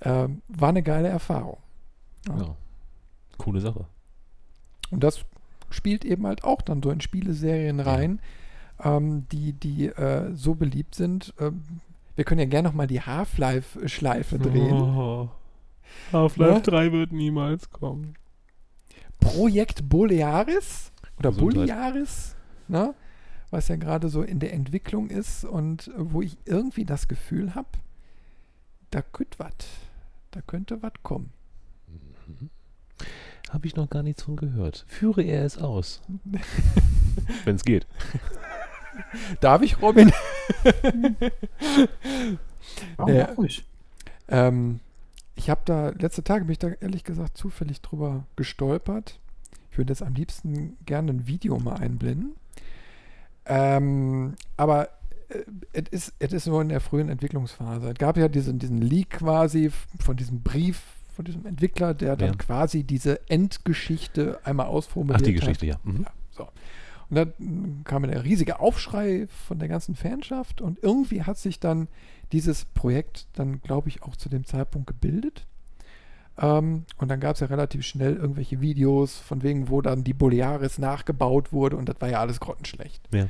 [0.00, 1.58] Ähm, war eine geile Erfahrung.
[2.26, 2.36] Ja.
[2.36, 2.56] Ja.
[3.38, 3.86] Coole Sache.
[4.90, 5.24] Und das
[5.70, 8.20] spielt eben halt auch dann so in Spieleserien rein,
[8.82, 11.34] ähm, die, die äh, so beliebt sind.
[11.38, 11.62] Ähm,
[12.16, 14.74] wir können ja gerne nochmal die Half-Life-Schleife drehen.
[14.74, 15.28] Oh.
[16.12, 16.60] Half-Life Ne?
[16.62, 18.14] 3 wird niemals kommen.
[19.20, 21.54] Projekt Bolearis oder Gesundheit.
[21.54, 22.36] Boliaris,
[22.68, 22.94] ne?
[23.50, 27.68] was ja gerade so in der Entwicklung ist und wo ich irgendwie das Gefühl habe,
[28.90, 29.52] da könnte was,
[30.30, 31.32] da könnte was kommen.
[33.50, 34.84] Habe ich noch gar nichts von gehört.
[34.88, 36.00] Führe er es aus.
[37.44, 37.86] Wenn es geht.
[39.40, 40.12] Darf ich, Robin?
[42.98, 43.26] Ja, Ja.
[43.28, 43.64] mach ruhig.
[44.28, 44.80] Ähm,
[45.34, 49.18] ich habe da, letzte Tage bin ich da ehrlich gesagt zufällig drüber gestolpert.
[49.70, 52.34] Ich würde jetzt am liebsten gerne ein Video mal einblenden.
[53.46, 54.90] Ähm, aber
[55.28, 55.42] äh,
[55.72, 57.88] es ist, es ist nur in der frühen Entwicklungsphase.
[57.88, 60.82] Es gab ja diesen, diesen Leak quasi von diesem Brief
[61.20, 62.34] von diesem Entwickler, der dann Ja.
[62.36, 65.40] quasi diese Endgeschichte einmal ausformuliert Ach, die hat.
[65.40, 65.76] Geschichte, ja.
[65.84, 66.04] Mhm.
[66.04, 66.48] Ja, so.
[67.10, 71.88] Und dann kam der riesige Aufschrei von der ganzen Fanschaft und irgendwie hat sich dann
[72.32, 75.46] dieses Projekt dann, glaube ich, auch zu dem Zeitpunkt gebildet.
[76.38, 80.14] Ähm, und dann gab es ja relativ schnell irgendwelche Videos, von wegen, wo dann die
[80.14, 83.02] Bolearis nachgebaut wurde und das war ja alles grottenschlecht.
[83.12, 83.26] Ja.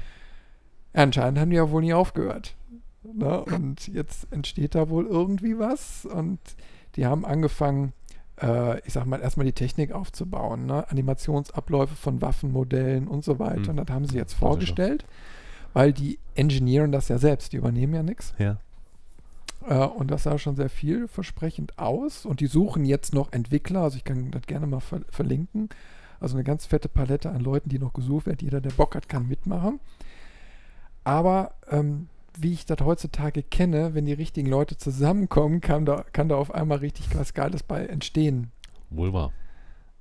[0.92, 2.54] Anscheinend haben die ja wohl nie aufgehört.
[3.02, 3.40] Ne?
[3.40, 6.38] Und jetzt entsteht da wohl irgendwie was und
[6.96, 7.92] die haben angefangen,
[8.40, 10.88] äh, ich sag mal, erstmal die Technik aufzubauen, ne?
[10.90, 13.62] Animationsabläufe von Waffenmodellen und so weiter.
[13.64, 13.70] Hm.
[13.70, 15.04] Und das haben sie jetzt vorgestellt,
[15.72, 18.34] weil die engineeren das ja selbst, die übernehmen ja nichts.
[18.38, 18.58] Ja.
[19.68, 22.26] Äh, und das sah schon sehr vielversprechend aus.
[22.26, 23.82] Und die suchen jetzt noch Entwickler.
[23.82, 25.68] Also ich kann das gerne mal ver verlinken.
[26.18, 28.42] Also eine ganz fette Palette an Leuten, die noch gesucht wird.
[28.42, 29.80] Jeder, der Bock hat, kann mitmachen.
[31.02, 32.08] Aber ähm,
[32.38, 36.54] wie ich das heutzutage kenne, wenn die richtigen Leute zusammenkommen, kann da, kann da auf
[36.54, 38.50] einmal richtig was Geiles bei entstehen.
[38.90, 39.32] Wohl wahr.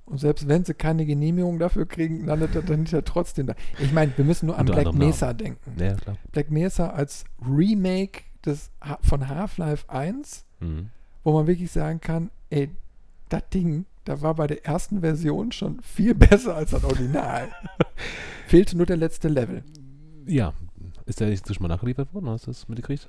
[0.06, 3.54] Und selbst wenn sie keine Genehmigung dafür kriegen, landet das dann ja trotzdem da.
[3.78, 5.72] Ich meine, wir müssen nur an Black Mesa denken.
[5.80, 5.94] Ja.
[6.32, 8.70] Black Mesa als Remake des,
[9.02, 10.90] von Half-Life 1, Mhm.
[11.24, 12.70] wo man wirklich sagen kann, ey,
[13.28, 17.48] das Ding, da war bei der ersten Version schon viel besser als das Original.
[18.46, 19.62] Fehlte nur der letzte Level.
[20.26, 20.52] Ja.
[21.10, 22.28] Ist der nicht zwischen mal nachgeliefert worden?
[22.28, 23.08] Hast du das mitgekriegt?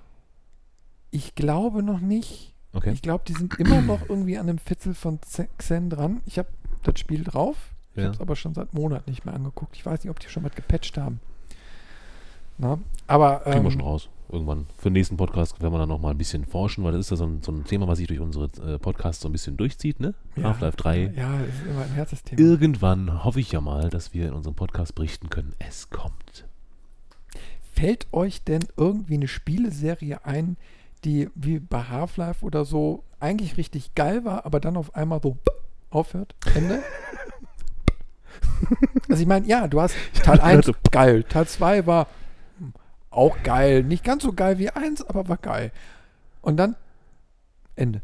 [1.12, 2.52] Ich glaube noch nicht.
[2.74, 2.93] Okay.
[2.93, 5.20] Ich glaube, die sind immer noch irgendwie an einem Fitzel von
[5.60, 6.22] Xen dran.
[6.26, 6.49] Ich habe
[6.82, 7.58] das Spiel drauf.
[7.91, 8.06] Ich Ja.
[8.06, 9.76] habe es aber schon seit Monaten nicht mehr angeguckt.
[9.76, 11.20] Ich weiß nicht, ob die schon was gepatcht haben.
[12.58, 14.10] Na, aber Kriegen ähm, wir schon raus.
[14.32, 14.66] Irgendwann.
[14.78, 17.18] Für den nächsten Podcast werden wir dann nochmal ein bisschen forschen, weil das ist ja
[17.18, 20.00] so ein, so ein Thema, was sich durch unsere äh, Podcasts so ein bisschen durchzieht,
[20.00, 20.16] ne?
[20.38, 21.13] ja, Half-Life 3.
[21.16, 22.42] Ja, das ist immer ein Herzensthema.
[22.42, 26.47] Irgendwann hoffe ich ja mal, dass wir in unserem Podcast berichten können, es kommt.
[27.82, 30.55] Fällt euch denn irgendwie eine Spieleserie ein,
[31.03, 35.39] die wie bei Half-Life oder so eigentlich richtig geil war, aber dann auf einmal so
[35.89, 36.36] aufhört?
[36.53, 36.83] Ende?
[39.09, 42.05] also ich meine, ja, du hast Teil 1 geil, Teil 2 war
[43.09, 45.71] auch geil, nicht ganz so geil wie 1, aber war geil.
[46.43, 46.75] Und dann
[47.75, 48.03] Ende.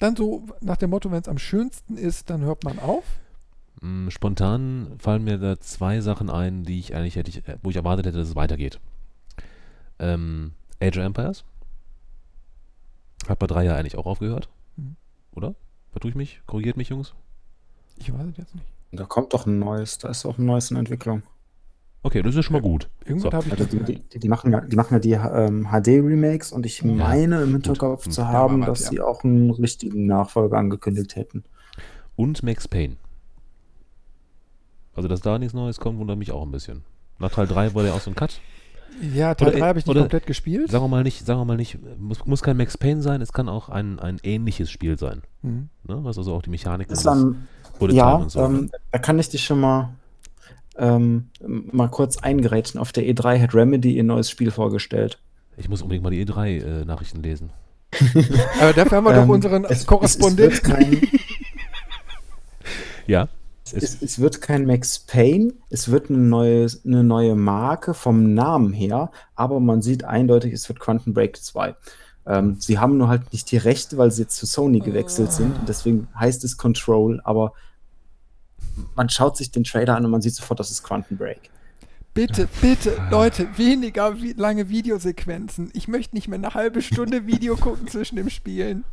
[0.00, 3.04] Dann so nach dem Motto, wenn es am schönsten ist, dann hört man auf.
[3.80, 7.76] Mm, Spontan fallen mir da zwei Sachen ein, die ich eigentlich hätte, äh, wo ich
[7.76, 8.80] erwartet hätte, dass es weitergeht.
[9.98, 11.44] Ähm, Age of Empires.
[13.28, 14.48] Hat bei drei ja eigentlich auch aufgehört.
[14.76, 14.96] Mhm.
[15.32, 15.54] Oder?
[15.90, 16.40] Vertue ich mich?
[16.46, 17.14] Korrigiert mich, Jungs?
[17.96, 18.66] Ich weiß es jetzt nicht.
[18.92, 21.22] Da kommt doch ein neues, da ist auch ein neues in Entwicklung.
[22.02, 22.90] Okay, das ist ja schon mal gut.
[23.04, 23.36] Irgendwas So.
[23.36, 26.66] habe ich Also die, die, die, machen ja, die machen ja die ähm, HD-Remakes und
[26.66, 28.12] ich meine im Hinterkopf Gut.
[28.12, 28.90] zu Ja, haben, was, dass ja.
[28.90, 31.44] sie auch einen richtigen Nachfolger angekündigt hätten.
[32.16, 32.96] Und Max Payne.
[34.94, 36.82] Also, dass da nichts Neues kommt, wundert mich auch ein bisschen.
[37.18, 38.40] Nach Teil 3 wurde ja auch so ein Cut.
[39.14, 40.70] Ja, Teil Oder- 3 habe ich nicht oder- komplett gespielt.
[40.70, 43.32] Sagen wir mal nicht, sagen wir mal nicht, muss, muss kein Max Payne sein, es
[43.32, 45.22] kann auch ein, ein ähnliches Spiel sein.
[45.42, 45.68] Mhm.
[45.88, 45.98] Ne?
[46.02, 47.48] Was also auch die Mechanik Ist dann,
[47.88, 48.40] ja, so.
[48.44, 48.70] ähm, ne?
[48.90, 49.90] da kann ich dich schon mal,
[50.76, 52.78] ähm, mal kurz eingerätschen.
[52.78, 55.18] Auf der E3 hat Remedy ihr neues Spiel vorgestellt.
[55.56, 57.50] Ich muss unbedingt mal die E3-Nachrichten lesen.
[58.60, 61.00] Aber dafür haben wir doch Ähm, unseren es- Korrespondenten.
[63.06, 63.28] Ja.
[63.70, 68.72] Es, es wird kein Max Payne, es wird eine neue, eine neue Marke vom Namen
[68.72, 71.74] her, aber man sieht eindeutig, es wird Quantum Break 2.
[72.26, 75.58] Ähm, sie haben nur halt nicht die Rechte, weil sie jetzt zu Sony gewechselt sind.
[75.58, 77.52] Und deswegen heißt es Control, aber
[78.94, 81.50] man schaut sich den Trailer an und man sieht sofort, das ist Quantum Break.
[82.14, 85.70] Bitte, bitte, Leute, weniger vi lange Videosequenzen.
[85.72, 88.84] Ich möchte nicht mehr eine halbe Stunde Video gucken zwischen dem Spielen.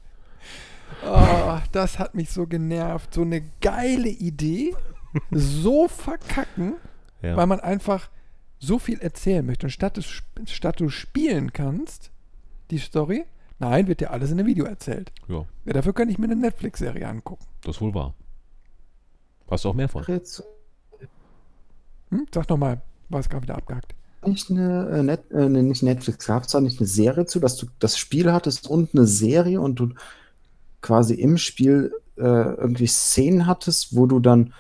[1.05, 3.13] Oh, das hat mich so genervt.
[3.13, 4.75] So eine geile Idee,
[5.31, 6.73] so verkacken,
[7.21, 7.35] ja.
[7.35, 8.09] weil man einfach
[8.59, 9.67] so viel erzählen möchte.
[9.67, 12.11] Und statt, es, statt du spielen kannst,
[12.71, 13.25] die Story,
[13.59, 15.11] nein, wird dir alles in einem Video erzählt.
[15.27, 17.45] ja, Ja, dafür könnte ich mir eine Netflix-Serie angucken.
[17.63, 18.13] das ist wohl wahr.
[19.49, 20.03] Hast du auch mehr von?
[20.07, 20.43] Jetzt
[22.11, 22.25] Hm?
[22.33, 23.95] Sag nochmal, war es gerade wieder abgehakt.
[24.25, 27.55] nicht eine, äh, Net, äh, nicht Netflix, gab es da nicht eine Serie zu, dass
[27.55, 29.89] du das Spiel hattest und eine Serie und du
[30.81, 34.53] quasi im Spiel äh, irgendwie Szenen hattest, wo du dann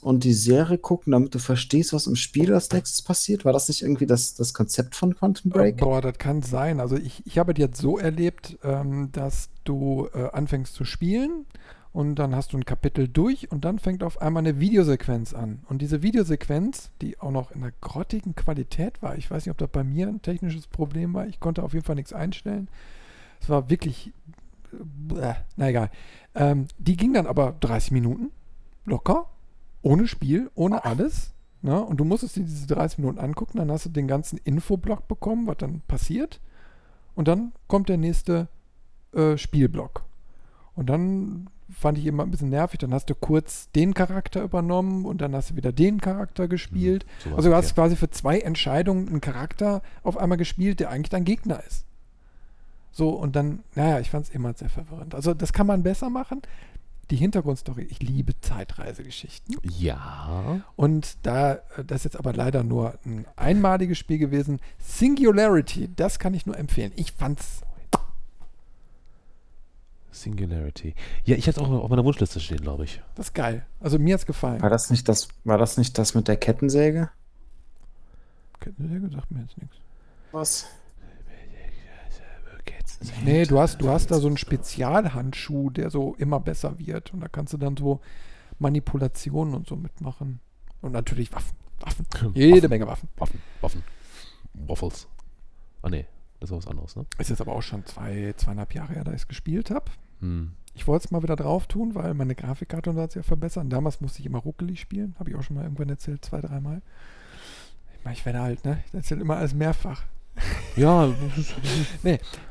[0.00, 3.44] und die Serie gucken, damit du verstehst, was im Spiel als nächstes passiert?
[3.44, 5.76] War das nicht irgendwie das, das Konzept von Quantum Break?
[5.76, 6.80] Boah, das kann sein.
[6.80, 11.44] Also ich, ich habe es jetzt so erlebt, ähm, dass du äh, anfängst zu spielen
[11.92, 15.62] und dann hast du ein Kapitel durch und dann fängt auf einmal eine Videosequenz an.
[15.68, 19.58] Und diese Videosequenz, die auch noch in einer grottigen Qualität war, ich weiß nicht, ob
[19.58, 22.68] das bei mir ein technisches Problem war, ich konnte auf jeden Fall nichts einstellen.
[23.40, 24.12] Es war wirklich,
[25.18, 25.90] äh, na egal.
[26.34, 28.30] Ähm, die ging dann aber 30 Minuten,
[28.84, 29.26] locker,
[29.82, 31.32] ohne Spiel, ohne alles.
[31.62, 31.82] Ne?
[31.82, 35.46] Und du musstest dir diese 30 Minuten angucken, dann hast du den ganzen Infoblock bekommen,
[35.46, 36.40] was dann passiert.
[37.14, 38.48] Und dann kommt der nächste
[39.12, 40.04] äh, Spielblock.
[40.74, 42.78] Und dann fand ich immer ein bisschen nervig.
[42.78, 47.06] Dann hast du kurz den Charakter übernommen und dann hast du wieder den Charakter gespielt.
[47.24, 47.74] Sowas, also du hast ja.
[47.74, 51.86] quasi für zwei Entscheidungen einen Charakter auf einmal gespielt, der eigentlich dein Gegner ist.
[52.96, 55.14] So, und dann, naja, ich fand es immer sehr verwirrend.
[55.14, 56.40] Also das kann man besser machen.
[57.10, 59.58] Die Hintergrundstory, ich liebe Zeitreisegeschichten.
[59.62, 60.62] Ja.
[60.76, 64.60] Und da, äh, das ist jetzt aber leider nur ein einmaliges Spiel gewesen.
[64.78, 66.90] Singularity, das kann ich nur empfehlen.
[66.96, 67.60] Ich fand's.
[70.10, 70.94] Singularity.
[71.26, 73.02] Ja, ich hatte auch auf meiner Wunschliste stehen, glaube ich.
[73.14, 73.66] Das ist geil.
[73.78, 74.62] Also mir hat's gefallen.
[74.62, 77.10] War das nicht das, war das nicht das mit der Kettensäge?
[78.64, 79.76] Der sagt mir jetzt nichts.
[80.32, 80.66] Was?
[83.24, 87.12] Nee, du hast, du hast da so einen Spezialhandschuh, der so immer besser wird.
[87.12, 88.00] Und da kannst du dann so
[88.58, 90.40] Manipulationen und so mitmachen.
[90.80, 91.56] Und natürlich Waffen.
[91.80, 92.06] Waffen.
[92.34, 92.70] Jede Waffen.
[92.70, 93.08] Menge Waffen.
[93.16, 93.82] Waffen, Waffen.
[94.54, 95.08] Waffles.
[95.82, 96.06] Ah, nee.
[96.40, 97.06] Das ist was anderes, ne?
[97.18, 99.90] Ist jetzt aber auch schon zwei, zweieinhalb Jahre her, da ich es gespielt habe.
[100.20, 100.52] Hm.
[100.74, 103.22] Ich wollte es mal wieder drauf tun, weil meine Grafikkarte und so hat sich ja
[103.22, 103.64] verbessert.
[103.70, 105.14] Damals musste ich immer ruckelig spielen.
[105.18, 106.82] Habe ich auch schon mal irgendwann erzählt, zwei, dreimal.
[107.98, 108.82] Ich meine, ich werde alt, ne?
[108.86, 110.02] Ich erzähle immer alles mehrfach.
[110.76, 111.08] Ja,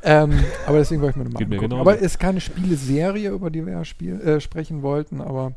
[0.04, 1.80] Ähm, aber deswegen wollte ich mir nochmal mir angucken.
[1.80, 5.54] Aber es ist keine Spieleserie, über die wir ja spiel, äh, sprechen wollten, aber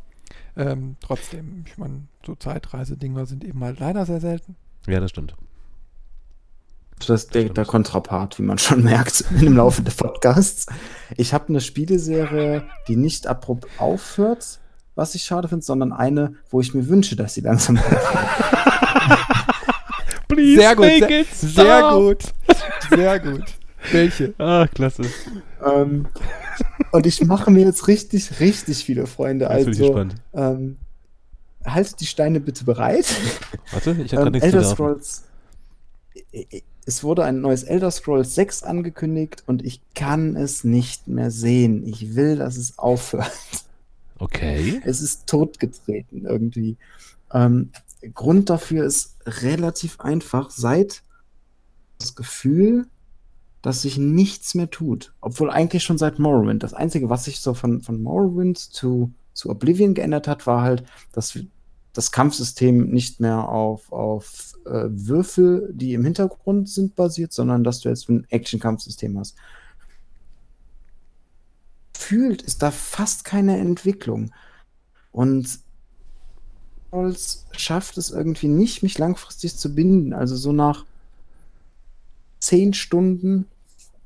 [0.56, 4.56] ähm, trotzdem, ich meine, so Zeitreisedinger sind eben halt leider sehr selten.
[4.86, 5.34] ja, das stimmt.
[6.98, 10.66] Das ist der, der Kontrapart, wie man schon merkt im Laufe des Podcasts.
[11.16, 14.59] Ich habe eine Spieleserie, die nicht abrupt aufhört,
[14.94, 18.02] was ich schade finde, sondern eine, wo ich mir wünsche, dass sie langsam aufhört.
[20.39, 21.94] Please Sehr gut, make sehr, it sehr stop.
[21.94, 22.24] gut.
[22.90, 23.44] Sehr gut.
[23.93, 24.35] Welche?
[24.39, 25.02] Ah, klasse.
[25.65, 26.06] ähm,
[26.93, 29.47] und ich mache mir jetzt richtig, richtig viele Freunde.
[29.47, 30.15] Ich Also, gespannt.
[30.35, 30.77] ähm,
[31.65, 33.06] haltet die Steine bitte bereit.
[33.73, 34.65] Warte, ich habe Ähm, gerade nichts Elder.
[34.65, 35.24] Scrolls.
[36.86, 41.86] Es wurde ein neues Elder Scrolls 6 angekündigt und ich kann es nicht mehr sehen.
[41.86, 43.31] Ich will, dass es aufhört.
[44.19, 44.81] Okay.
[44.85, 46.77] Es ist totgetreten irgendwie.
[47.32, 47.70] Ähm,
[48.14, 50.50] Grund dafür ist relativ einfach.
[50.50, 51.02] Seit
[51.98, 52.86] das Gefühl,
[53.62, 55.12] dass sich nichts mehr tut.
[55.20, 56.62] Obwohl eigentlich schon seit Morrowind.
[56.62, 60.84] Das Einzige, was sich so von, von Morrowind zu, zu Oblivion geändert hat, war halt,
[61.12, 61.38] dass
[61.92, 67.80] das Kampfsystem nicht mehr auf, auf äh, Würfel, die im Hintergrund sind, basiert, sondern dass
[67.80, 69.34] du jetzt ein Action-Kampfsystem hast.
[71.96, 74.32] Fühlt ist da fast keine Entwicklung.
[75.10, 75.58] Und
[76.90, 80.12] Souls schafft es irgendwie nicht, mich langfristig zu binden.
[80.12, 80.85] Also so nach
[82.40, 83.47] zehn Stunden,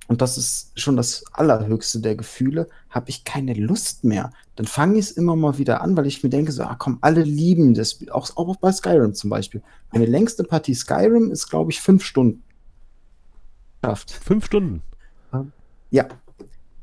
[0.08, 4.32] und das ist schon das allerhöchste der Gefühle, habe ich keine Lust mehr.
[4.56, 6.98] Dann fange ich es immer mal wieder an, weil ich mir denke, so, ah, komm,
[7.00, 7.92] alle lieben das.
[7.92, 8.10] Spiel.
[8.10, 9.62] Auch, auch bei Skyrim zum Beispiel.
[9.92, 12.42] Meine längste Partie Skyrim ist, glaube ich, fünf Stunden.
[13.84, 14.10] Schafft.
[14.10, 14.82] Fünf Stunden.
[15.90, 16.08] Ja.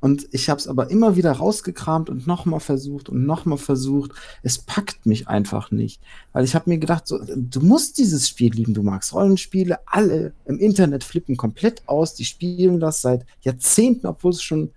[0.01, 4.11] Und ich habe es aber immer wieder rausgekramt und nochmal versucht und nochmal versucht.
[4.43, 6.01] Es packt mich einfach nicht.
[6.31, 8.73] Weil ich habe mir gedacht, so, du musst dieses Spiel lieben.
[8.73, 9.79] Du magst Rollenspiele.
[9.85, 12.15] Alle im Internet flippen komplett aus.
[12.15, 14.71] Die spielen das seit Jahrzehnten, obwohl es schon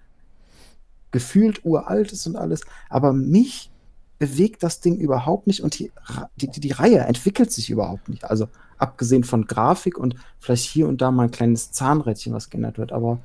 [1.13, 2.63] gefühlt uralt ist und alles.
[2.89, 3.71] Aber mich
[4.19, 5.91] bewegt das Ding überhaupt nicht und die,
[6.37, 8.25] die, die Reihe entwickelt sich überhaupt nicht.
[8.25, 12.79] Also abgesehen von Grafik und vielleicht hier und da mal ein kleines Zahnrädchen, was geändert
[12.79, 12.93] wird.
[12.93, 13.19] Aber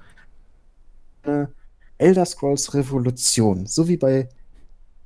[1.23, 1.45] äh,
[1.97, 4.29] Elder Scrolls Revolution, so wie bei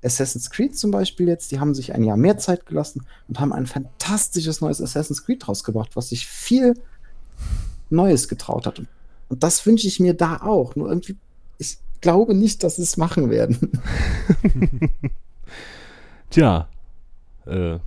[0.03, 3.53] Assassin's Creed zum Beispiel jetzt, die haben sich ein Jahr mehr Zeit gelassen und haben
[3.53, 6.73] ein fantastisches neues Assassin's Creed rausgebracht, was sich viel
[7.89, 8.81] Neues getraut hat.
[9.30, 10.76] Und das wünsche ich mir da auch.
[10.76, 11.18] Nur irgendwie,
[11.57, 13.72] ich glaube nicht, dass sie es machen werden.
[16.30, 16.68] Tja,
[17.45, 17.77] äh,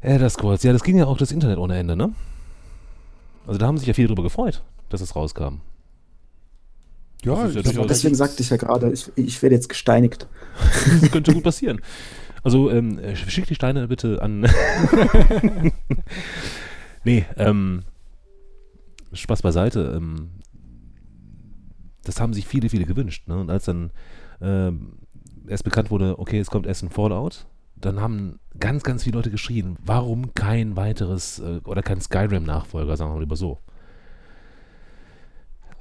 [0.00, 2.12] Elder Scrolls, ja, das ging ja auch das Internet ohne Ende, ne?
[3.46, 5.60] Also da haben sich ja viele drüber gefreut, dass es rauskam.
[7.36, 10.26] Ja, Das ist ja Deswegen sagte ich ja gerade, ich, ich werde jetzt gesteinigt.
[11.00, 11.80] Das könnte gut passieren.
[12.42, 14.46] Also, ähm, äh, schick die Steine bitte an.
[17.04, 17.82] nee, ähm,
[19.12, 19.94] Spaß beiseite.
[19.96, 20.30] Ähm,
[22.04, 23.28] das haben sich viele, viele gewünscht.
[23.28, 23.38] Ne?
[23.38, 23.90] Und als dann
[24.40, 24.98] ähm,
[25.46, 27.46] erst bekannt wurde, okay, es kommt erst ein Fallout,
[27.76, 33.10] dann haben ganz, ganz viele Leute geschrien, warum kein weiteres äh, oder kein Skyrim-Nachfolger, sagen
[33.10, 33.58] wir mal lieber so.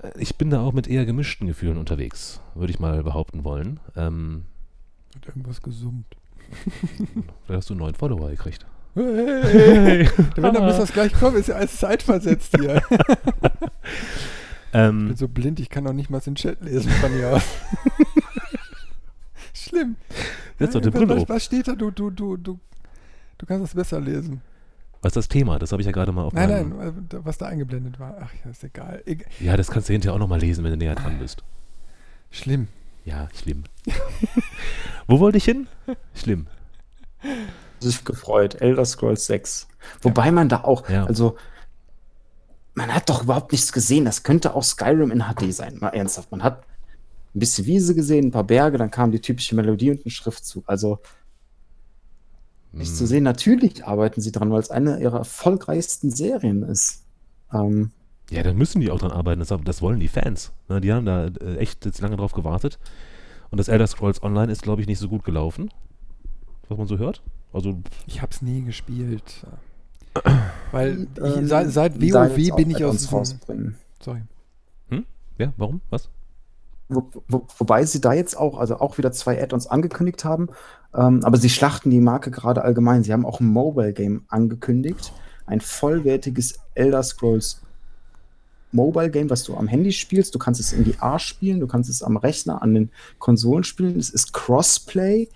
[0.01, 3.79] Äh, Ich bin da auch mit eher gemischten Gefühlen unterwegs, würde ich mal behaupten wollen.
[3.95, 4.45] Ähm,
[5.15, 6.05] hat irgendwas gesummt.
[7.45, 8.65] Vielleicht hast du einen neuen Follower gekriegt.
[8.95, 12.81] Hey, wenn dann muss das gleich kommen, ist ja alles zeitversetzt hier.
[14.69, 17.37] Ich Ähm, bin so blind, ich kann auch nicht mal den Chat lesen von hier
[17.37, 17.43] aus.
[19.53, 19.95] Schlimm.
[20.59, 21.29] Setz doch die was, Brille was, auf.
[21.29, 21.75] was steht da?
[21.75, 22.59] Du, du, du, du,
[23.37, 24.41] du kannst das besser lesen.
[25.07, 25.57] Was ist das Thema?
[25.57, 26.77] Das habe ich ja gerade mal auf Nein, meinem...
[26.77, 28.17] nein, äh, was da eingeblendet war.
[28.21, 29.01] Ach ja, ist egal.
[29.05, 31.43] Eg Ja, das kannst du hinterher auch nochmal lesen, wenn du näher dran bist.
[32.29, 32.67] Schlimm.
[33.05, 33.63] Ja, schlimm.
[35.07, 35.67] Wo wollte ich hin?
[36.13, 36.47] Schlimm.
[37.79, 38.61] sich gefreut.
[38.61, 39.67] Elder Scrolls 6.
[40.01, 41.05] Wobei man da auch, Ja.
[41.05, 41.37] also,
[42.73, 44.03] man hat doch überhaupt nichts gesehen.
[44.05, 45.77] Das könnte auch Skyrim in HD sein.
[45.79, 46.31] Mal ernsthaft.
[46.31, 46.63] Man hat
[47.33, 50.63] ein bisschen Wiese gesehen, ein paar Berge, dann kam die typische Melodie und ein Schriftzug.
[50.67, 50.99] Also,
[52.77, 52.95] nicht Hm.
[52.95, 57.03] zu sehen, natürlich arbeiten sie dran, weil es eine ihrer erfolgreichsten Serien ist.
[57.53, 57.91] Ähm,
[58.29, 59.39] Ja, dann müssen die auch dran arbeiten.
[59.39, 60.51] Das, das wollen die Fans.
[60.69, 62.77] Ne, die haben da äh, echt jetzt lange drauf gewartet.
[63.51, 65.69] Und das Elder Scrolls Online ist, glaube ich, nicht so gut gelaufen.
[66.67, 67.21] Was man so hört.
[67.53, 69.45] Also, Ich hab's nie gespielt.
[70.71, 73.75] Weil ich, ähm, seit, seit WoW bin ich Add-ons aus rausbringen.
[74.01, 74.21] Sorry.
[75.37, 75.79] ja, warum?
[75.89, 76.09] Was?
[76.89, 80.47] Wo, wo, wobei sie da jetzt auch, also auch wieder zwei Add-ons angekündigt haben,
[80.95, 83.03] ähm, aber sie schlachten die Marke gerade allgemein.
[83.03, 85.11] Sie haben auch ein Mobile-Game angekündigt,
[85.45, 87.61] ein vollwertiges Elder Scrolls
[88.71, 90.33] Mobile-Game, was du am Handy spielst.
[90.35, 93.63] Du kannst es in die A spielen, du kannst es am Rechner, an den Konsolen
[93.63, 93.99] spielen.
[93.99, 95.27] Es ist Crossplay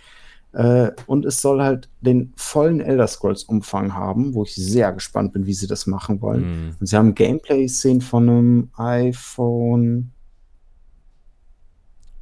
[0.53, 5.45] äh, und es soll halt den vollen Elder Scrolls-Umfang haben, wo ich sehr gespannt bin,
[5.45, 6.43] wie sie das machen wollen.
[6.43, 6.75] Hm.
[6.79, 10.11] Und sie haben Gameplay-Szenen von einem iPhone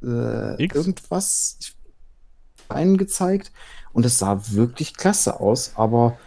[0.02, 1.58] äh, irgendwas
[2.68, 3.52] einen gezeigt
[3.92, 6.18] und es sah wirklich klasse aus, aber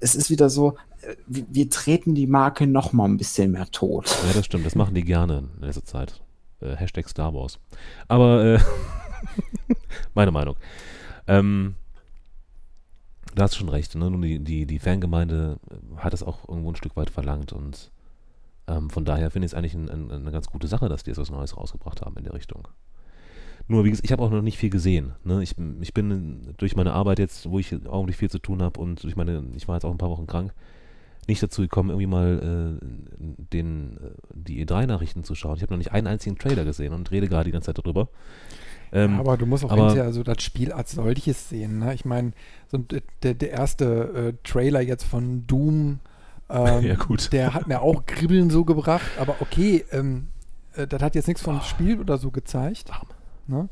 [0.00, 3.66] es ist wieder so, äh, wir, wir treten die Marke noch mal ein bisschen mehr
[3.70, 4.14] tot.
[4.26, 4.66] Ja, das stimmt.
[4.66, 6.22] Das machen die gerne in letzter Zeit.
[6.60, 7.58] Äh, Hashtag Star Wars.
[8.08, 8.58] Aber, äh,
[10.14, 10.56] meine Meinung.
[11.26, 11.74] Ähm,
[13.34, 13.94] da hast du schon recht.
[13.94, 14.10] Ne?
[14.10, 15.58] Nun, die, die, die Fangemeinde
[15.96, 17.90] hat es auch irgendwo ein Stück weit verlangt und
[18.66, 21.10] ähm, von daher finde ich es eigentlich ein, ein, eine ganz gute Sache, dass die
[21.10, 22.66] jetzt was Neues rausgebracht haben in der Richtung.
[23.66, 25.12] Nur, wie gesagt, ich habe auch noch nicht viel gesehen.
[25.24, 25.42] Ne?
[25.42, 29.02] Ich, ich bin durch meine Arbeit jetzt, wo ich ordentlich viel zu tun habe und
[29.02, 30.52] durch meine, ich war jetzt auch ein paar Wochen krank,
[31.26, 32.86] nicht dazu gekommen, irgendwie mal äh,
[33.52, 35.56] den, äh, die E3-Nachrichten zu schauen.
[35.56, 38.08] Ich habe noch nicht einen einzigen Trailer gesehen und rede gerade die ganze Zeit darüber.
[38.92, 41.78] Ähm, aber du musst auch aber- hinterher so das Spiel als solches sehen.
[41.78, 41.94] Ne?
[41.94, 42.32] Ich meine,
[42.70, 43.84] so d- der, der erste
[44.14, 46.00] äh, Trailer jetzt von Doom,
[46.50, 47.32] ähm, Ja, gut.
[47.32, 50.28] der hat mir auch Kribbeln so gebracht, aber okay, ähm,
[50.74, 52.90] äh, das hat jetzt nichts vom Spiel oder so gezeigt.
[53.46, 53.68] Ne?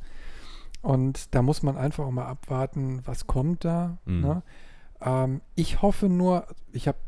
[0.82, 3.98] Und da muss man einfach auch mal abwarten, was kommt da.
[4.04, 4.20] Mhm.
[4.20, 4.42] Ne?
[5.00, 6.98] Ähm, ich hoffe nur, ich habe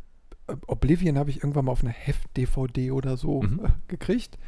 [0.67, 3.65] Oblivion habe ich irgendwann mal auf einer Heft-DVD oder so Mhm.
[3.65, 4.39] äh, gekriegt.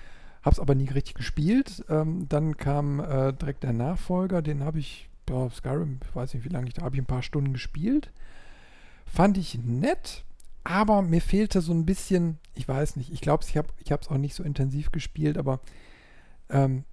[0.43, 1.85] Habe es aber nie richtig gespielt.
[1.89, 6.45] Ähm, dann kam äh, direkt der Nachfolger, den habe ich, ja, Skyrim, ich weiß nicht,
[6.45, 8.13] wie lange ich da habe ich ein paar Stunden gespielt.
[9.07, 10.25] Fand ich nett,
[10.67, 14.19] aber mir fehlte so ein bisschen, ich weiß nicht, ich glaube, ich habe es auch
[14.19, 15.61] nicht so intensiv gespielt, aber
[16.51, 16.85] ähm,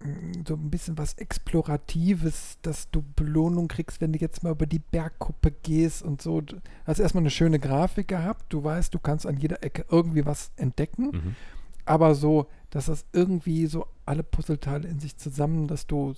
[0.00, 4.66] mh, so ein bisschen was Exploratives, dass du Belohnung kriegst, wenn du jetzt mal über
[4.66, 6.40] die Bergkuppe gehst und so.
[6.40, 10.26] Du hast erstmal eine schöne Grafik gehabt, du weißt, du kannst an jeder Ecke irgendwie
[10.26, 11.36] was entdecken, Mhm.
[11.84, 16.14] aber so dass das irgendwie so alle Puzzleteile in sich zusammen, dass du,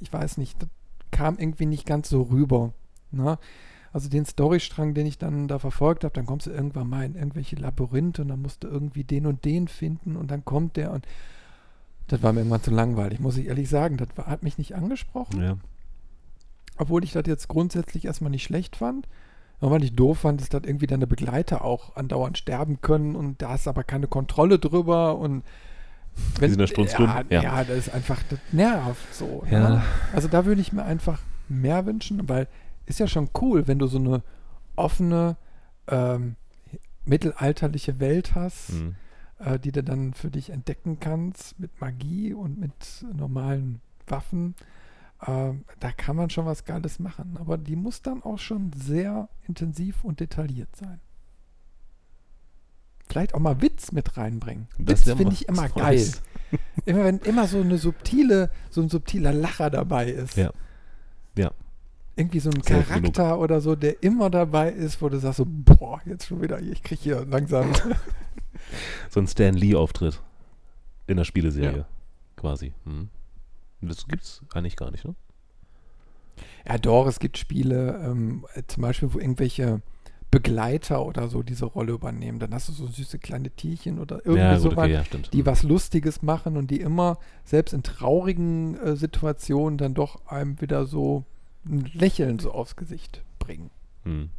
[0.00, 0.68] ich weiß nicht, das
[1.10, 2.74] kam irgendwie nicht ganz so rüber.
[3.10, 3.38] Ne?
[3.94, 7.14] Also den Storystrang, den ich dann da verfolgt habe, dann kommst du irgendwann mal in
[7.14, 10.90] irgendwelche Labyrinthe und dann musst du irgendwie den und den finden und dann kommt der
[10.90, 11.06] und
[12.08, 13.96] das war mir irgendwann zu langweilig, muss ich ehrlich sagen.
[13.96, 15.56] Das war, hat mich nicht angesprochen, Ja.
[16.76, 19.06] obwohl ich das jetzt grundsätzlich erstmal nicht schlecht fand.
[19.60, 23.40] Und weil ich doof fand, ist, dass irgendwie deine Begleiter auch andauernd sterben können und
[23.42, 25.44] da ist aber keine Kontrolle drüber und
[26.40, 26.60] Die sind
[26.98, 27.42] ja, ja.
[27.42, 27.64] ja.
[27.64, 29.44] das ist einfach, das nervt so.
[29.48, 29.68] Ja.
[29.68, 29.82] Ne?
[30.12, 32.48] Also da würde ich mir einfach mehr wünschen, weil
[32.86, 34.22] ist ja schon cool, wenn du so eine
[34.76, 35.36] offene,
[35.88, 36.36] ähm,
[37.04, 38.94] mittelalterliche Welt hast, Mhm.
[39.38, 44.54] äh, die du dann für dich entdecken kannst mit Magie und mit normalen Waffen.
[45.26, 49.28] Ähm, da kann man schon was Geiles machen, aber die muss dann auch schon sehr
[49.46, 51.00] intensiv und detailliert sein.
[53.08, 54.66] Vielleicht auch mal Witz mit reinbringen.
[54.78, 55.96] Das Witz finde ich immer geil.
[55.96, 56.22] Neues.
[56.86, 60.36] Immer wenn immer so eine subtile, so ein subtiler Lacher dabei ist.
[60.36, 60.50] Ja.
[61.36, 61.50] Ja.
[62.16, 66.00] Irgendwie so ein Charakter oder so, der immer dabei ist, wo du sagst so, boah,
[66.06, 67.72] jetzt schon wieder, ich krieg hier langsam.
[69.10, 70.22] So ein Stan Lee-Auftritt
[71.06, 71.84] in der Spieleserie.
[72.36, 72.72] Quasi.
[72.84, 73.10] Mhm.
[73.82, 75.14] Das gibt's eigentlich gar nicht, ne?
[76.66, 79.82] Ja, doch, es gibt Spiele, ähm, äh, zum Beispiel, wo irgendwelche
[80.30, 82.38] Begleiter oder so diese Rolle übernehmen.
[82.38, 85.32] Dann hast du so süße kleine Tierchen oder irgendwie ja, gut, sowas, okay, ja, stimmt.
[85.32, 90.60] die was Lustiges machen und die immer, selbst in traurigen äh, Situationen, dann doch einem
[90.60, 91.24] wieder so
[91.66, 93.70] ein Lächeln so aufs Gesicht bringen.
[94.04, 94.30] Mhm.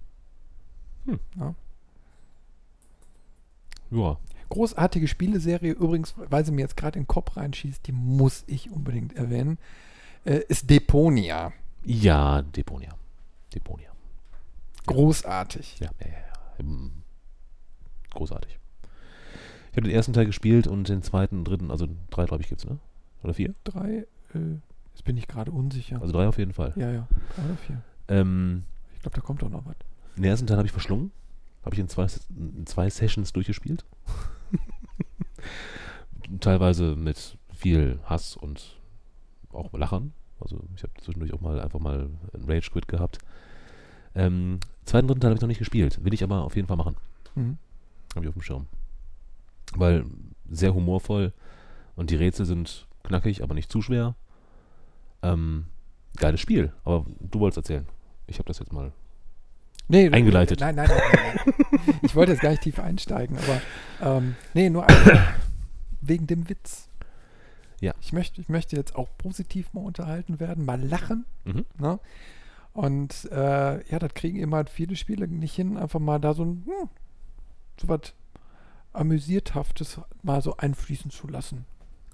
[1.38, 1.56] Ja.
[3.92, 4.18] Ja.
[4.50, 8.72] Großartige Spieleserie, übrigens, weil sie mir jetzt gerade in den Kopf reinschießt, die muss ich
[8.72, 9.58] unbedingt erwähnen,
[10.24, 11.52] äh, ist Deponia.
[11.84, 12.96] Ja, Deponia.
[13.54, 13.90] Deponia.
[14.86, 15.80] Großartig.
[15.80, 16.60] Ja, ja, ja.
[16.60, 16.92] Ähm,
[18.12, 18.60] Großartig.
[19.72, 22.66] Ich habe den ersten Teil gespielt und den zweiten, dritten, also drei, glaube ich, gibt's,
[22.66, 22.80] ne?
[23.24, 23.54] Oder vier?
[23.66, 24.58] Drei, äh,
[24.96, 26.02] jetzt bin ich gerade unsicher.
[26.02, 26.74] Also drei auf jeden Fall.
[26.78, 27.82] ja, ja, drei oder vier.
[28.08, 28.64] Ähm,
[28.96, 29.76] Ich glaube, da kommt doch noch was.
[30.16, 31.12] den ersten Teil habe ich verschlungen.
[31.64, 32.08] Habe ich in zwei,
[32.38, 33.86] in zwei Sessions durchgespielt.
[36.40, 38.78] Teilweise mit viel Hass und
[39.52, 40.14] auch Lachern.
[40.40, 43.20] Also ich habe zwischendurch auch mal einfach mal einen Rage Quit gehabt.
[44.16, 46.04] Ähm, zweiten, dritten Teil habe ich noch nicht gespielt.
[46.04, 46.96] Will ich aber auf jeden Fall machen.
[47.36, 47.58] Mhm.
[48.16, 48.68] Habe ich auf dem Schirm.
[49.76, 50.06] Weil
[50.50, 51.34] sehr humorvoll
[51.96, 54.16] und die Rätsel sind knackig, aber nicht zu schwer.
[55.26, 55.66] Ähm,
[56.18, 56.72] geiles Spiel.
[56.84, 57.88] Aber du wolltest erzählen.
[58.28, 58.92] Ich habe das jetzt mal.
[59.88, 60.60] Nee, Eingeleitet.
[60.60, 61.02] Nein, nein, nein.
[61.86, 64.88] nein, ich wollte jetzt gar nicht tief einsteigen, aber ähm, nee, nur
[66.02, 66.90] wegen dem Witz.
[67.82, 67.94] Ja.
[68.02, 71.26] Ich möchte, ich möchte jetzt auch positiv mal unterhalten werden, mal lachen.
[71.44, 71.66] Mhm.
[71.78, 72.00] Ne?
[72.74, 76.44] Und äh, ja, das kriegen immer halt viele Spiele nicht hin, einfach mal da so
[76.44, 76.90] ein hm,
[77.80, 78.14] so was
[78.94, 81.66] Amüsierthaftes mal so einfließen zu lassen.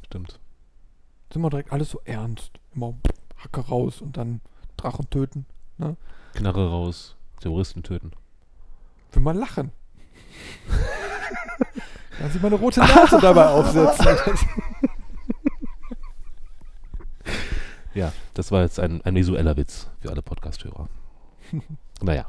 [0.06, 0.40] Stimmt.
[1.32, 2.60] Ist immer direkt alles so ernst.
[2.76, 2.94] Immer
[3.38, 4.42] Hacke raus und dann
[4.76, 5.46] Drachen töten.
[6.34, 8.12] Knarre raus, Terroristen töten.
[9.14, 9.72] Will mal lachen.
[12.20, 14.08] Kann sich mal eine rote Nase dabei aufsetzen.
[17.94, 20.88] Ja, das war jetzt ein, ein visueller Witz für alle Podcast-Hörer.
[22.02, 22.26] naja.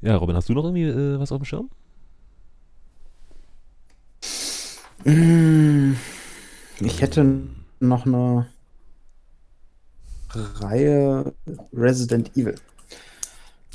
[0.00, 1.68] Ja, Robin, hast du noch irgendwie äh, was auf dem Schirm?
[5.04, 5.96] Mm,
[6.80, 7.48] Ich hätte
[7.80, 8.46] noch eine
[10.30, 11.34] Reihe
[11.72, 12.54] Resident Evil.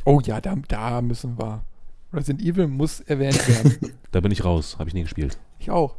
[0.06, 1.66] oh ja, da, da müssen wir.
[2.14, 3.94] Resident Evil muss erwähnt werden.
[4.12, 5.40] Da bin ich raus, habe ich nie gespielt.
[5.58, 5.96] ich auch.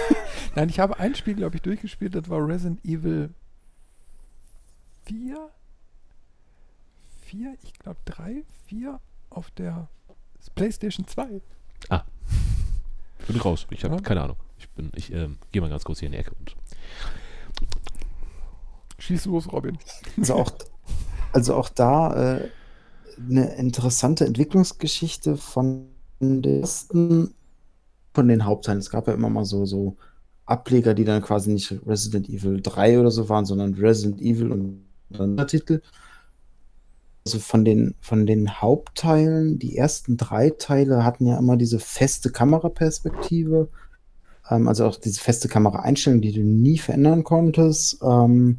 [0.54, 2.14] Nein, ich habe ein Spiel, glaube ich, durchgespielt.
[2.14, 3.30] Das war Resident Evil
[5.06, 5.50] 4?
[7.22, 7.54] 4?
[7.62, 9.00] Ich glaube 3, 4
[9.30, 9.88] auf der
[10.54, 11.40] PlayStation 2.
[13.26, 13.66] Bin ich raus.
[13.70, 14.00] Ich habe Ja.
[14.00, 14.36] keine Ahnung.
[14.58, 16.54] Ich bin, ich ähm, gehe mal ganz kurz hier in die Ecke und
[18.98, 19.78] Schieß los, Robin.
[20.18, 20.52] Also auch,
[21.32, 22.48] also auch da äh,
[23.28, 25.88] eine interessante Entwicklungsgeschichte von
[26.20, 27.34] den ersten,
[28.14, 28.78] von den Hauptteilen.
[28.78, 29.96] Es gab ja immer mal so, so
[30.46, 34.84] Ableger, die dann quasi nicht Resident Evil 3 oder so waren, sondern Resident Evil und
[35.10, 35.80] dann der Titel.
[37.26, 42.30] Also von den, von den Hauptteilen, die ersten drei Teile hatten ja immer diese feste
[42.30, 43.68] Kameraperspektive.
[44.50, 47.98] Ähm, also auch diese feste Kameraeinstellung, die du nie verändern konntest.
[48.02, 48.58] Ähm,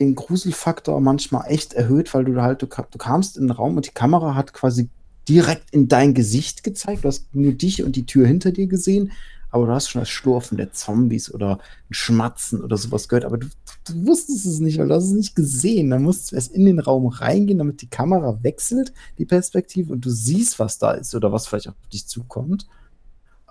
[0.00, 3.86] den Gruselfaktor manchmal echt erhöht, weil du halt, du, du kamst in den Raum und
[3.86, 4.88] die Kamera hat quasi
[5.28, 7.04] direkt in dein Gesicht gezeigt.
[7.04, 9.12] Du hast nur dich und die Tür hinter dir gesehen,
[9.50, 11.58] aber du hast schon das Schlurfen der Zombies oder
[11.88, 13.46] ein Schmatzen oder sowas gehört, aber du,
[13.86, 15.90] du wusstest es nicht, weil du hast es nicht gesehen.
[15.90, 20.04] Dann musst du erst in den Raum reingehen, damit die Kamera wechselt, die Perspektive, und
[20.04, 22.66] du siehst, was da ist oder was vielleicht auf dich zukommt.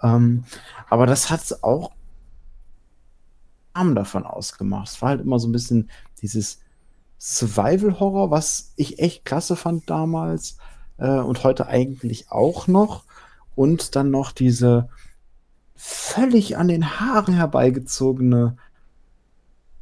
[0.03, 0.43] Ähm,
[0.89, 1.91] aber das hat es auch
[3.73, 4.87] davon ausgemacht.
[4.87, 5.89] Es war halt immer so ein bisschen
[6.21, 6.59] dieses
[7.19, 10.57] Survival-Horror, was ich echt klasse fand damals
[10.97, 13.03] äh, und heute eigentlich auch noch.
[13.55, 14.89] Und dann noch diese
[15.75, 18.57] völlig an den Haaren herbeigezogene,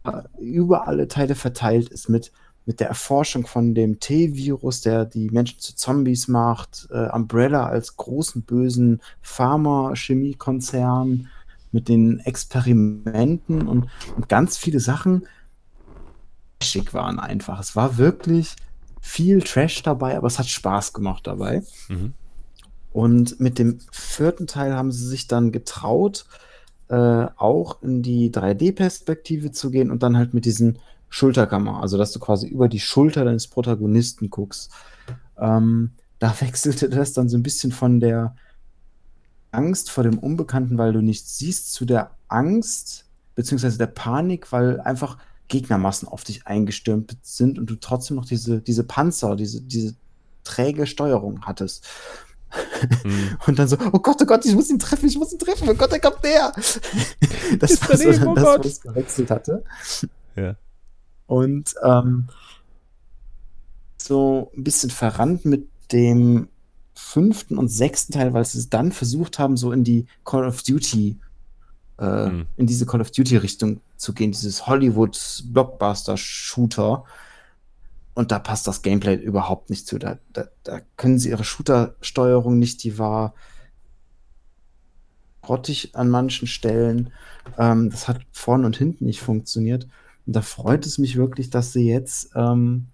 [0.03, 2.31] äh, über alle Teile verteilt ist mit,
[2.65, 7.97] mit der Erforschung von dem T-Virus, der die Menschen zu Zombies macht, äh, Umbrella als
[7.97, 11.27] großen bösen Pharma-Chemiekonzern
[11.71, 15.27] mit den Experimenten und, und ganz viele Sachen
[16.61, 17.59] schick waren einfach.
[17.59, 18.55] Es war wirklich
[19.01, 21.63] viel Trash dabei, aber es hat Spaß gemacht dabei.
[21.89, 22.13] Mhm.
[22.93, 26.25] Und mit dem vierten Teil haben sie sich dann getraut,
[26.89, 26.95] äh,
[27.37, 30.79] auch in die 3D-Perspektive zu gehen und dann halt mit diesen
[31.09, 34.71] Schulterkamera, also dass du quasi über die Schulter deines Protagonisten guckst.
[35.37, 38.35] Ähm, da wechselte das dann so ein bisschen von der
[39.51, 43.05] Angst vor dem Unbekannten, weil du nichts siehst, zu der Angst
[43.35, 45.17] beziehungsweise der Panik, weil einfach
[45.47, 49.95] Gegnermassen auf dich eingestürmt sind und du trotzdem noch diese, diese Panzer, diese, diese
[50.43, 51.87] träge Steuerung hattest.
[53.03, 53.37] Mhm.
[53.47, 55.67] Und dann so, oh Gott, oh Gott, ich muss ihn treffen, ich muss ihn treffen,
[55.69, 56.53] oh Gott, er kommt näher.
[57.59, 58.63] Das Ist war so daneben, oh das, Gott.
[58.63, 59.63] wo es gewechselt hatte.
[60.35, 60.55] Ja.
[61.27, 62.27] Und ähm,
[63.97, 66.47] so ein bisschen verrannt mit dem
[66.95, 70.61] fünften und sechsten Teil, weil sie es dann versucht haben, so in die Call of
[70.63, 71.17] Duty,
[71.99, 72.45] äh, Mhm.
[72.57, 77.03] in diese Call of Duty-Richtung zu gehen, dieses Hollywood-Blockbuster-Shooter.
[78.13, 79.97] Und da passt das Gameplay überhaupt nicht zu.
[79.97, 83.33] Da, da, da können sie ihre Shooter-Steuerung nicht, die war
[85.41, 87.11] grottig an manchen Stellen.
[87.57, 89.87] Ähm, das hat vorne und hinten nicht funktioniert.
[90.25, 92.87] Und da freut es mich wirklich, dass sie jetzt ähm,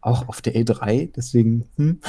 [0.00, 2.00] auch auf der E3, deswegen hm,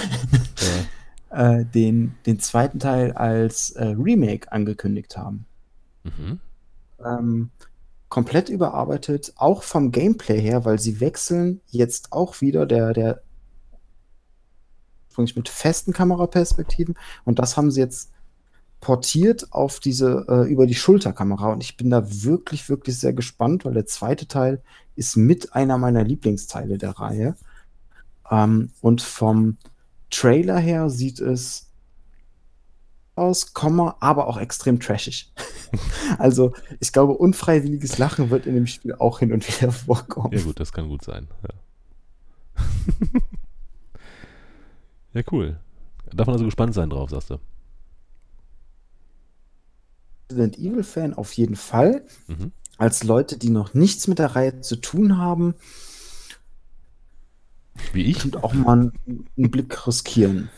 [1.31, 1.59] ja.
[1.59, 5.45] äh, den, den zweiten Teil als äh, Remake angekündigt haben.
[6.03, 6.39] Mhm.
[7.03, 7.49] Ähm,
[8.09, 13.21] komplett überarbeitet, auch vom Gameplay her, weil sie wechseln jetzt auch wieder der, der
[15.17, 18.11] mit festen Kameraperspektiven und das haben sie jetzt
[18.79, 23.65] portiert auf diese äh, über die Schulterkamera und ich bin da wirklich, wirklich sehr gespannt,
[23.65, 24.61] weil der zweite Teil
[24.95, 27.35] ist mit einer meiner Lieblingsteile der Reihe.
[28.29, 29.57] Ähm, und vom
[30.09, 31.66] Trailer her sieht es
[33.17, 35.31] aus, Komma, aber auch extrem trashig.
[36.17, 40.37] also, ich glaube, unfreiwilliges Lachen wird in dem Spiel auch hin und wieder vorkommen.
[40.37, 41.27] Ja, gut, das kann gut sein.
[41.43, 41.53] Ja,
[45.13, 45.59] ja cool.
[46.13, 47.39] Darf man also gespannt sein drauf, sagst du?
[50.29, 52.05] Resident Evil-Fan auf jeden Fall.
[52.27, 52.51] Mhm.
[52.77, 55.55] Als Leute, die noch nichts mit der Reihe zu tun haben,
[57.93, 58.23] Wie ich?
[58.23, 60.49] und auch mal einen, einen Blick riskieren.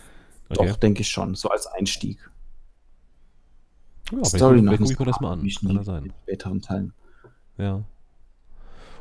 [0.49, 0.67] Okay.
[0.67, 1.35] Doch, denke ich schon.
[1.35, 2.29] So als Einstieg.
[4.11, 5.47] Ja, Story noch nicht ich mir das mal an.
[5.47, 6.05] Kann ja sein.
[6.05, 6.93] in späteren Teilen.
[7.57, 7.83] Ja.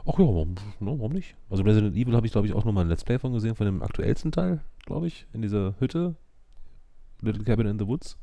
[0.06, 1.36] Ach ja, warum, no, warum nicht?
[1.50, 3.54] Also Resident Evil habe ich, glaube ich, auch noch mal ein Let's Play von gesehen,
[3.54, 6.14] von dem aktuellsten Teil, glaube ich, in dieser Hütte.
[7.20, 8.16] Little Cabin in the Woods.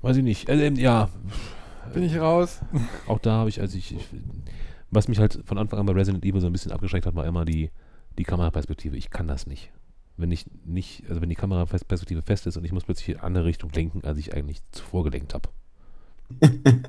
[0.00, 0.48] Weiß ich nicht.
[0.48, 1.08] Also, ähm, ja,
[1.92, 2.60] Bin ich raus?
[3.06, 4.08] auch da habe ich, also ich, ich,
[4.90, 7.26] was mich halt von Anfang an bei Resident Evil so ein bisschen abgeschreckt hat, war
[7.26, 7.70] immer die,
[8.18, 8.96] die Kameraperspektive.
[8.96, 9.70] Ich kann das nicht.
[10.16, 13.24] Wenn ich nicht, also wenn die Kameraperspektive fest ist und ich muss plötzlich in eine
[13.24, 15.48] andere Richtung lenken, als ich eigentlich zuvor gelenkt habe.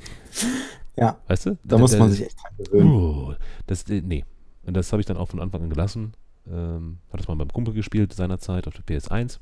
[0.96, 1.58] Ja, Weißt du?
[1.64, 2.92] da muss man sich echt dran gewöhnen.
[2.92, 3.34] Uh,
[3.66, 4.26] das, äh, nee.
[4.66, 6.14] Und das habe ich dann auch von Anfang an gelassen.
[6.48, 9.40] Ähm, hat das mal beim Kumpel gespielt seinerzeit auf der PS1.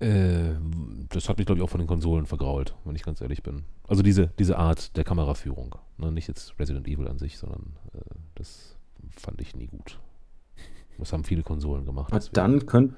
[0.00, 0.54] Äh,
[1.10, 3.64] das hat mich, glaube ich, auch von den Konsolen vergrault, wenn ich ganz ehrlich bin.
[3.86, 5.76] Also diese, diese Art der Kameraführung.
[5.98, 6.10] Ne?
[6.10, 8.00] Nicht jetzt Resident Evil an sich, sondern äh,
[8.34, 8.76] das
[9.16, 10.00] fand ich nie gut.
[10.98, 12.12] Das haben viele Konsolen gemacht.
[12.12, 12.94] Aber dann, könnt,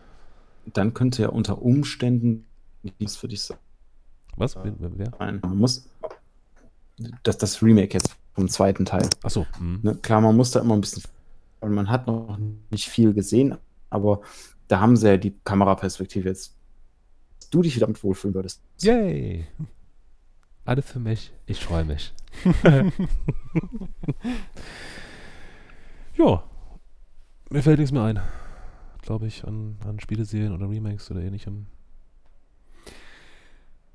[0.67, 2.47] dann könnte ja unter Umständen
[2.83, 3.59] nichts für dich sein.
[4.37, 4.57] Was?
[4.57, 4.75] Wer?
[4.79, 5.13] wer?
[5.19, 5.89] Man muss
[7.23, 9.09] das, das Remake jetzt vom zweiten Teil.
[9.23, 9.47] Achso.
[9.59, 9.81] Mhm.
[9.83, 9.95] Ne?
[9.97, 11.03] Klar, man muss da immer ein bisschen,
[11.61, 12.39] weil man hat noch
[12.71, 13.57] nicht viel gesehen,
[13.91, 14.21] aber
[14.69, 16.55] da haben sie ja die Kameraperspektive jetzt,
[17.41, 18.61] dass du dich wieder damit wohlfühlen würdest.
[18.81, 19.47] Yay!
[20.65, 21.33] Alle für mich.
[21.47, 22.13] Ich freue mich.
[26.17, 26.45] ja.
[27.51, 28.21] Mir fällt nichts mehr ein.
[29.03, 31.67] Glaube ich, an, an Spieleserien oder Remakes oder ähnlichem.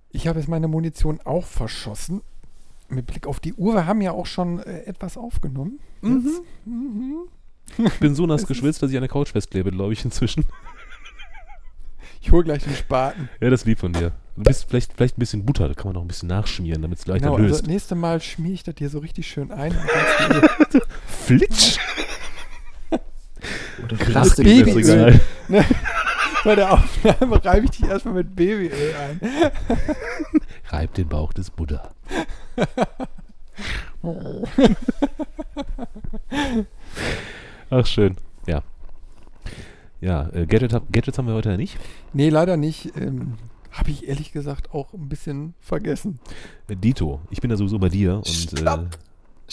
[0.10, 2.22] Ich habe jetzt meine Munition auch verschossen.
[2.88, 3.74] Mit Blick auf die Uhr.
[3.74, 5.80] Wir haben ja auch schon äh, etwas aufgenommen.
[6.02, 6.24] Mhm.
[6.26, 6.42] Jetzt.
[6.66, 7.88] Mhm.
[7.88, 10.46] Ich bin so nass geschwitzt, dass ich an der Couch festklebe, glaube ich, inzwischen.
[12.20, 13.30] Ich hole gleich den Spaten.
[13.40, 14.12] Ja, das ist lieb von dir.
[14.36, 17.00] Du bist vielleicht, vielleicht ein bisschen Butter, da kann man noch ein bisschen nachschmieren, damit
[17.00, 17.68] es leichter Genau, also löst.
[17.68, 19.72] nächste Mal schmier ich das dir so richtig schön ein.
[21.08, 21.80] Flitsch!
[23.84, 25.20] Oder Krass, Babyöl.
[25.48, 25.66] Ne?
[26.44, 29.20] Bei der Aufnahme reibe ich dich erstmal mit Babyöl ein.
[30.70, 31.92] Reib den Bauch des Buddha.
[37.70, 38.16] Ach, schön.
[38.48, 38.64] Ja.
[40.00, 41.78] Ja, äh, Gadget, Gadgets haben wir heute ja nicht.
[42.14, 42.96] Nee, leider nicht.
[42.98, 43.34] Ähm,
[43.72, 46.20] Habe ich ehrlich gesagt auch ein bisschen vergessen.
[46.68, 48.54] Äh, Dito, ich bin ja sowieso bei dir und.
[48.60, 48.88] Äh,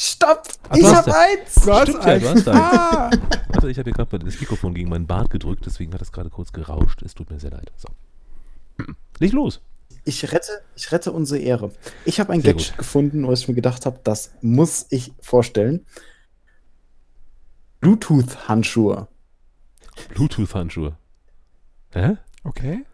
[0.01, 0.47] Stopp!
[0.69, 1.55] Ach, ich hab eins!
[1.57, 2.47] Du hast Stimmt ja, du eins.
[2.47, 2.57] hast eins.
[2.57, 3.11] Ah!
[3.49, 6.31] warte, ich habe hier gerade das Mikrofon gegen meinen Bart gedrückt, deswegen hat es gerade
[6.31, 7.03] kurz gerauscht.
[7.03, 7.73] Es tut mir sehr leid.
[7.77, 7.89] So.
[9.19, 9.61] Leg los.
[10.05, 11.73] Ich rette, ich rette unsere Ehre.
[12.05, 12.79] Ich habe ein Sehr Gadget gut.
[12.79, 15.85] gefunden, wo ich mir gedacht habe, das muss ich vorstellen.
[17.81, 19.09] Bluetooth-Handschuhe.
[20.11, 20.97] Bluetooth-Handschuhe.
[21.93, 22.17] Hä?
[22.45, 22.85] Okay.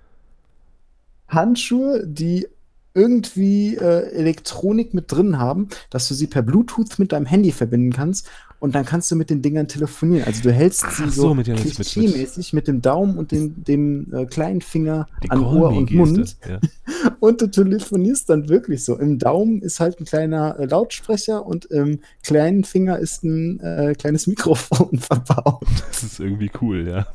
[1.29, 2.49] Handschuhe, die
[2.95, 7.93] irgendwie äh, Elektronik mit drin haben, dass du sie per Bluetooth mit deinem Handy verbinden
[7.93, 8.31] kannst
[8.61, 10.25] und dann kannst du mit den Dingern telefonieren.
[10.27, 13.63] Also du hältst sie Ach so, so, mit dem- mit- mit dem Daumen und dem,
[13.65, 16.61] dem äh, kleinen Finger Die an Ohr und Mund Ja.
[17.21, 18.97] und du telefonierst dann wirklich so.
[18.99, 23.95] Im Daumen ist halt ein kleiner äh, Lautsprecher und im kleinen Finger ist ein äh,
[23.99, 25.67] kleines Mikrofon verbaut.
[25.89, 27.07] Das ist irgendwie cool, ja.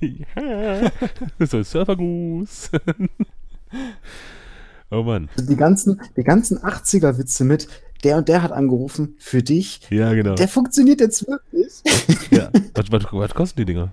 [0.00, 0.90] ja.
[1.38, 2.70] Das ist ein Surfergruß.
[4.90, 5.28] Oh Mann.
[5.36, 7.68] Also die ganzen, die ganzen 80er-Witze mit,
[8.04, 9.80] der und der hat angerufen für dich.
[9.90, 10.34] Ja, genau.
[10.34, 11.72] Der funktioniert jetzt wirklich.
[12.30, 12.50] Ja.
[12.74, 13.92] Was, was, was kosten die Dinger?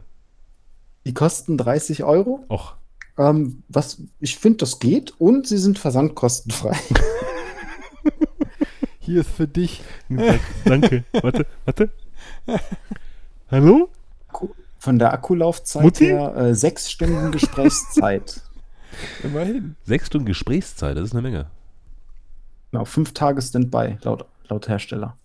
[1.06, 2.44] Die kosten 30 Euro.
[2.50, 2.76] Och.
[3.18, 6.76] Ähm, was ich finde, das geht und sie sind versandkostenfrei.
[9.00, 9.84] Hier ist für dich.
[10.66, 11.04] Danke.
[11.22, 11.90] Warte, warte.
[13.50, 13.90] Hallo?
[14.80, 16.06] Von der Akkulaufzeit Mutti?
[16.06, 18.42] her äh, sechs Stunden Gesprächszeit.
[19.24, 19.76] Immerhin.
[19.84, 21.48] Sechs Stunden Gesprächszeit, das ist eine Menge.
[22.72, 25.18] Genau, fünf Tage Standby, laut, laut Hersteller.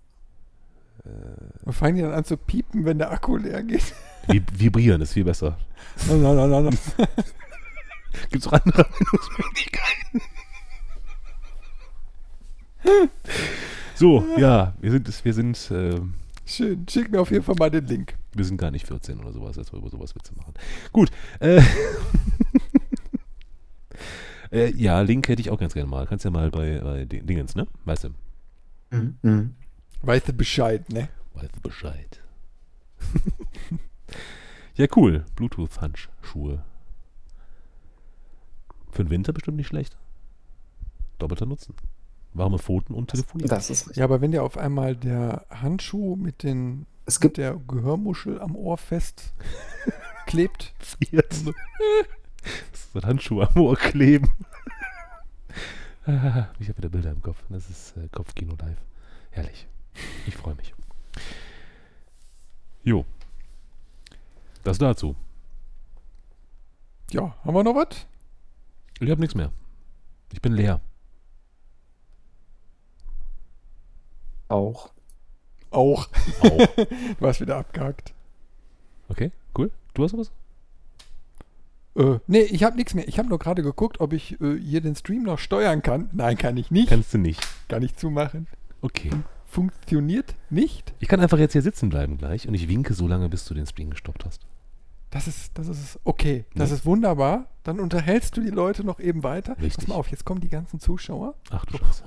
[1.65, 3.95] Wir fangen die dann an zu piepen, wenn der Akku leer geht.
[4.27, 5.57] Vib vibrieren ist viel besser.
[6.09, 6.71] Na, na, na, na.
[8.31, 10.21] Gibt es auch andere Anwendungsmöglichkeiten?
[13.95, 16.15] so, ja, wir sind, wir sind, ähm,
[16.45, 16.87] Schön.
[16.89, 18.15] Schick mir auf jeden Fall mal den Link.
[18.33, 20.55] wir sind gar nicht 14 oder sowas, als wir über sowas Witze machen.
[20.93, 21.11] Gut.
[21.41, 21.61] Äh,
[24.51, 26.07] äh, ja, Link hätte ich auch ganz gerne mal.
[26.07, 27.67] Kannst ja mal bei, bei Ding- Dingens, ne?
[27.85, 28.11] Weißt du?
[28.91, 29.55] Mhm.
[30.03, 31.09] Weißt du Bescheid, ne?
[31.35, 32.23] Weißt du Bescheid.
[34.75, 35.25] ja, cool.
[35.37, 36.63] Bluetooth-Handschuhe.
[38.93, 39.97] Für den Winter bestimmt nicht schlecht.
[41.19, 41.75] Doppelter Nutzen.
[42.35, 43.49] Warme Pfoten und telefonieren.
[43.49, 43.97] Das ist richtig.
[43.97, 48.41] Ja, aber wenn dir auf einmal der Handschuh mit, den, Es mit gibt der Gehörmuschel
[48.41, 49.33] am Ohr fest
[50.27, 51.35] klebt, friert.
[52.93, 54.31] So ein Handschuh am Ohr kleben.
[56.07, 57.43] Ah, ich habe wieder Bilder im Kopf.
[57.49, 58.79] Das ist äh, Kopfkino live.
[59.31, 59.67] Herrlich.
[60.27, 60.75] Ich freue mich.
[62.83, 63.05] Jo.
[64.63, 65.15] Das dazu.
[67.11, 68.07] ja, haben wir noch was?
[69.01, 69.53] Ich habe nichts mehr.
[70.33, 70.81] Ich bin leer.
[74.49, 74.91] auch.
[75.71, 76.09] Auch.
[76.41, 76.69] Auch.
[77.19, 78.15] Du hast wieder abgehakt.
[79.09, 79.71] Okay, cool.
[79.95, 80.31] Du hast was?
[81.97, 83.09] Äh, nee, ich habe nichts mehr.
[83.09, 86.11] Ich habe nur gerade geguckt, ob ich äh, hier den Stream noch steuern kann.
[86.13, 86.89] Nein, kann ich nicht.
[86.91, 87.41] Kannst du nicht.
[87.69, 88.47] Kann ich zumachen.
[88.83, 89.11] Okay.
[89.47, 90.93] Funktioniert nicht.
[90.99, 93.55] Ich kann einfach jetzt hier sitzen bleiben gleich und ich winke so lange, bis du
[93.55, 94.43] den Stream gestoppt hast.
[95.11, 96.45] Das ist, das ist okay.
[96.55, 96.77] Das Ja.
[96.77, 97.47] ist wunderbar.
[97.63, 99.53] Dann unterhältst du die Leute noch eben weiter.
[99.59, 99.77] Richtig.
[99.77, 101.35] Pass mal auf, jetzt kommen die ganzen Zuschauer.
[101.51, 102.03] Ach du Scheiße.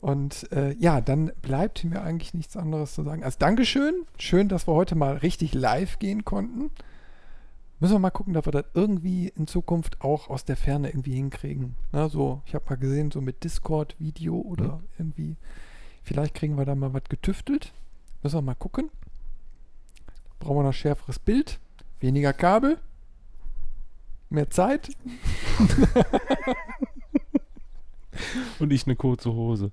[0.00, 4.06] Und äh, ja, dann bleibt mir eigentlich nichts anderes zu sagen als Dankeschön.
[4.18, 6.70] Schön, dass wir heute mal richtig live gehen konnten.
[7.80, 11.14] Müssen wir mal gucken, dass wir das irgendwie in Zukunft auch aus der Ferne irgendwie
[11.14, 11.76] hinkriegen.
[11.92, 14.82] Na, so, ich habe mal gesehen, so mit Discord-Video oder Mhm.
[14.98, 15.36] irgendwie.
[16.02, 17.72] Vielleicht kriegen wir da mal was getüftelt.
[18.22, 18.90] Müssen wir mal gucken.
[20.40, 21.58] Brauchen wir noch schärferes Bild,
[22.00, 22.78] weniger Kabel,
[24.28, 24.90] mehr Zeit.
[28.58, 29.72] Und ich eine kurze Hose.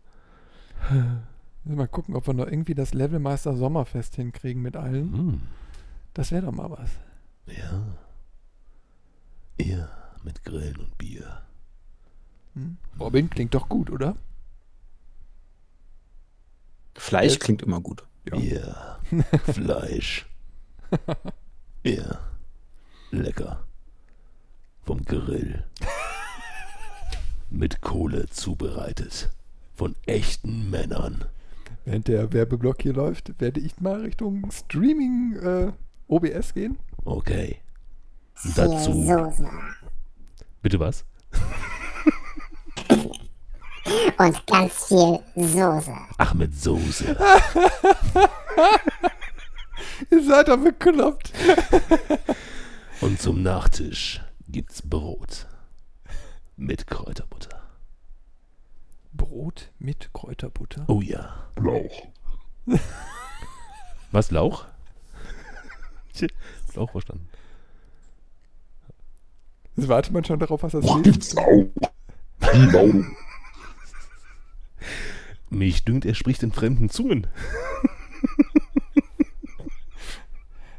[0.89, 1.25] Müssen
[1.65, 5.11] wir mal gucken, ob wir noch irgendwie das Levelmeister Sommerfest hinkriegen mit allen.
[5.11, 5.41] Mm.
[6.13, 6.89] Das wäre doch mal was.
[7.47, 7.97] Ja.
[9.59, 9.89] Ja,
[10.23, 11.41] mit Grillen und Bier.
[12.53, 12.77] Hm?
[12.99, 14.15] Robin klingt doch gut, oder?
[16.95, 18.03] Fleisch Jetzt- klingt immer gut.
[18.25, 18.37] Ja.
[18.37, 18.99] Bier.
[19.45, 20.25] Fleisch.
[21.83, 22.19] Ja.
[23.11, 23.63] Lecker.
[24.83, 25.63] Vom Grill.
[27.49, 29.29] Mit Kohle zubereitet.
[29.75, 31.25] Von echten Männern.
[31.85, 35.71] Während der Werbeblock hier läuft, werde ich mal Richtung Streaming äh,
[36.07, 36.77] OBS gehen.
[37.07, 37.61] Okay.
[38.55, 38.91] Dazu.
[38.91, 39.49] Soße.
[40.61, 41.05] Bitte was?
[44.17, 45.95] Und ganz viel Soße.
[46.17, 47.15] Ach, mit Soße.
[50.11, 51.31] Ihr seid doch bekloppt.
[52.99, 55.47] Und zum Nachtisch gibt's Brot.
[56.57, 57.61] Mit Kräuterbutter.
[59.13, 60.83] Brot mit Kräuterbutter.
[60.87, 61.47] Oh ja.
[61.55, 62.07] Lauch.
[64.11, 64.65] Was, Lauch?
[66.77, 67.27] Lauch verstanden.
[69.75, 71.35] Jetzt wartet man schon darauf, was das ist.
[75.49, 77.27] Mich dünkt, er spricht in fremden Zungen.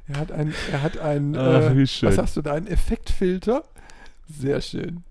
[0.09, 2.09] Er hat ein, er hat ein, Ach, wie äh, schön.
[2.09, 3.63] was sagst du da, einen Effektfilter?
[4.27, 5.05] Sehr schön.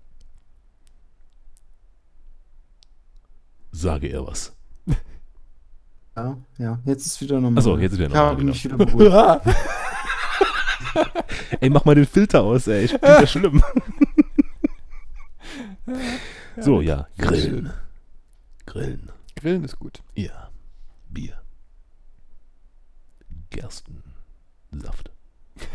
[3.70, 4.52] Sage er was.
[6.16, 7.58] Ja, ja, jetzt ist wieder normal.
[7.58, 8.50] Achso, jetzt ist wieder Ich normal, habe genau.
[8.52, 9.46] mich wieder beruhigt.
[11.60, 12.84] Ey, mach mal den Filter aus, ey.
[12.84, 13.62] Ich bin ja schlimm.
[16.58, 17.08] so, ja.
[17.18, 17.72] Grillen.
[18.66, 19.10] Grillen.
[19.36, 20.02] Grillen ist gut.
[20.14, 20.50] Ja.
[21.08, 21.40] Bier.
[23.50, 25.10] Gerstensaft.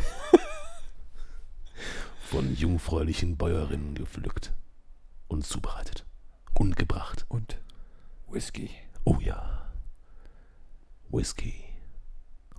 [2.30, 4.54] Von jungfräulichen Bäuerinnen gepflückt
[5.28, 6.06] und zubereitet
[6.54, 7.26] und gebracht.
[7.30, 7.60] Und
[8.28, 8.70] Whisky.
[9.04, 9.72] Oh ja.
[11.10, 11.54] Whisky.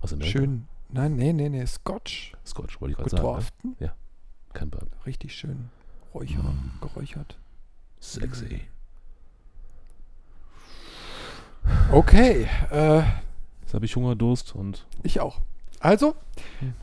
[0.01, 0.39] Aus Amerika.
[0.39, 0.67] Schön.
[0.89, 2.33] Nein, nee, nee, nee, Scotch.
[2.45, 3.23] Scotch, wollte ich gerade sagen.
[3.23, 3.75] Getorften.
[3.79, 3.91] Ne?
[4.53, 4.89] Kein Bourbon.
[5.05, 5.69] Richtig schön
[6.13, 6.71] räucher, Mm.
[6.81, 7.37] geräuchert.
[7.99, 8.61] Sexy.
[11.91, 13.01] Okay, äh,
[13.61, 15.41] Jetzt habe ich Hunger, Durst und ich auch.
[15.79, 16.15] Also,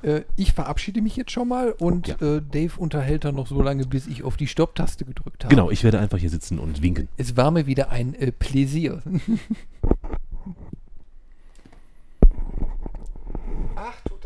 [0.02, 2.14] äh, ich verabschiede mich jetzt schon mal und Ja.
[2.20, 5.54] äh, Dave unterhält dann noch so lange, bis ich auf die Stopptaste gedrückt habe.
[5.54, 7.08] Genau, ich werde einfach hier sitzen und winken.
[7.16, 9.00] Es war mir wieder ein äh, Pläsier.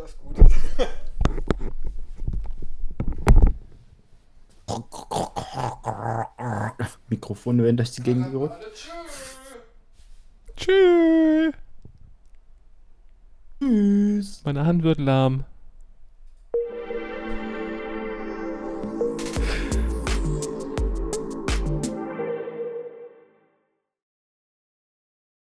[0.06, 0.36] Das gut.
[7.08, 8.54] Mikrofon werden durch die Gegend gerückt.
[10.54, 10.86] Tschüss.
[13.58, 14.42] Tschüss.
[14.44, 15.44] Meine Hand wird lahm.